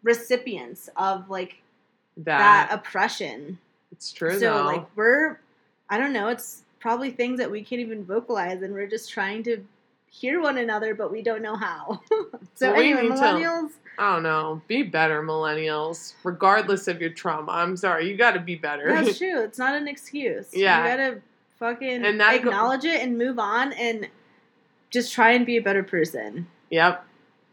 recipients 0.03 0.89
of 0.97 1.29
like 1.29 1.57
that. 2.19 2.39
that 2.39 2.69
oppression 2.73 3.59
it's 3.93 4.13
true 4.13 4.33
so 4.39 4.39
though. 4.59 4.65
like 4.65 4.87
we're 4.97 5.39
I 5.89 5.99
don't 5.99 6.13
know, 6.13 6.29
it's 6.29 6.63
probably 6.81 7.11
things 7.11 7.39
that 7.39 7.51
we 7.51 7.63
can't 7.63 7.81
even 7.81 8.05
vocalize 8.05 8.63
and 8.63 8.73
we're 8.75 8.87
just 8.89 9.11
trying 9.11 9.43
to 9.45 9.65
hear 10.11 10.41
one 10.41 10.59
another 10.59 10.95
but 10.95 11.11
we 11.13 11.23
don't 11.23 11.43
know 11.43 11.57
how. 11.57 12.01
so 12.55 12.73
We 12.73 12.79
anyway, 12.93 13.03
need 13.03 13.09
to- 13.09 13.15
millennials 13.23 13.71
I 13.99 14.13
don't 14.13 14.25
know. 14.25 14.61
Be 14.69 14.83
better, 14.83 15.23
millennials. 15.23 16.13
Regardless 16.23 16.87
of 16.87 17.01
your 17.01 17.09
trauma. 17.09 17.51
I'm 17.53 17.79
sorry. 17.79 18.11
You 18.11 18.15
got 18.19 18.33
to 18.33 18.41
be 18.41 18.55
better. 18.55 18.89
that's 18.93 19.17
true. 19.21 19.43
It's 19.43 19.59
not 19.59 19.75
an 19.75 19.89
excuse. 19.89 20.49
Yeah. 20.53 20.83
You 20.83 20.97
gotta 20.97 21.21
fucking 21.59 22.05
And 22.05 22.21
that 22.21 22.43
go- 22.43 22.49
acknowledge 22.51 22.85
it 22.85 23.01
and 23.03 23.17
move 23.19 23.39
on 23.39 23.73
and 23.73 24.09
just 24.91 25.13
try 25.13 25.33
and 25.33 25.45
be 25.47 25.57
a 25.57 25.63
better 25.63 25.83
person. 25.83 26.49
yep. 26.71 27.05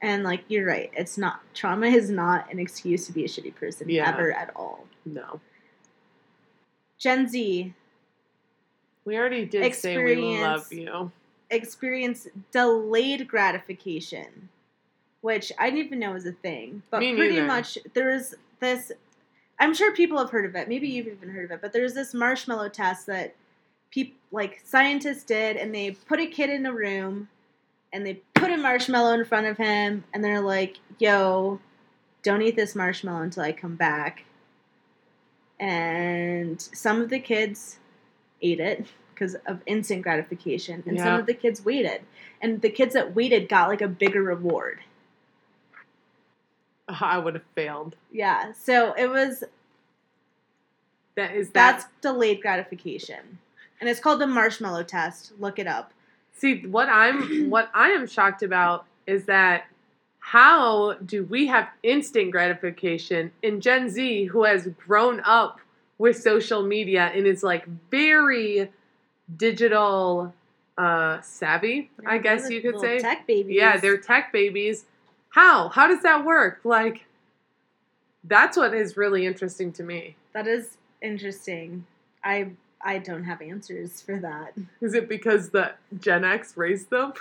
And 0.01 0.23
like 0.25 0.43
you're 0.49 0.65
right, 0.67 0.91
it's 0.93 1.17
not 1.17 1.39
trauma 1.53 1.87
is 1.87 2.09
not 2.09 2.51
an 2.51 2.59
excuse 2.59 3.05
to 3.07 3.13
be 3.13 3.23
a 3.23 3.27
shitty 3.27 3.55
person 3.55 3.89
Yeah. 3.89 4.09
ever 4.09 4.33
at 4.33 4.51
all. 4.55 4.85
No. 5.05 5.39
Gen 6.97 7.27
Z 7.27 7.73
We 9.05 9.17
already 9.17 9.45
did 9.45 9.73
say 9.75 9.97
we 9.97 10.11
Experience. 10.11 10.41
love 10.41 10.73
you. 10.73 11.11
experience 11.49 12.27
delayed 12.51 13.27
gratification, 13.27 14.49
which 15.21 15.51
I 15.59 15.69
didn't 15.69 15.85
even 15.85 15.99
know 15.99 16.11
was 16.13 16.25
a 16.25 16.31
thing. 16.31 16.83
But 16.89 16.99
Me 16.99 17.15
pretty 17.15 17.35
neither. 17.35 17.47
much 17.47 17.77
there 17.93 18.09
is 18.09 18.35
this. 18.59 18.91
I'm 19.59 19.73
sure 19.73 19.93
people 19.93 20.17
have 20.17 20.31
heard 20.31 20.45
of 20.45 20.55
it. 20.55 20.67
Maybe 20.67 20.87
you've 20.89 21.07
even 21.07 21.29
heard 21.29 21.45
of 21.45 21.51
it. 21.51 21.61
But 21.61 21.71
there's 21.73 21.93
this 21.93 22.13
marshmallow 22.13 22.69
test 22.69 23.05
that 23.07 23.35
people 23.93 24.17
like 24.31 24.61
scientists 24.65 25.23
did, 25.23 25.55
and 25.55 25.73
they 25.73 25.91
put 25.91 26.19
a 26.19 26.25
kid 26.25 26.49
in 26.49 26.65
a 26.65 26.73
room 26.73 27.29
and 27.93 28.03
they 28.03 28.15
put 28.33 28.49
a 28.49 28.57
marshmallow 28.57 29.13
in 29.13 29.23
front 29.23 29.45
of 29.45 29.57
him, 29.57 30.03
and 30.11 30.23
they're 30.23 30.41
like, 30.41 30.77
"Yo, 30.97 31.59
don't 32.23 32.41
eat 32.41 32.55
this 32.55 32.73
marshmallow 32.73 33.21
until 33.21 33.43
I 33.43 33.51
come 33.51 33.75
back." 33.75 34.23
And 35.59 36.59
some 36.59 37.01
of 37.01 37.09
the 37.09 37.19
kids 37.19 37.77
ate 38.41 38.59
it 38.59 38.87
because 39.13 39.35
of 39.45 39.61
instant 39.67 40.01
gratification, 40.01 40.83
and 40.87 40.99
some 40.99 41.19
of 41.19 41.27
the 41.27 41.35
kids 41.35 41.63
waited, 41.63 42.01
and 42.41 42.61
the 42.63 42.69
kids 42.71 42.95
that 42.95 43.13
waited 43.13 43.47
got 43.47 43.69
like 43.69 43.81
a 43.81 43.87
bigger 43.87 44.23
reward. 44.23 44.79
I 46.87 47.19
would 47.19 47.35
have 47.35 47.43
failed. 47.53 47.95
Yeah, 48.11 48.53
so 48.53 48.93
it 48.93 49.07
was 49.07 49.43
That 51.15 51.35
is 51.35 51.51
that's 51.51 51.85
delayed 52.01 52.41
gratification, 52.41 53.37
and 53.83 53.89
it's 53.89 53.99
called 53.99 54.21
the 54.21 54.27
marshmallow 54.27 54.83
test. 54.83 55.33
Look 55.39 55.59
it 55.59 55.67
up. 55.67 55.91
See 56.31 56.65
what 56.67 56.87
I'm 56.87 57.49
what 57.49 57.69
I 57.73 57.89
am 57.89 58.07
shocked 58.07 58.41
about 58.41 58.85
is 59.05 59.25
that 59.25 59.65
how 60.19 60.93
do 60.93 61.25
we 61.25 61.47
have 61.47 61.67
instant 61.83 62.31
gratification 62.31 63.33
in 63.41 63.59
Gen 63.59 63.89
Z 63.89 64.23
who 64.23 64.45
has 64.45 64.69
grown 64.87 65.19
up 65.25 65.59
with 65.97 66.17
social 66.17 66.63
media 66.63 67.11
and 67.13 67.27
is 67.27 67.43
like 67.43 67.67
very 67.91 68.71
digital 69.35 70.33
uh 70.77 71.19
savvy, 71.19 71.91
I 72.05 72.19
guess 72.19 72.49
you 72.49 72.61
could 72.61 72.79
say. 72.79 72.99
tech 72.99 73.27
babies. 73.27 73.53
Yeah, 73.53 73.75
they're 73.75 73.97
tech 73.97 74.31
babies. 74.31 74.85
How? 75.27 75.67
How 75.67 75.87
does 75.87 76.03
that 76.03 76.23
work? 76.23 76.61
Like 76.63 77.03
that's 78.23 78.55
what 78.55 78.73
is 78.73 78.95
really 78.95 79.25
interesting 79.25 79.73
to 79.73 79.83
me. 79.83 80.15
That 80.31 80.47
is 80.47 80.77
interesting. 81.01 81.85
I 82.23 82.51
I 82.83 82.97
don't 82.99 83.23
have 83.23 83.41
answers 83.41 84.01
for 84.01 84.19
that. 84.19 84.53
Is 84.81 84.93
it 84.93 85.07
because 85.07 85.49
the 85.49 85.71
Gen 85.99 86.23
X 86.25 86.57
raised 86.57 86.89
them? 86.89 87.13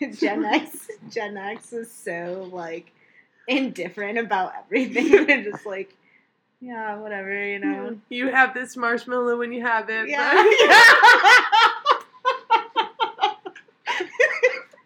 Gen 0.12 0.44
X 0.44 0.88
Gen 1.10 1.36
X 1.36 1.72
is 1.72 1.90
so 1.90 2.48
like 2.52 2.92
indifferent 3.48 4.18
about 4.18 4.52
everything. 4.64 5.10
They're 5.26 5.42
just 5.42 5.66
like, 5.66 5.94
yeah, 6.60 6.96
whatever, 6.98 7.44
you 7.44 7.58
know. 7.58 7.88
Hmm. 7.88 7.94
You 8.08 8.30
have 8.30 8.54
this 8.54 8.76
marshmallow 8.76 9.38
when 9.38 9.52
you 9.52 9.62
have 9.62 9.88
it. 9.88 10.08
Yeah. 10.08 10.30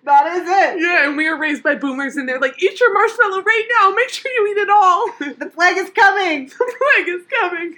that 0.05 0.27
is 0.37 0.49
it. 0.49 0.81
yeah, 0.81 1.07
and 1.07 1.17
we 1.17 1.29
were 1.29 1.39
raised 1.39 1.63
by 1.63 1.75
boomers, 1.75 2.17
and 2.17 2.29
they're 2.29 2.41
like, 2.41 2.63
"Eat 2.63 2.81
your 2.81 2.93
marshmallow 2.93 3.43
right 3.43 3.69
now. 3.81 3.91
Make 3.95 4.11
sure 4.11 4.31
you 4.33 4.49
eat 4.53 4.61
it 4.61 4.71
all. 4.71 5.11
The 5.39 5.51
flag 5.51 5.77
is 5.77 5.91
coming. 5.91 6.47
the 6.47 6.75
flag 6.79 7.09
is 7.09 7.27
coming." 7.41 7.77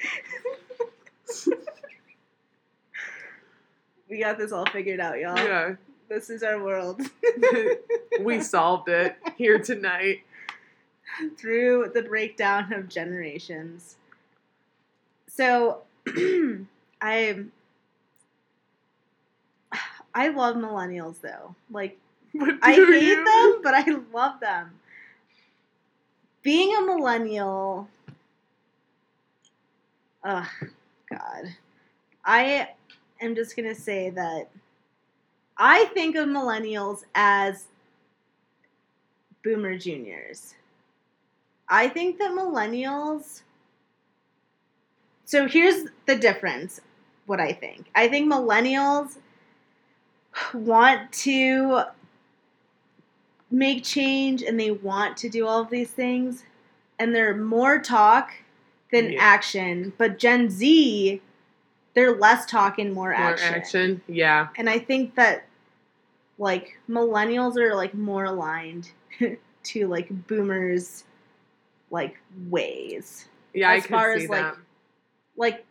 We 4.08 4.18
got 4.20 4.38
this 4.38 4.52
all 4.52 4.66
figured 4.66 5.00
out, 5.00 5.18
y'all. 5.18 5.36
Yeah, 5.36 5.74
This 6.08 6.30
is 6.30 6.42
our 6.42 6.62
world. 6.62 7.00
we 8.20 8.40
solved 8.40 8.88
it 8.88 9.16
here 9.36 9.58
tonight. 9.58 10.22
through 11.36 11.90
the 11.94 12.02
breakdown 12.02 12.72
of 12.72 12.88
generations. 12.88 13.96
So 15.28 15.82
I 17.00 17.44
I 20.14 20.28
love 20.28 20.56
millennials 20.56 21.20
though. 21.20 21.54
Like 21.70 21.98
I 22.62 22.72
hate 22.72 23.02
you? 23.02 23.24
them, 23.24 23.60
but 23.62 23.74
I 23.74 23.84
love 24.12 24.40
them. 24.40 24.70
Being 26.42 26.76
a 26.76 26.82
millennial 26.82 27.88
Ugh, 30.24 30.46
God. 31.10 31.54
I 32.24 32.70
am 33.24 33.34
just 33.34 33.56
gonna 33.56 33.74
say 33.74 34.10
that 34.10 34.48
I 35.56 35.86
think 35.86 36.16
of 36.16 36.28
millennials 36.28 37.04
as 37.14 37.66
boomer 39.42 39.76
juniors. 39.78 40.54
I 41.68 41.88
think 41.88 42.18
that 42.18 42.32
millennials. 42.32 43.42
So 45.24 45.48
here's 45.48 45.88
the 46.06 46.16
difference. 46.16 46.80
What 47.26 47.40
I 47.40 47.52
think. 47.52 47.86
I 47.94 48.08
think 48.08 48.30
millennials 48.30 49.16
want 50.52 51.10
to 51.12 51.84
make 53.50 53.84
change 53.84 54.42
and 54.42 54.58
they 54.58 54.70
want 54.70 55.16
to 55.18 55.28
do 55.28 55.46
all 55.46 55.62
of 55.62 55.70
these 55.70 55.90
things, 55.90 56.44
and 56.98 57.14
they're 57.14 57.36
more 57.36 57.78
talk 57.78 58.32
than 58.92 59.12
Yeah. 59.12 59.22
action. 59.22 59.92
But 59.96 60.18
Gen 60.18 60.50
Z, 60.50 61.22
they're 61.94 62.16
less 62.16 62.46
talk 62.46 62.78
and 62.78 62.92
more, 62.92 63.10
More 63.10 63.14
action. 63.14 63.54
action. 63.54 64.02
Yeah. 64.08 64.48
And 64.56 64.68
I 64.68 64.78
think 64.78 65.14
that 65.14 65.46
like 66.38 66.78
millennials 66.90 67.56
are 67.56 67.74
like 67.74 67.94
more 67.94 68.24
aligned 68.24 68.90
to 69.64 69.86
like 69.88 70.08
boomers 70.26 71.04
like 71.90 72.16
ways. 72.48 73.26
Yeah, 73.52 73.70
I 73.70 73.76
As 73.76 73.82
could 73.82 73.90
far 73.90 74.18
see 74.18 74.24
as, 74.24 74.30
like, 74.30 74.42
that. 74.42 74.56
Like 75.36 75.64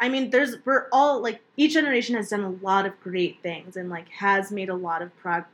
I 0.00 0.08
mean 0.08 0.30
there's 0.30 0.56
we're 0.64 0.86
all 0.92 1.20
like 1.20 1.40
each 1.56 1.72
generation 1.74 2.14
has 2.16 2.28
done 2.30 2.44
a 2.44 2.50
lot 2.64 2.86
of 2.86 2.98
great 3.00 3.40
things 3.42 3.76
and 3.76 3.90
like 3.90 4.08
has 4.10 4.52
made 4.52 4.68
a 4.68 4.74
lot 4.74 5.02
of 5.02 5.16
prog 5.18 5.44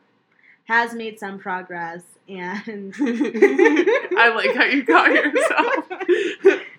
has 0.64 0.94
made 0.94 1.18
some 1.18 1.38
progress 1.38 2.02
and 2.28 2.94
I 3.00 4.32
like 4.34 4.54
how 4.54 4.64
you 4.64 4.84
got 4.84 5.10
yourself. 5.10 5.90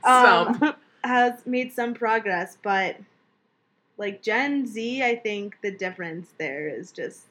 Um, 0.04 0.58
Some. 0.60 0.76
has 1.04 1.46
made 1.46 1.74
some 1.74 1.94
progress, 1.94 2.58
but 2.64 2.98
like 4.02 4.24
Gen 4.24 4.66
Z, 4.66 5.04
I 5.04 5.16
think 5.16 5.58
the 5.62 5.70
difference 5.70 6.28
there 6.40 6.68
is 6.68 6.92
just 6.92 7.22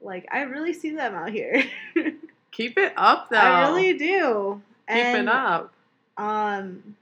like 0.00 0.28
I 0.30 0.42
really 0.42 0.72
see 0.72 0.90
them 0.94 1.12
out 1.12 1.30
here. 1.30 1.64
Keep 2.52 2.78
it 2.78 2.92
up, 2.96 3.30
though. 3.30 3.36
I 3.36 3.66
really 3.66 3.98
do. 3.98 4.62
Keep 4.88 4.96
and, 4.96 5.28
it 5.28 5.34
up. 5.34 5.72
Um, 6.16 6.96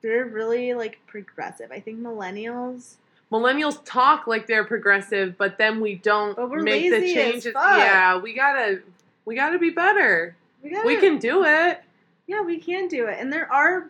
they're 0.00 0.26
really 0.26 0.74
like 0.74 0.98
progressive. 1.08 1.72
I 1.72 1.80
think 1.80 1.98
millennials. 1.98 2.94
Millennials 3.32 3.80
talk 3.84 4.28
like 4.28 4.46
they're 4.46 4.64
progressive, 4.64 5.36
but 5.36 5.58
then 5.58 5.80
we 5.80 5.96
don't 5.96 6.36
But 6.36 6.50
we're 6.50 6.62
make 6.62 6.88
the 6.88 7.00
changes. 7.00 7.52
Yeah, 7.52 8.18
we 8.18 8.32
gotta, 8.32 8.82
we 9.24 9.34
gotta 9.34 9.58
be 9.58 9.70
better. 9.70 10.36
We, 10.62 10.70
gotta, 10.70 10.86
We 10.86 11.00
can 11.00 11.18
do 11.18 11.44
it. 11.44 11.80
Yeah, 12.28 12.42
we 12.42 12.60
can 12.60 12.86
do 12.86 13.08
it, 13.08 13.18
and 13.18 13.32
there 13.32 13.52
are 13.52 13.88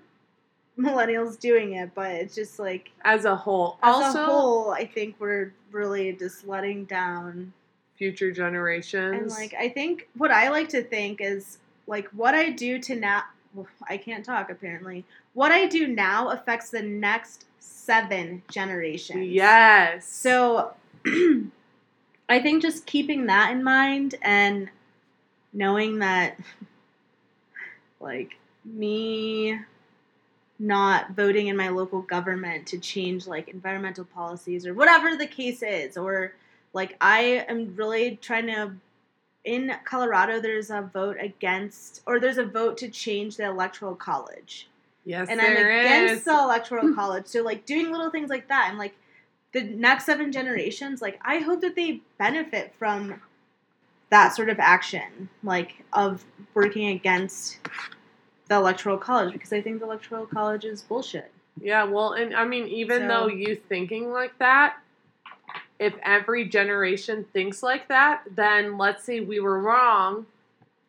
millennials 0.79 1.39
doing 1.39 1.75
it, 1.75 1.91
but 1.95 2.11
it's 2.13 2.35
just 2.35 2.59
like 2.59 2.91
as 3.05 3.25
a 3.25 3.35
whole. 3.35 3.79
as 3.83 3.95
also, 3.95 4.23
a 4.23 4.25
whole, 4.25 4.71
I 4.71 4.87
think 4.87 5.17
we're 5.19 5.53
really 5.73 6.13
just 6.13 6.47
letting 6.47 6.85
down 6.85 7.53
future 7.97 8.31
generations. 8.31 9.21
And 9.21 9.31
like 9.31 9.55
I 9.59 9.69
think 9.69 10.09
what 10.17 10.31
I 10.31 10.51
like 10.51 10.69
to 10.71 10.83
think 10.83 11.21
is 11.21 11.59
like 11.87 12.09
what 12.09 12.35
I 12.35 12.51
do 12.51 12.79
to 12.81 12.95
now 12.95 13.25
well, 13.55 13.67
I 13.89 13.97
can't 13.97 14.25
talk 14.25 14.51
apparently. 14.51 15.05
What 15.33 15.51
I 15.51 15.67
do 15.67 15.87
now 15.89 16.29
affects 16.29 16.71
the 16.71 16.83
next 16.83 17.47
7 17.59 18.43
generations. 18.51 19.29
yes. 19.29 20.07
So 20.07 20.75
I 22.29 22.41
think 22.41 22.63
just 22.63 22.87
keeping 22.87 23.27
that 23.27 23.53
in 23.53 23.65
mind 23.65 24.17
and 24.23 24.69
knowing 25.53 26.01
that 26.01 26.39
like 28.01 28.37
me 28.65 29.59
not 30.59 31.11
voting 31.11 31.49
in 31.49 31.57
my 31.57 31.69
local 31.69 32.03
government 32.03 32.67
to 32.67 32.79
change 32.79 33.27
like 33.27 33.49
environmental 33.49 34.05
policies 34.05 34.67
or 34.67 34.75
whatever 34.75 35.17
the 35.17 35.27
case 35.27 35.63
is 35.63 35.97
or 35.97 36.35
like 36.73 36.97
I 37.01 37.45
am 37.49 37.75
really 37.77 38.17
trying 38.17 38.47
to 38.47 38.73
in 39.45 39.73
Colorado 39.85 40.41
there's 40.41 40.71
a 40.71 40.83
vote 40.93 41.17
against 41.21 42.03
or 42.07 42.19
there's 42.19 42.39
a 42.39 42.45
vote 42.45 42.79
to 42.79 42.89
change 42.89 43.37
the 43.37 43.45
electoral 43.45 43.95
college 43.95 44.69
yes, 45.07 45.29
and 45.31 45.41
I'm 45.41 45.57
against 45.57 46.15
is. 46.15 46.25
the 46.25 46.33
electoral 46.33 46.95
college. 46.97 47.27
So 47.27 47.43
like 47.43 47.65
doing 47.65 47.91
little 47.91 48.11
things 48.11 48.29
like 48.29 48.49
that, 48.49 48.67
and 48.69 48.79
like 48.79 48.95
the 49.53 49.63
next 49.63 50.05
seven 50.05 50.31
generations, 50.33 51.01
like 51.01 51.19
I 51.25 51.39
hope 51.39 51.63
that 51.63 51.77
they 51.77 52.03
benefit 52.19 52.75
from 52.79 53.23
that 54.11 54.35
sort 54.35 54.51
of 54.51 54.59
action, 54.61 55.31
like 55.43 55.85
of 55.95 56.25
working 56.53 56.89
against 56.89 57.59
the 58.49 58.55
electoral 58.55 58.99
college, 58.99 59.33
because 59.33 59.53
I 59.53 59.61
think 59.61 59.81
the 59.81 59.87
electoral 59.87 60.27
college 60.27 60.65
is 60.65 60.83
bullshit. 60.83 61.31
Yeah, 61.61 61.85
well, 61.85 62.13
and 62.13 62.35
I 62.35 62.45
mean, 62.45 62.67
even 62.69 63.03
So- 63.03 63.09
though 63.09 63.27
you 63.29 63.57
thinking 63.57 64.13
like 64.13 64.37
that, 64.39 64.77
if 65.79 65.95
every 66.03 66.47
generation 66.49 67.25
thinks 67.33 67.63
like 67.63 67.89
that, 67.89 68.23
then 68.31 68.79
let's 68.79 69.05
say 69.05 69.21
we 69.21 69.41
were 69.41 69.61
wrong. 69.61 70.27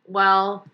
Well, 0.08 0.66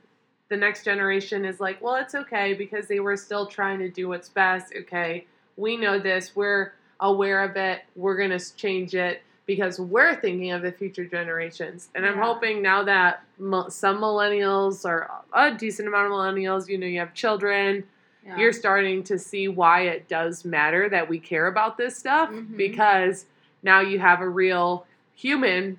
the 0.50 0.58
next 0.58 0.84
generation 0.84 1.46
is 1.46 1.60
like, 1.60 1.82
well, 1.82 1.96
it's 1.96 2.14
okay 2.14 2.54
because 2.54 2.88
they 2.88 3.00
were 3.00 3.18
still 3.18 3.48
trying 3.48 3.80
to 3.80 3.90
do 3.90 4.08
what's 4.08 4.30
best. 4.30 4.74
Okay, 4.82 5.26
we 5.58 5.78
know 5.78 5.98
this. 5.98 6.36
We're 6.36 6.74
aware 7.00 7.44
of 7.44 7.56
it. 7.56 7.82
We're 7.96 8.18
going 8.18 8.38
to 8.38 8.56
change 8.56 8.94
it 8.94 9.24
because 9.46 9.80
we're 9.80 10.16
thinking 10.16 10.52
of 10.52 10.62
the 10.62 10.72
future 10.72 11.06
generations. 11.06 11.90
And 11.96 12.06
I'm 12.06 12.16
Yeah. 12.18 12.24
hoping 12.24 12.62
now 12.62 12.84
that 12.84 13.24
mo- 13.38 13.68
some 13.70 13.98
millennials 14.00 14.86
or 14.86 15.10
a 15.34 15.52
decent 15.52 15.88
amount 15.88 16.08
of 16.08 16.12
millennials, 16.14 16.70
you 16.70 16.78
know, 16.78 16.88
you 16.88 17.00
have 17.00 17.14
children, 17.14 17.84
Yeah. 18.26 18.38
you're 18.38 18.54
starting 18.54 19.04
to 19.04 19.20
see 19.20 19.48
why 19.50 19.82
it 19.82 20.08
does 20.08 20.46
matter 20.46 20.88
that 20.90 21.10
we 21.10 21.20
care 21.20 21.48
about 21.48 21.78
this 21.78 21.98
stuff 21.98 22.30
Mhm. 22.32 22.56
because 22.56 23.26
now 23.64 23.82
you 23.82 24.00
have 24.00 24.22
a 24.22 24.30
real 24.30 24.86
human 25.16 25.78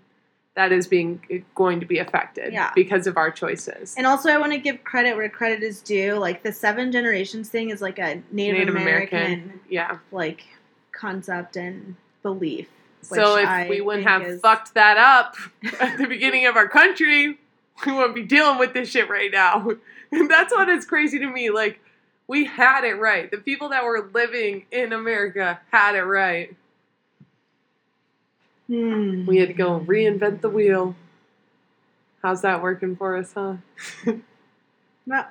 that 0.54 0.70
is 0.70 0.86
being 0.86 1.20
going 1.56 1.80
to 1.80 1.86
be 1.86 1.98
affected 1.98 2.52
Yeah. 2.52 2.70
because 2.76 3.06
of 3.08 3.16
our 3.16 3.30
choices. 3.30 3.94
And 3.96 4.06
also, 4.06 4.30
I 4.30 4.36
want 4.38 4.52
to 4.52 4.58
give 4.58 4.84
credit 4.84 5.16
where 5.16 5.28
credit 5.28 5.62
is 5.64 5.80
due. 5.80 6.14
Like 6.14 6.42
the 6.44 6.52
seven 6.52 6.92
generations 6.92 7.48
thing 7.48 7.70
is 7.70 7.80
like 7.82 7.98
a 7.98 8.22
Native, 8.30 8.58
Native 8.58 8.76
American, 8.76 9.18
American, 9.18 9.60
yeah. 9.68 9.98
like 10.12 10.44
concept 10.92 11.56
and 11.56 11.96
belief. 12.22 12.68
So 13.04 13.36
if 13.36 13.48
I 13.48 13.68
we 13.68 13.80
wouldn't 13.80 14.06
have 14.06 14.22
is- 14.22 14.40
fucked 14.40 14.74
that 14.74 14.96
up 14.96 15.36
at 15.80 15.98
the 15.98 16.06
beginning 16.06 16.46
of 16.46 16.56
our 16.56 16.68
country, 16.68 17.38
we 17.86 17.92
wouldn't 17.92 18.14
be 18.14 18.22
dealing 18.22 18.58
with 18.58 18.72
this 18.74 18.88
shit 18.90 19.08
right 19.08 19.30
now. 19.32 19.68
And 20.12 20.30
that's 20.30 20.52
what 20.52 20.68
is 20.68 20.84
crazy 20.84 21.18
to 21.18 21.26
me. 21.28 21.50
Like, 21.50 21.80
we 22.26 22.44
had 22.44 22.84
it 22.84 22.94
right. 22.94 23.30
The 23.30 23.38
people 23.38 23.68
that 23.70 23.84
were 23.84 24.08
living 24.14 24.64
in 24.70 24.92
America 24.92 25.60
had 25.70 25.94
it 25.94 26.02
right. 26.04 26.54
Hmm. 28.68 29.26
We 29.26 29.38
had 29.38 29.48
to 29.48 29.54
go 29.54 29.80
reinvent 29.80 30.40
the 30.40 30.48
wheel. 30.48 30.96
How's 32.22 32.40
that 32.42 32.62
working 32.62 32.96
for 32.96 33.16
us, 33.16 33.32
huh? 33.34 33.56
Not- 35.06 35.30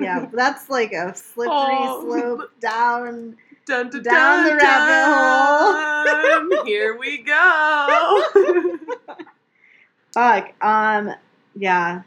yeah, 0.00 0.26
that's 0.30 0.68
like 0.68 0.92
a 0.92 1.14
slippery 1.14 1.54
Oh. 1.54 2.02
slope 2.02 2.50
down. 2.60 3.36
Dun, 3.68 3.90
dun, 3.90 4.02
Down 4.02 4.44
the 4.46 4.54
rabbit 4.56 6.48
hole. 6.56 6.64
Here 6.64 6.96
we 6.98 7.18
go. 7.18 8.22
Fuck. 10.14 10.54
Um. 10.64 11.12
Yeah. 11.54 12.02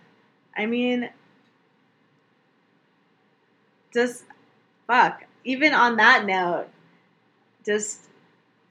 I 0.57 0.66
mean, 0.66 1.09
just 3.93 4.24
fuck. 4.88 5.24
Even 5.43 5.74
on 5.74 5.97
that 5.97 6.26
note, 6.26 6.68
just 7.66 8.07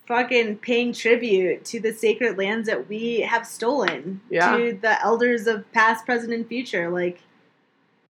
fucking 0.07 0.57
paying 0.59 0.93
tribute 0.93 1.65
to 1.67 1.79
the 1.79 1.93
sacred 1.93 2.37
lands 2.37 2.67
that 2.69 2.89
we 2.89 3.21
have 3.21 3.47
stolen 3.47 4.21
Yeah. 4.29 4.57
to 4.57 4.73
the 4.73 5.01
elders 5.01 5.47
of 5.47 5.71
past, 5.73 6.05
present, 6.05 6.33
and 6.33 6.47
future. 6.47 6.91
Like, 6.91 7.21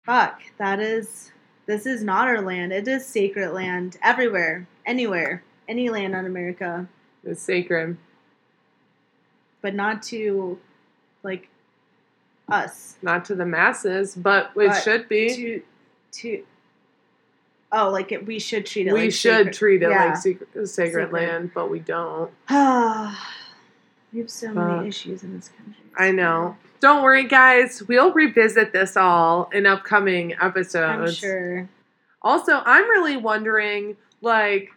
fuck. 0.05 0.41
That 0.57 0.82
is. 0.82 1.32
This 1.66 1.86
is 1.86 2.03
not 2.03 2.28
our 2.28 2.41
land. 2.41 2.72
It 2.72 2.88
is 2.88 3.05
sacred 3.05 3.51
land 3.51 3.97
everywhere, 4.03 4.68
anywhere, 4.86 5.43
any 5.68 5.89
land 5.89 6.16
on 6.16 6.26
America, 6.26 6.88
it's 7.24 7.41
sacred. 7.41 7.97
but 9.61 9.74
not 9.74 10.03
to, 10.03 10.59
like, 11.24 11.49
us. 12.49 12.97
Not 13.01 13.26
to 13.26 13.36
the 13.36 13.45
masses, 13.47 14.13
but 14.16 14.51
it 14.55 14.68
But 14.68 14.74
should 14.84 15.09
be. 15.09 15.36
to 15.36 15.61
to 16.11 16.43
oh 17.72 17.89
like 17.89 18.11
it, 18.13 18.26
we 18.26 18.38
should 18.39 18.66
treat 18.66 18.86
it 18.88 18.93
we 18.93 19.01
like 19.05 19.11
should 19.11 19.38
sacred. 19.38 19.53
treat 19.53 19.82
it 19.84 19.89
Yeah. 19.89 20.05
like 20.05 20.18
sacred, 20.18 20.47
sacred 20.70 20.70
Sacred. 21.07 21.11
land, 21.11 21.51
but 21.55 21.70
we 21.72 21.80
don't. 21.80 22.32
we 24.13 24.20
have 24.20 24.30
so 24.30 24.53
many 24.53 24.88
issues 24.88 25.24
in 25.24 25.36
this 25.36 25.49
country 25.49 25.84
I 25.97 26.11
know. 26.11 26.55
Don't 26.86 27.01
worry, 27.01 27.23
guys. 27.23 27.81
We'll 27.88 28.13
revisit 28.13 28.71
this 28.71 28.95
all 28.95 29.49
in 29.51 29.65
upcoming 29.65 30.36
episodes. 30.39 31.09
i'm 31.09 31.11
sure 31.11 31.69
Also, 32.21 32.61
I'm 32.63 32.88
really 32.88 33.17
wondering, 33.17 33.97
like, 34.21 34.69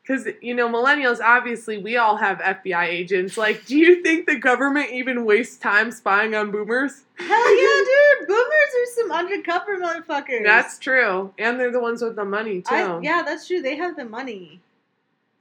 because, 0.00 0.26
you 0.40 0.54
know, 0.54 0.66
millennials, 0.66 1.20
obviously, 1.20 1.76
we 1.76 1.98
all 1.98 2.16
have 2.16 2.38
FBI 2.38 2.86
agents. 2.86 3.36
Like, 3.36 3.66
do 3.66 3.76
you 3.76 4.02
think 4.02 4.26
the 4.26 4.36
government 4.36 4.90
even 4.90 5.26
wastes 5.26 5.58
time 5.58 5.90
spying 5.90 6.34
on 6.34 6.50
boomers? 6.50 7.02
hell 7.18 7.28
yeah 7.28 7.84
dude 8.18 8.28
boomers 8.28 8.46
are 8.46 8.92
some 8.96 9.12
undercover 9.12 9.76
motherfuckers 9.76 10.42
That's 10.42 10.78
true. 10.78 11.34
And 11.38 11.60
they're 11.60 11.70
the 11.70 11.80
ones 11.80 12.00
with 12.00 12.16
the 12.16 12.24
money, 12.24 12.62
too. 12.62 12.74
I, 12.74 13.00
yeah 13.02 13.22
that's 13.26 13.46
true 13.46 13.60
they 13.60 13.76
have 13.76 13.94
the 13.94 14.06
money 14.06 14.62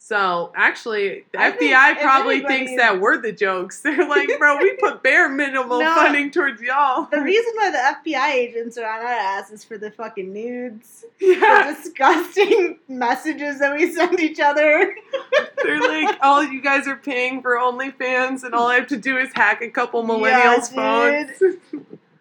So, 0.08 0.54
actually, 0.56 1.26
the 1.34 1.40
I 1.42 1.52
FBI 1.52 1.92
if 1.92 2.02
probably 2.02 2.40
thinks 2.40 2.74
that 2.78 3.02
we're 3.02 3.18
the 3.22 3.34
jokes. 3.34 3.82
They're 3.84 4.08
like, 4.08 4.30
bro, 4.40 4.56
we 4.56 4.78
put 4.78 5.04
bare 5.04 5.28
minimal 5.28 5.80
No. 5.82 5.94
funding 5.96 6.32
towards 6.32 6.62
y'all. 6.62 7.10
the 7.12 7.20
reason 7.22 7.52
why 7.56 7.72
the 7.72 8.10
fbi 8.10 8.30
agents 8.30 8.78
are 8.78 8.86
on 8.86 9.02
our 9.02 9.12
ass 9.12 9.52
is 9.52 9.66
for 9.66 9.78
the 9.78 9.92
fucking 9.92 10.32
nudes 10.32 11.04
yeah. 11.20 11.74
the 11.74 11.74
disgusting 11.84 12.80
messages 12.88 13.60
that 13.60 13.76
we 13.76 13.92
send 13.92 14.18
each 14.22 14.40
other 14.40 14.96
They're 15.64 15.82
like, 15.82 16.18
all 16.22 16.42
you 16.42 16.62
guys 16.62 16.88
are 16.88 16.96
paying 16.96 17.42
for 17.42 17.58
OnlyFans, 17.58 18.44
and 18.44 18.54
all 18.54 18.68
I 18.68 18.76
have 18.76 18.88
to 18.88 18.98
do 18.98 19.18
is 19.18 19.30
hack 19.36 19.62
a 19.62 19.70
couple 19.70 20.04
millennials' 20.06 20.74
Yeah, 20.74 21.26
phones. 21.36 21.58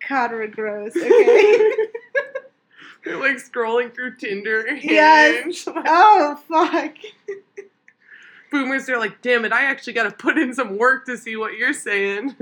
god 0.08 0.32
we're 0.32 0.48
gross 0.48 0.96
okay 0.96 1.70
They're 3.04 3.20
like 3.20 3.36
scrolling 3.36 3.94
through 3.94 4.16
Tinder. 4.16 4.66
Yes. 4.82 5.44
Hinge. 5.44 5.64
oh 5.68 6.40
fuck 6.48 6.94
Boomers 8.50 8.88
are 8.88 8.98
like, 8.98 9.22
damn 9.22 9.44
it, 9.44 9.52
I 9.52 9.64
actually 9.64 9.92
got 9.92 10.04
to 10.04 10.10
put 10.10 10.38
in 10.38 10.54
some 10.54 10.78
work 10.78 11.06
to 11.06 11.16
see 11.16 11.36
what 11.36 11.54
you're 11.54 11.72
saying. 11.72 12.36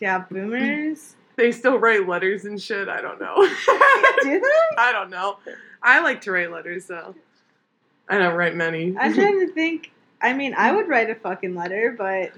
Yeah, 0.00 0.24
boomers. 0.30 1.14
They 1.36 1.52
still 1.52 1.78
write 1.78 2.08
letters 2.08 2.44
and 2.44 2.60
shit. 2.60 2.88
I 2.88 3.00
don't 3.00 3.20
know. 3.20 3.36
Do 4.22 4.40
they? 4.40 4.76
I 4.76 4.90
don't 4.92 5.10
know. 5.10 5.38
I 5.82 6.00
like 6.00 6.20
to 6.22 6.32
write 6.32 6.50
letters 6.50 6.86
though. 6.86 7.14
I 8.08 8.18
don't 8.18 8.34
write 8.34 8.54
many. 8.54 8.94
I'm 8.98 9.14
trying 9.14 9.40
to 9.40 9.52
think. 9.52 9.92
I 10.20 10.32
mean, 10.32 10.54
I 10.56 10.72
would 10.72 10.88
write 10.88 11.10
a 11.10 11.14
fucking 11.14 11.54
letter, 11.54 11.94
but 11.96 12.32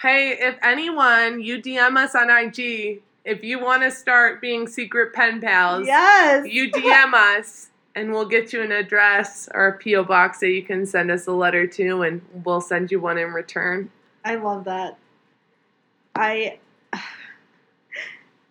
Hey, 0.00 0.38
if 0.38 0.56
anyone, 0.62 1.40
you 1.40 1.60
DM 1.60 1.96
us 1.96 2.14
on 2.14 2.30
IG. 2.30 3.02
If 3.24 3.42
you 3.42 3.58
want 3.58 3.82
to 3.82 3.90
start 3.90 4.40
being 4.40 4.68
secret 4.68 5.12
pen 5.12 5.40
pals, 5.40 5.88
yes, 5.88 6.46
you 6.46 6.70
DM 6.70 7.14
us 7.14 7.70
and 7.98 8.12
we'll 8.12 8.28
get 8.28 8.52
you 8.52 8.62
an 8.62 8.70
address 8.70 9.48
or 9.52 9.68
a 9.68 9.76
P.O. 9.76 10.04
box 10.04 10.38
that 10.38 10.50
you 10.50 10.62
can 10.62 10.86
send 10.86 11.10
us 11.10 11.26
a 11.26 11.32
letter 11.32 11.66
to, 11.66 12.02
and 12.02 12.22
we'll 12.44 12.60
send 12.60 12.90
you 12.92 13.00
one 13.00 13.18
in 13.18 13.32
return. 13.32 13.90
I 14.24 14.36
love 14.36 14.64
that. 14.64 14.96
I. 16.14 16.58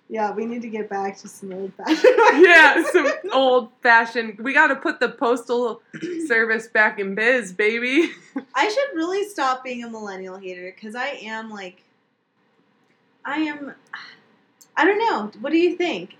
Yeah, 0.09 0.31
we 0.31 0.45
need 0.45 0.61
to 0.61 0.69
get 0.69 0.89
back 0.89 1.17
to 1.17 1.27
some 1.27 1.51
old 1.51 1.73
fashioned. 1.73 2.15
Yeah, 2.41 2.81
some 2.93 3.11
old 3.33 3.71
fashioned. 3.83 4.39
We 4.39 4.53
got 4.53 4.67
to 4.67 4.77
put 4.77 5.01
the 5.01 5.09
postal 5.09 5.81
service 6.27 6.67
back 6.67 6.97
in 6.97 7.13
biz, 7.13 7.51
baby. 7.51 8.11
I 8.55 8.69
should 8.69 8.95
really 8.95 9.27
stop 9.27 9.65
being 9.65 9.83
a 9.83 9.89
millennial 9.89 10.37
hater 10.37 10.73
because 10.73 10.95
I 10.95 11.07
am 11.23 11.49
like, 11.49 11.83
I 13.25 13.39
am. 13.39 13.73
I 14.77 14.85
don't 14.85 14.99
know. 14.99 15.29
What 15.41 15.51
do 15.51 15.57
you 15.57 15.75
think? 15.75 16.15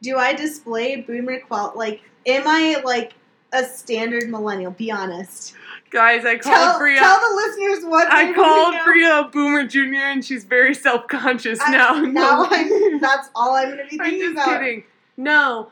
Do 0.00 0.16
I 0.16 0.32
display 0.32 1.00
boomer 1.00 1.40
qual? 1.40 1.72
Like, 1.74 2.02
am 2.26 2.42
I 2.46 2.80
like 2.84 3.14
a 3.52 3.64
standard 3.64 4.28
millennial? 4.28 4.72
Be 4.72 4.90
honest. 4.90 5.54
Guys, 5.90 6.24
I 6.24 6.36
called 6.38 6.56
Tell, 6.56 6.78
Bria. 6.78 6.98
tell 6.98 7.20
the 7.20 7.36
listeners 7.36 7.84
what 7.88 8.10
I 8.10 8.32
called. 8.32 8.74
Bria 8.84 9.20
a 9.20 9.28
boomer 9.28 9.64
junior, 9.64 10.02
and 10.02 10.24
she's 10.24 10.44
very 10.44 10.74
self 10.74 11.06
conscious 11.06 11.60
now. 11.68 11.94
Now 12.00 12.46
I'm, 12.50 13.00
that's 13.00 13.28
all 13.34 13.54
I'm 13.54 13.76
going 13.76 13.78
to 13.78 13.84
be 13.88 14.00
I'm 14.00 14.10
thinking 14.10 14.20
just 14.20 14.32
about. 14.32 14.60
kidding. 14.60 14.84
No, 15.16 15.70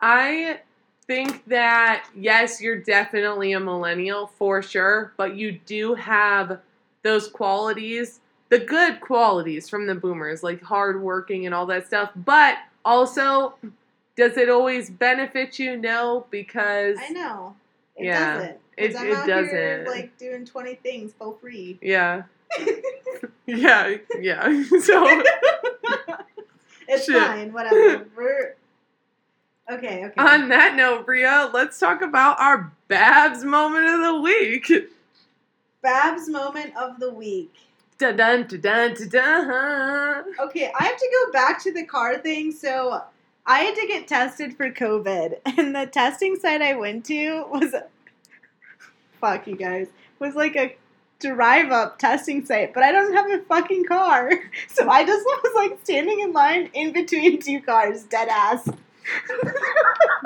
I 0.00 0.60
think 1.08 1.44
that 1.48 2.06
yes, 2.14 2.60
you're 2.60 2.78
definitely 2.78 3.52
a 3.52 3.60
millennial 3.60 4.28
for 4.28 4.62
sure, 4.62 5.12
but 5.16 5.34
you 5.34 5.58
do 5.66 5.94
have 5.94 6.60
those 7.02 7.26
qualities, 7.28 8.20
the 8.50 8.60
good 8.60 9.00
qualities 9.00 9.68
from 9.68 9.86
the 9.86 9.94
boomers, 9.96 10.44
like 10.44 10.62
hardworking 10.62 11.46
and 11.46 11.54
all 11.54 11.66
that 11.66 11.86
stuff. 11.88 12.10
But 12.14 12.58
also, 12.84 13.54
does 14.16 14.36
it 14.36 14.48
always 14.48 14.90
benefit 14.90 15.58
you? 15.58 15.76
No, 15.76 16.26
because 16.30 16.96
I 17.00 17.10
know. 17.10 17.54
It 17.96 18.06
Yeah, 18.06 18.34
doesn't. 18.34 18.50
it- 18.76 18.96
I'm 18.96 19.06
it 19.06 19.12
out 19.14 19.26
Here, 19.26 19.78
doesn't. 19.84 19.94
like 19.96 20.18
doing 20.18 20.44
20 20.44 20.74
things 20.76 21.12
for 21.18 21.36
free. 21.40 21.78
yeah, 21.82 22.22
yeah, 23.46 23.96
yeah. 24.20 24.62
So 24.82 25.04
It's 26.86 27.06
Shit. 27.06 27.16
fine. 27.22 27.52
Whatever. 27.52 28.06
We're 28.14 28.56
okay. 29.70 30.04
Okay. 30.04 30.12
on 30.20 30.48
that 30.50 30.74
note, 30.74 31.06
Bria, 31.06 31.50
let's 31.54 31.78
talk 31.78 32.02
about 32.02 32.38
our 32.38 32.72
Babs 32.88 33.42
moment 33.44 33.86
of 33.86 34.02
the 34.02 34.20
week. 34.20 34.70
Babs 35.82 36.28
moment 36.28 36.76
of 36.76 36.98
the 37.00 37.10
week. 37.12 37.54
Dun 37.96 38.16
dun 38.16 38.46
dun 38.46 38.60
dun 38.60 38.94
dun 38.94 39.08
dun. 39.08 40.24
Okay, 40.40 40.70
I 40.78 40.84
have 40.84 40.96
to 40.98 41.10
go 41.26 41.32
back 41.32 41.62
to 41.62 41.72
the 41.72 41.84
car 41.84 42.18
thing. 42.18 42.52
So 42.52 43.02
I 43.46 43.58
had 43.60 43.74
to 43.74 43.86
get 43.86 44.08
tested 44.08 44.56
for 44.56 44.70
COVID, 44.70 45.38
and 45.58 45.74
the 45.74 45.86
testing 45.86 46.36
site 46.36 46.62
I 46.62 46.74
went 46.74 47.04
to 47.06 47.44
was 47.50 47.74
fuck 49.20 49.46
you 49.46 49.56
guys 49.56 49.88
was 50.18 50.34
like 50.34 50.56
a 50.56 50.76
drive 51.20 51.70
up 51.70 51.98
testing 51.98 52.44
site, 52.44 52.74
but 52.74 52.82
I 52.82 52.92
don't 52.92 53.14
have 53.14 53.30
a 53.30 53.42
fucking 53.44 53.84
car, 53.84 54.30
so 54.68 54.88
I 54.88 55.04
just 55.04 55.24
was 55.42 55.52
like 55.54 55.78
standing 55.84 56.20
in 56.20 56.32
line 56.32 56.70
in 56.72 56.92
between 56.92 57.40
two 57.40 57.60
cars, 57.60 58.04
dead 58.04 58.28
ass. 58.28 58.68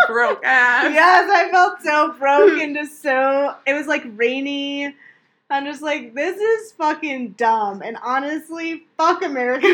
Broke 0.07 0.45
ass. 0.45 0.93
yes, 0.95 1.29
I 1.31 1.51
felt 1.51 1.83
so 1.83 2.13
broke 2.13 2.61
and 2.61 2.77
just 2.77 3.03
so. 3.03 3.57
It 3.67 3.75
was 3.75 3.89
like 3.89 4.05
rainy. 4.15 4.95
I'm 5.51 5.65
just 5.65 5.83
like, 5.83 6.15
this 6.15 6.39
is 6.39 6.73
fucking 6.73 7.33
dumb. 7.33 7.83
And 7.83 7.97
honestly, 8.03 8.85
fuck 8.97 9.23
America. 9.23 9.67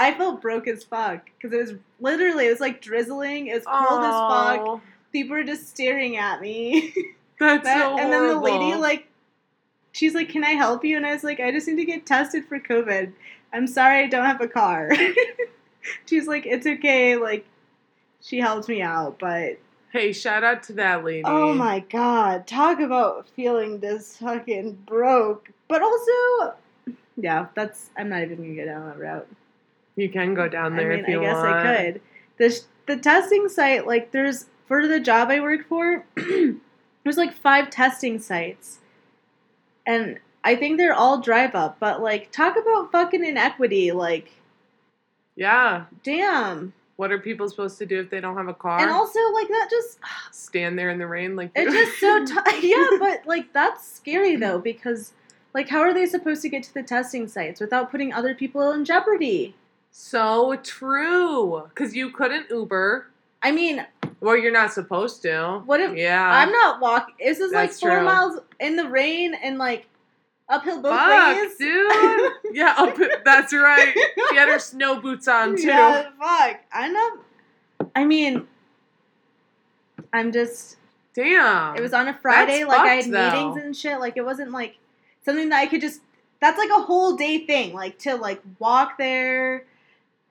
I 0.00 0.14
felt 0.14 0.40
broke 0.40 0.66
as 0.66 0.82
fuck 0.82 1.28
because 1.36 1.52
it 1.52 1.60
was 1.60 1.74
literally 2.00 2.46
it 2.46 2.50
was 2.50 2.60
like 2.60 2.80
drizzling. 2.80 3.48
It 3.48 3.54
was 3.54 3.64
cold 3.66 4.02
as 4.02 4.56
fuck. 4.58 4.80
People 5.12 5.36
were 5.36 5.44
just 5.44 5.68
staring 5.68 6.16
at 6.16 6.40
me. 6.40 6.94
That's 7.38 7.64
That- 7.64 7.78
so 7.80 7.98
and 7.98 8.12
then 8.12 8.28
the 8.28 8.38
lady 8.40 8.74
like 8.74 9.08
she's 9.92 10.14
like, 10.14 10.28
"Can 10.28 10.44
I 10.44 10.50
help 10.50 10.84
you?" 10.84 10.96
And 10.96 11.06
I 11.06 11.12
was 11.12 11.24
like, 11.24 11.40
"I 11.40 11.52
just 11.52 11.68
need 11.68 11.76
to 11.76 11.84
get 11.84 12.06
tested 12.06 12.44
for 12.46 12.58
COVID. 12.58 13.12
I'm 13.52 13.66
sorry, 13.66 14.04
I 14.04 14.06
don't 14.06 14.24
have 14.26 14.40
a 14.40 14.48
car." 14.48 14.90
she's 16.06 16.26
like, 16.26 16.46
"It's 16.46 16.66
okay." 16.66 17.16
Like, 17.16 17.46
she 18.22 18.38
helped 18.38 18.68
me 18.68 18.82
out, 18.82 19.18
but 19.18 19.58
Hey, 19.92 20.12
shout 20.12 20.44
out 20.44 20.62
to 20.64 20.72
that 20.74 21.04
lady. 21.04 21.24
oh 21.26 21.52
my 21.52 21.80
god, 21.80 22.46
talk 22.46 22.78
about 22.78 23.28
feeling 23.28 23.80
this 23.80 24.16
fucking 24.18 24.74
broke. 24.86 25.50
But 25.66 25.82
also, 25.82 26.54
yeah, 27.16 27.46
that's. 27.54 27.90
I'm 27.98 28.08
not 28.08 28.22
even 28.22 28.36
gonna 28.36 28.54
go 28.54 28.64
down 28.66 28.88
that 28.88 28.98
route. 28.98 29.28
You 29.96 30.08
can 30.08 30.34
go 30.34 30.48
down 30.48 30.76
there 30.76 30.92
I 30.92 30.96
mean, 30.96 31.04
if 31.04 31.08
you 31.08 31.20
want. 31.20 31.26
I 31.26 31.32
guess 31.32 31.44
want. 31.44 31.56
I 31.66 31.76
could. 31.92 32.00
The 32.38 32.60
the 32.86 32.96
testing 32.96 33.48
site, 33.48 33.86
like, 33.86 34.12
there's 34.12 34.46
for 34.66 34.86
the 34.86 35.00
job 35.00 35.30
I 35.30 35.40
worked 35.40 35.68
for, 35.68 36.04
there's 36.16 37.16
like 37.16 37.32
five 37.34 37.70
testing 37.70 38.18
sites, 38.18 38.78
and 39.86 40.18
I 40.44 40.56
think 40.56 40.78
they're 40.78 40.94
all 40.94 41.20
drive 41.20 41.54
up. 41.54 41.78
But 41.80 42.00
like, 42.02 42.30
talk 42.32 42.56
about 42.56 42.90
fucking 42.92 43.24
inequity. 43.24 43.92
Like, 43.92 44.30
Yeah. 45.36 45.84
damn. 46.02 46.72
What 46.96 47.10
are 47.12 47.18
people 47.18 47.48
supposed 47.48 47.78
to 47.78 47.86
do 47.86 47.98
if 48.00 48.10
they 48.10 48.20
don't 48.20 48.36
have 48.36 48.48
a 48.48 48.54
car? 48.54 48.78
And 48.78 48.90
also, 48.90 49.18
like, 49.32 49.48
that 49.48 49.68
just 49.70 49.98
Stand 50.32 50.78
there 50.78 50.90
in 50.90 50.98
the 50.98 51.06
rain 51.06 51.34
like 51.36 51.50
it's 51.54 51.72
just 51.72 51.98
so 51.98 52.24
t- 52.60 52.68
yeah. 52.70 52.86
But 52.98 53.26
like, 53.26 53.52
that's 53.52 53.86
scary 53.86 54.36
though 54.36 54.58
because. 54.58 55.12
Like, 55.52 55.68
how 55.68 55.80
are 55.80 55.92
they 55.92 56.06
supposed 56.06 56.42
to 56.42 56.48
get 56.48 56.62
to 56.62 56.72
the 56.74 56.84
testing 56.84 57.26
sites 57.26 57.60
without 57.60 57.90
putting 57.90 58.12
other 58.12 58.36
people 58.36 58.70
in 58.70 58.84
jeopardy? 58.84 59.56
So 59.90 60.56
true. 60.62 61.64
Because 61.68 61.94
you 61.94 62.10
couldn't 62.10 62.48
Uber. 62.50 63.06
I 63.42 63.50
mean, 63.52 63.86
Well, 64.20 64.36
you're 64.36 64.52
not 64.52 64.72
supposed 64.72 65.22
to. 65.22 65.62
What 65.64 65.80
if 65.80 65.96
Yeah. 65.96 66.30
I'm 66.30 66.50
not 66.52 66.80
walking? 66.80 67.14
This 67.18 67.40
is 67.40 67.52
like 67.52 67.70
That's 67.70 67.80
four 67.80 67.90
true. 67.90 68.04
miles 68.04 68.40
in 68.58 68.76
the 68.76 68.86
rain 68.88 69.34
and 69.34 69.56
like 69.58 69.86
uphill 70.48 70.82
both 70.82 70.92
Fuck, 70.98 71.36
ways. 71.36 71.56
dude. 71.56 72.32
yeah, 72.52 72.74
up, 72.76 72.98
that's 73.24 73.52
right. 73.54 73.94
She 74.30 74.36
had 74.36 74.48
her 74.48 74.58
snow 74.58 75.00
boots 75.00 75.26
on 75.28 75.56
too. 75.56 75.68
Yeah, 75.68 76.10
fuck. 76.18 76.60
I'm 76.72 76.92
not. 76.92 77.18
I 77.96 78.04
mean, 78.04 78.46
I'm 80.12 80.32
just. 80.32 80.76
Damn. 81.14 81.76
It 81.76 81.80
was 81.80 81.92
on 81.92 82.06
a 82.08 82.14
Friday. 82.14 82.58
That's 82.60 82.68
like 82.68 82.80
I 82.80 82.94
had 82.96 83.04
though. 83.10 83.30
meetings 83.32 83.64
and 83.64 83.76
shit. 83.76 83.98
Like 84.00 84.16
it 84.16 84.24
wasn't 84.24 84.52
like 84.52 84.76
something 85.24 85.48
that 85.48 85.58
I 85.60 85.66
could 85.66 85.80
just. 85.80 86.00
That's 86.40 86.56
like 86.58 86.70
a 86.70 86.82
whole 86.82 87.16
day 87.16 87.46
thing. 87.46 87.72
Like 87.72 87.98
to 88.00 88.14
like 88.16 88.40
walk 88.58 88.96
there. 88.98 89.64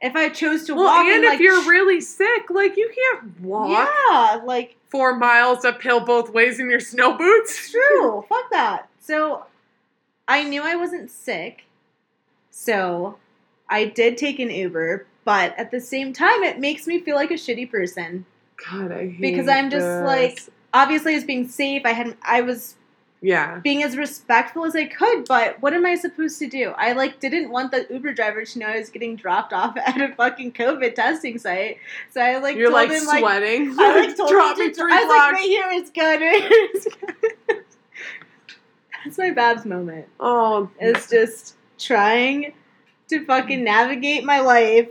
If 0.01 0.15
I 0.15 0.29
chose 0.29 0.65
to 0.65 0.75
well, 0.75 0.85
walk, 0.85 1.05
and 1.05 1.15
and, 1.15 1.23
if 1.25 1.29
like, 1.31 1.39
you're 1.41 1.69
really 1.69 1.99
sick, 1.99 2.49
like 2.49 2.77
you 2.77 2.89
can't 2.95 3.39
walk 3.41 3.69
yeah, 3.69 4.39
like 4.45 4.77
four 4.87 5.15
miles 5.15 5.65
uphill 5.65 5.99
both 5.99 6.31
ways 6.33 6.59
in 6.59 6.69
your 6.69 6.79
snow 6.79 7.17
boots. 7.17 7.71
True. 7.71 8.25
Fuck 8.29 8.49
that. 8.51 8.87
So 8.99 9.45
I 10.27 10.43
knew 10.43 10.61
I 10.61 10.75
wasn't 10.75 11.11
sick. 11.11 11.65
So 12.49 13.17
I 13.69 13.85
did 13.85 14.17
take 14.17 14.39
an 14.39 14.49
Uber, 14.49 15.05
but 15.25 15.57
at 15.57 15.71
the 15.71 15.81
same 15.81 16.13
time 16.13 16.43
it 16.43 16.59
makes 16.59 16.87
me 16.87 16.99
feel 16.99 17.15
like 17.15 17.31
a 17.31 17.35
shitty 17.35 17.69
person. 17.69 18.25
God, 18.69 18.91
I 18.91 19.07
hate 19.09 19.21
Because 19.21 19.47
I'm 19.47 19.69
just, 19.69 19.85
this. 19.85 20.05
like- 20.05 20.39
Obviously 20.71 21.13
I 21.13 21.15
was 21.15 21.23
being 21.23 21.47
safe. 21.47 21.81
I 21.83 21.93
had 21.93 22.15
I 22.21 22.41
was 22.41 22.75
yeah. 23.21 23.59
being 23.59 23.83
as 23.83 23.97
respectful 23.97 24.65
as 24.65 24.75
I 24.75 24.85
could, 24.85 25.25
but 25.27 25.61
what 25.61 25.73
am 25.73 25.85
I 25.85 25.95
supposed 25.95 26.39
to 26.39 26.47
do? 26.47 26.69
I 26.77 26.93
like 26.93 27.19
didn't 27.19 27.49
want 27.49 27.71
the 27.71 27.85
Uber 27.89 28.13
driver 28.13 28.45
to 28.45 28.59
know 28.59 28.67
I 28.67 28.77
was 28.77 28.89
getting 28.89 29.15
dropped 29.15 29.51
off 29.53 29.75
at 29.85 29.99
a 29.99 30.13
fucking 30.15 30.53
COVID 30.53 30.95
testing 30.95 31.37
site. 31.37 31.77
So 32.11 32.21
I 32.21 32.37
like 32.37 32.55
You're 32.55 32.69
told 32.71 32.89
like 32.89 32.91
him 32.91 33.05
like 33.05 33.19
sweating. 33.19 33.75
I 33.79 34.07
like 34.07 34.17
told 34.17 34.29
Drop 34.29 34.57
him 34.57 34.69
to, 34.69 34.73
three 34.73 34.93
I 34.93 34.97
was 34.97 35.05
blocks. 35.05 35.19
like, 35.19 35.33
right 35.33 35.47
here 35.47 35.69
is 35.71 35.89
good. 35.89 36.21
Right 36.21 36.43
here 36.43 36.69
is 36.75 36.87
good. 37.47 37.65
That's 39.05 39.17
my 39.17 39.31
Babs 39.31 39.65
moment. 39.65 40.07
oh, 40.19 40.69
It's 40.79 41.09
just 41.09 41.55
trying 41.77 42.53
to 43.09 43.25
fucking 43.25 43.63
navigate 43.63 44.23
my 44.23 44.39
life 44.39 44.89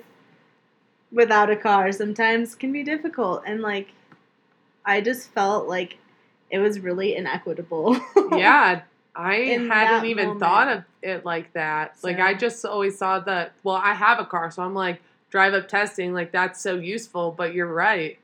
without 1.12 1.50
a 1.50 1.56
car. 1.56 1.92
Sometimes 1.92 2.54
can 2.54 2.72
be 2.72 2.82
difficult, 2.82 3.42
and 3.46 3.60
like, 3.60 3.88
I 4.84 5.00
just 5.02 5.30
felt 5.32 5.68
like 5.68 5.98
it 6.50 6.58
was 6.58 6.80
really 6.80 7.16
inequitable. 7.16 7.98
yeah. 8.32 8.82
I 9.14 9.34
In 9.34 9.68
hadn't 9.68 10.06
even 10.08 10.26
moment. 10.26 10.40
thought 10.40 10.68
of 10.68 10.84
it 11.02 11.24
like 11.24 11.52
that. 11.54 11.96
Like 12.02 12.20
I 12.20 12.34
just 12.34 12.64
always 12.64 12.96
saw 12.96 13.18
that. 13.20 13.52
Well, 13.64 13.74
I 13.74 13.92
have 13.92 14.20
a 14.20 14.24
car, 14.24 14.50
so 14.50 14.62
I'm 14.62 14.74
like 14.74 15.02
drive 15.30 15.54
up 15.54 15.66
testing. 15.68 16.12
Like 16.12 16.30
that's 16.30 16.60
so 16.60 16.76
useful. 16.76 17.32
But 17.32 17.52
you're 17.52 17.72
right. 17.72 18.18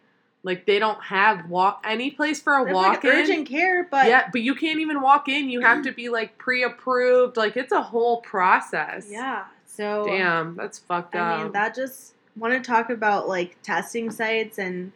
Like 0.45 0.67
they 0.67 0.79
don't 0.79 1.03
have 1.03 1.49
walk 1.51 1.83
any 1.85 2.11
place 2.13 2.41
for 2.41 2.59
a 2.59 2.65
There's 2.65 2.75
walk 2.75 3.03
like 3.03 3.05
in. 3.05 3.11
urgent 3.11 3.49
care, 3.49 3.85
but 3.91 4.07
yeah, 4.07 4.29
but 4.31 4.43
you 4.43 4.55
can't 4.55 4.79
even 4.79 5.01
walk 5.01 5.29
in. 5.29 5.49
You 5.49 5.63
have 5.63 5.83
to 5.85 5.91
be 5.93 6.11
like 6.11 6.39
pre-approved. 6.39 7.37
Like 7.37 7.57
it's 7.57 7.73
a 7.73 7.83
whole 7.83 8.21
process. 8.21 9.09
yeah. 9.11 9.47
So 9.67 10.05
Damn, 10.07 10.55
that's 10.55 10.79
fucked 10.79 11.17
up. 11.17 11.41
I 11.41 11.43
mean, 11.43 11.53
that 11.53 11.75
just 11.75 12.15
want 12.37 12.55
to 12.55 12.61
talk 12.61 12.91
about 12.91 13.27
like 13.27 13.57
testing 13.65 14.11
sites 14.13 14.59
and 14.59 14.93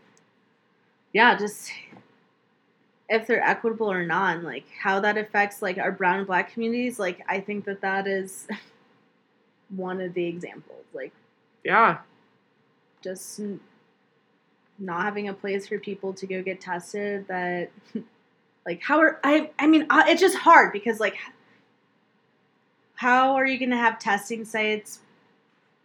yeah, 1.13 1.37
just 1.37 1.73
if 3.09 3.27
they're 3.27 3.43
equitable 3.43 3.91
or 3.91 4.05
not, 4.05 4.37
and, 4.37 4.45
like 4.45 4.65
how 4.81 5.01
that 5.01 5.17
affects 5.17 5.63
like 5.63 5.79
our 5.79 5.93
brown 5.93 6.19
and 6.19 6.27
black 6.27 6.53
communities. 6.53 6.99
Like, 6.99 7.25
I 7.29 7.41
think 7.41 7.65
that 7.65 7.81
that 7.81 8.07
is 8.07 8.47
one 9.71 10.01
of 10.01 10.15
the 10.15 10.27
examples. 10.27 10.85
Like, 10.93 11.13
yeah. 11.65 11.99
just 13.03 13.41
not 14.79 15.03
having 15.03 15.29
a 15.29 15.35
place 15.35 15.67
for 15.67 15.79
people 15.79 16.13
to 16.15 16.27
go 16.27 16.43
get 16.43 16.61
tested. 16.61 17.27
That 17.29 17.71
like 18.67 18.83
how 18.83 19.01
are 19.01 19.21
I? 19.25 19.51
I 19.59 19.67
mean, 19.67 19.87
uh, 19.91 20.05
it's 20.07 20.21
just 20.21 20.37
hard 20.37 20.73
because 20.73 21.01
like 21.01 21.17
how 22.99 23.37
are 23.37 23.47
you 23.47 23.59
going 23.59 23.71
to 23.71 23.77
have 23.77 23.97
testing 24.01 24.45
sites 24.45 24.99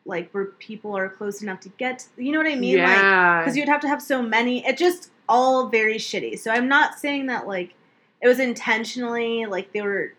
like 0.06 0.32
where 0.32 0.46
people 0.46 0.98
are 0.98 1.08
close 1.08 1.44
enough 1.44 1.60
to 1.60 1.70
get 1.70 2.00
to, 2.00 2.24
you 2.24 2.32
know 2.32 2.40
what 2.40 2.48
i 2.48 2.56
mean 2.56 2.78
like 2.78 2.88
yeah. 2.88 3.40
because 3.40 3.56
you'd 3.56 3.70
have 3.70 3.80
to 3.80 3.88
have 3.88 4.02
so 4.02 4.22
many 4.22 4.66
it 4.66 4.78
just 4.78 5.12
all 5.34 5.68
very 5.68 5.98
shitty 5.98 6.38
so 6.38 6.52
i'm 6.52 6.68
not 6.68 7.00
saying 7.00 7.26
that 7.26 7.48
like 7.48 7.74
it 8.22 8.28
was 8.28 8.40
intentionally 8.40 9.46
like 9.46 9.74
they 9.74 9.82
were 9.82 10.14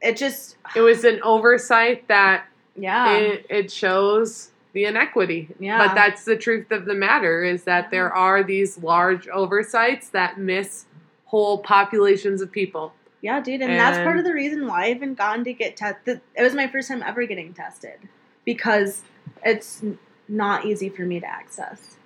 it 0.00 0.16
just 0.16 0.56
it 0.74 0.80
was 0.80 1.04
an 1.04 1.20
oversight 1.22 2.08
that 2.08 2.46
yeah 2.74 3.10
it, 3.10 3.46
it 3.50 3.70
shows 3.70 4.50
the 4.74 4.84
inequity. 4.84 5.48
Yeah. 5.58 5.78
But 5.78 5.94
that's 5.94 6.24
the 6.24 6.36
truth 6.36 6.70
of 6.70 6.84
the 6.84 6.94
matter 6.94 7.44
is 7.44 7.62
that 7.62 7.90
there 7.90 8.12
are 8.12 8.42
these 8.42 8.76
large 8.82 9.28
oversights 9.28 10.08
that 10.10 10.36
miss 10.36 10.86
whole 11.26 11.58
populations 11.58 12.42
of 12.42 12.52
people. 12.52 12.92
yeah 13.22 13.40
dude 13.40 13.62
and, 13.62 13.72
that's 13.72 13.98
part 13.98 14.18
of 14.18 14.24
the 14.24 14.32
reason 14.32 14.66
why 14.66 14.84
i 14.84 14.88
haven't 14.88 15.14
gone 15.14 15.42
to 15.42 15.52
get 15.52 15.76
tested 15.76 16.20
it 16.36 16.42
was 16.42 16.54
my 16.54 16.68
first 16.68 16.88
time 16.88 17.02
ever 17.02 17.26
getting 17.26 17.52
tested 17.54 17.98
because 18.44 19.02
it's 19.44 19.82
not 20.28 20.64
easy 20.64 20.88
for 20.88 21.02
me 21.02 21.18
to 21.18 21.26
access 21.26 21.96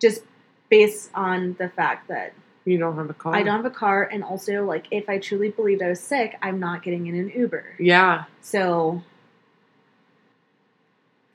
just 0.00 0.22
based 0.70 1.10
on 1.14 1.56
the 1.58 1.68
fact 1.68 2.08
that 2.08 2.32
You 2.64 2.78
don't 2.78 2.96
have 2.96 3.10
a 3.10 3.14
car. 3.14 3.34
I 3.34 3.42
don't 3.42 3.56
have 3.56 3.64
a 3.66 3.70
car, 3.70 4.04
and 4.04 4.24
also 4.24 4.64
like 4.64 4.86
if 4.90 5.08
I 5.08 5.18
truly 5.18 5.50
believed 5.50 5.82
I 5.82 5.88
was 5.90 6.00
sick, 6.00 6.36
I'm 6.40 6.58
not 6.58 6.82
getting 6.82 7.06
in 7.06 7.14
an 7.16 7.30
Uber. 7.34 7.74
Yeah. 7.78 8.24
So, 8.40 9.02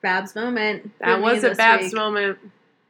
Babs 0.02 0.36
moment. 0.36 0.92
That 1.00 1.22
was 1.22 1.44
a 1.44 1.56
Babs 1.56 1.86
week. 1.86 1.94
moment. 1.94 2.40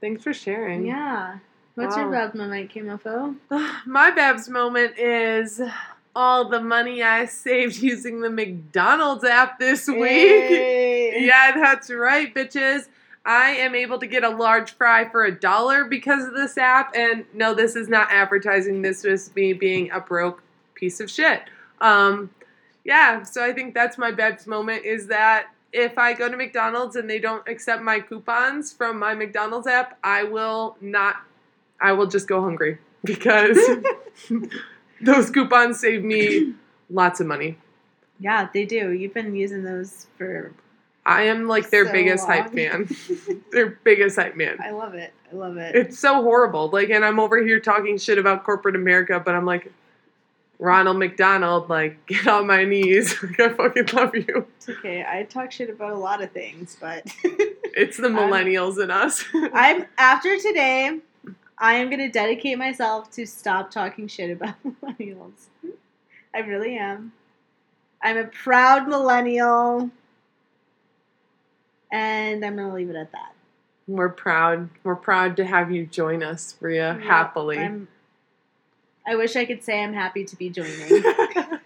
Thanks 0.02 0.24
for 0.24 0.34
sharing. 0.34 0.86
Yeah. 0.86 1.38
What's 1.76 1.98
your 1.98 2.10
Babs 2.10 2.36
moment, 2.36 2.72
KMFO? 2.74 3.36
My 3.86 4.12
Babs 4.12 4.48
moment 4.48 4.98
is 4.98 5.62
all 6.16 6.48
the 6.48 6.62
money 6.62 7.04
I 7.04 7.26
saved 7.26 7.78
using 7.78 8.22
the 8.22 8.30
McDonald's 8.30 9.24
app 9.26 9.60
this 9.60 9.88
week. 9.88 9.98
Hey. 10.00 10.92
Yeah, 11.26 11.54
that's 11.56 11.90
right, 11.90 12.34
bitches. 12.34 12.88
I 13.26 13.52
am 13.52 13.74
able 13.74 13.98
to 14.00 14.08
get 14.08 14.24
a 14.24 14.30
large 14.30 14.72
fry 14.74 15.10
for 15.10 15.26
a 15.26 15.32
dollar 15.32 15.86
because 15.86 16.26
of 16.26 16.34
this 16.34 16.58
app. 16.58 16.96
And 16.96 17.26
no, 17.34 17.56
this 17.56 17.76
is 17.76 17.90
not 17.90 18.12
advertising. 18.12 18.82
This 18.82 19.04
was 19.04 19.36
me 19.36 19.54
being 19.54 19.90
a 19.92 20.00
broke 20.00 20.44
piece 20.76 21.00
of 21.00 21.10
shit. 21.10 21.42
Um, 21.82 22.30
yeah, 22.84 23.24
so 23.24 23.44
I 23.44 23.52
think 23.52 23.74
that's 23.74 23.98
my 23.98 24.12
best 24.12 24.46
moment 24.46 24.86
is 24.86 25.08
that 25.08 25.48
if 25.74 25.98
I 25.98 26.14
go 26.14 26.30
to 26.30 26.38
McDonald's 26.38 26.96
and 26.96 27.10
they 27.10 27.20
don't 27.20 27.46
accept 27.48 27.82
my 27.82 28.00
coupons 28.00 28.72
from 28.72 29.00
my 29.00 29.16
McDonald's 29.16 29.68
app, 29.68 29.98
I 30.04 30.24
will 30.24 30.78
not, 30.80 31.16
I 31.82 31.94
will 31.94 32.08
just 32.08 32.28
go 32.28 32.42
hungry 32.42 32.78
because 33.04 33.58
those 35.02 35.32
coupons 35.32 35.80
save 35.80 36.04
me 36.04 36.54
lots 36.90 37.20
of 37.20 37.28
money. 37.28 37.58
Yeah, 38.20 38.48
they 38.54 38.66
do. 38.66 38.92
You've 38.92 39.14
been 39.14 39.36
using 39.36 39.64
those 39.64 40.08
for. 40.18 40.54
I 41.06 41.24
am 41.24 41.48
like 41.48 41.70
their 41.70 41.86
So 41.86 41.92
biggest 41.92 42.26
hype 42.26 42.54
man. 42.54 42.90
their 43.52 43.70
biggest 43.84 44.16
hype 44.16 44.36
man. 44.36 44.58
I 44.62 44.72
love 44.72 44.96
it. 44.96 45.14
I 45.32 45.36
love 45.36 45.58
it. 45.58 45.76
It's 45.76 46.00
so 46.00 46.22
horrible. 46.24 46.70
Like, 46.70 46.90
and 46.90 47.06
I'm 47.06 47.20
over 47.20 47.42
here 47.44 47.60
talking 47.60 47.98
shit 47.98 48.18
about 48.18 48.44
corporate 48.44 48.76
America, 48.76 49.22
but 49.24 49.36
I'm 49.36 49.46
like, 49.46 49.72
Ronald 50.58 50.98
McDonald, 50.98 51.70
like, 51.70 52.06
get 52.08 52.28
on 52.28 52.48
my 52.48 52.64
knees. 52.64 53.22
like, 53.24 53.40
I 53.40 53.50
fucking 53.50 53.86
love 53.94 54.16
you. 54.16 54.48
It's 54.58 54.70
okay. 54.70 55.06
I 55.08 55.24
talk 55.24 55.52
shit 55.52 55.70
about 55.70 55.92
a 55.92 55.98
lot 55.98 56.24
of 56.24 56.32
things, 56.32 56.78
but 56.80 57.04
It's 57.24 57.98
the 57.98 58.06
I'm- 58.08 58.16
millennials 58.16 58.82
in 58.82 58.90
us. 58.90 59.24
I'm 59.54 59.86
after 59.98 60.38
today. 60.40 61.00
I 61.58 61.76
am 61.76 61.90
gonna 61.90 62.12
dedicate 62.12 62.58
myself 62.58 63.12
to 63.12 63.26
stop 63.26 63.72
talking 63.72 64.08
shit 64.08 64.30
about 64.32 64.56
millennials. 64.66 65.46
I 66.34 66.40
really 66.40 66.78
am. 66.78 67.14
I'm 68.04 68.18
a 68.18 68.26
proud 68.26 68.88
millennial. 68.90 69.90
And 71.96 72.44
I'm 72.44 72.56
going 72.58 72.68
to 72.68 72.74
leave 72.76 72.90
it 72.90 72.96
at 72.96 73.12
that. 73.14 73.34
We're 73.88 74.10
proud. 74.10 74.70
We're 74.84 74.96
proud 74.96 75.38
to 75.38 75.46
have 75.46 75.72
you 75.72 75.86
join 75.86 76.24
us, 76.24 76.56
Yeah, 76.62 77.00
happily. 77.00 77.60
I'm, 77.60 77.88
I 79.08 79.16
wish 79.16 79.36
I 79.36 79.46
could 79.46 79.64
say 79.64 79.82
I'm 79.82 79.94
happy 79.94 80.26
to 80.26 80.36
be 80.36 80.50
joining. 80.50 81.04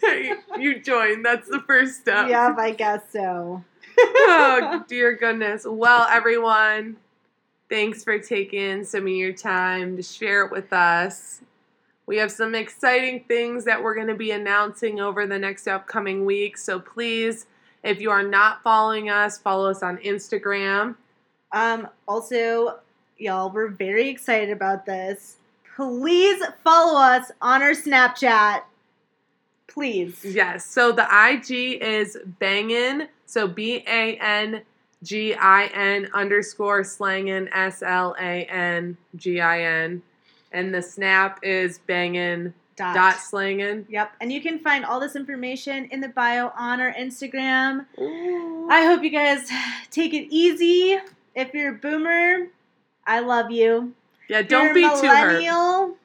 Hey, 0.00 0.32
you 0.58 0.80
joined. 0.80 1.24
That's 1.24 1.48
the 1.48 1.60
first 1.66 2.00
step. 2.00 2.28
yep, 2.28 2.56
I 2.58 2.70
guess 2.70 3.02
so. 3.12 3.62
oh, 3.98 4.84
dear 4.88 5.14
goodness. 5.16 5.66
Well, 5.68 6.06
everyone, 6.10 6.96
thanks 7.68 8.04
for 8.04 8.18
taking 8.18 8.84
some 8.84 9.02
of 9.02 9.08
your 9.08 9.32
time 9.32 9.96
to 9.96 10.02
share 10.02 10.46
it 10.46 10.52
with 10.52 10.72
us. 10.72 11.42
We 12.06 12.16
have 12.18 12.32
some 12.32 12.54
exciting 12.54 13.24
things 13.28 13.64
that 13.64 13.82
we're 13.82 13.94
going 13.94 14.06
to 14.08 14.14
be 14.14 14.30
announcing 14.30 14.98
over 14.98 15.26
the 15.26 15.38
next 15.38 15.68
upcoming 15.68 16.24
weeks. 16.24 16.64
So 16.64 16.80
please, 16.80 17.46
if 17.82 18.00
you 18.00 18.10
are 18.10 18.22
not 18.22 18.62
following 18.62 19.10
us, 19.10 19.38
follow 19.38 19.70
us 19.70 19.82
on 19.82 19.98
Instagram. 19.98 20.96
Um, 21.52 21.88
also, 22.06 22.80
y'all, 23.18 23.50
we're 23.50 23.68
very 23.68 24.08
excited 24.08 24.50
about 24.50 24.84
this. 24.84 25.36
Please 25.76 26.42
follow 26.64 27.00
us 27.00 27.30
on 27.40 27.62
our 27.62 27.70
Snapchat. 27.70 28.62
Please. 29.68 30.24
Yes. 30.24 30.66
So 30.66 30.90
the 30.90 31.04
IG 31.04 31.80
is 31.80 32.18
bangin. 32.40 33.08
So 33.26 33.46
B 33.46 33.84
A 33.86 34.16
N 34.16 34.62
G 35.04 35.34
I 35.34 35.66
N 35.66 36.08
underscore 36.14 36.82
slangin 36.82 37.48
S 37.52 37.82
L 37.82 38.16
A 38.18 38.44
N 38.46 38.96
G 39.16 39.40
I 39.40 39.62
N. 39.62 40.02
And 40.50 40.74
the 40.74 40.82
snap 40.82 41.38
is 41.42 41.78
bangin 41.88 42.52
Dot. 42.78 42.94
dot 42.94 43.14
slangin. 43.16 43.84
Yep. 43.88 44.12
And 44.20 44.32
you 44.32 44.40
can 44.40 44.58
find 44.60 44.84
all 44.84 45.00
this 45.00 45.16
information 45.16 45.86
in 45.90 46.00
the 46.00 46.08
bio 46.08 46.52
on 46.56 46.80
our 46.80 46.92
Instagram. 46.94 47.84
I 48.70 48.84
hope 48.86 49.02
you 49.02 49.10
guys 49.10 49.50
take 49.90 50.14
it 50.14 50.28
easy. 50.30 50.98
If 51.34 51.52
you're 51.52 51.74
a 51.74 51.78
boomer, 51.78 52.46
I 53.06 53.20
love 53.20 53.50
you. 53.50 53.92
Yeah, 54.28 54.40
If 54.40 54.48
don't 54.48 54.74
be 54.74 54.84
a 54.84 54.90
too 54.90 55.06
hurt. 55.08 55.26
millennial, 55.42 55.96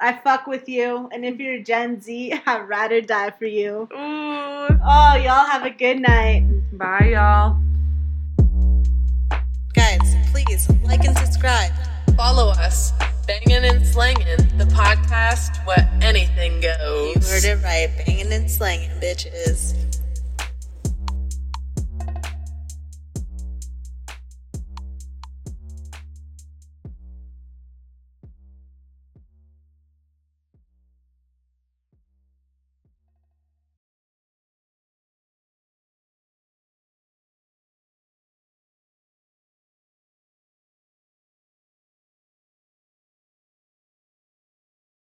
I 0.00 0.12
fuck 0.24 0.46
with 0.46 0.68
you. 0.68 1.08
And 1.12 1.24
if 1.24 1.38
you're 1.38 1.60
Gen 1.62 2.00
Z, 2.00 2.32
I'd 2.46 2.68
rather 2.68 3.00
die 3.00 3.30
for 3.30 3.46
you. 3.46 3.88
Ooh. 3.92 3.96
Oh, 3.96 5.14
y'all 5.16 5.46
have 5.46 5.64
a 5.64 5.70
good 5.70 6.00
night. 6.00 6.44
Bye, 6.72 7.10
y'all. 7.14 7.58
Guys, 9.74 10.16
please 10.30 10.68
like 10.82 11.04
and 11.04 11.16
subscribe. 11.18 11.72
Follow 12.16 12.48
us, 12.50 12.92
bangin' 13.26 13.64
and 13.64 13.84
slangin', 13.84 14.58
the 14.58 14.64
podcast 14.66 15.64
where 15.66 15.88
anything 16.02 16.60
goes. 16.60 17.14
You 17.14 17.20
heard 17.32 17.44
it 17.44 17.62
right. 17.62 17.90
Banging 18.06 18.32
and 18.32 18.50
slanging, 18.50 18.90
bitches. 19.00 19.74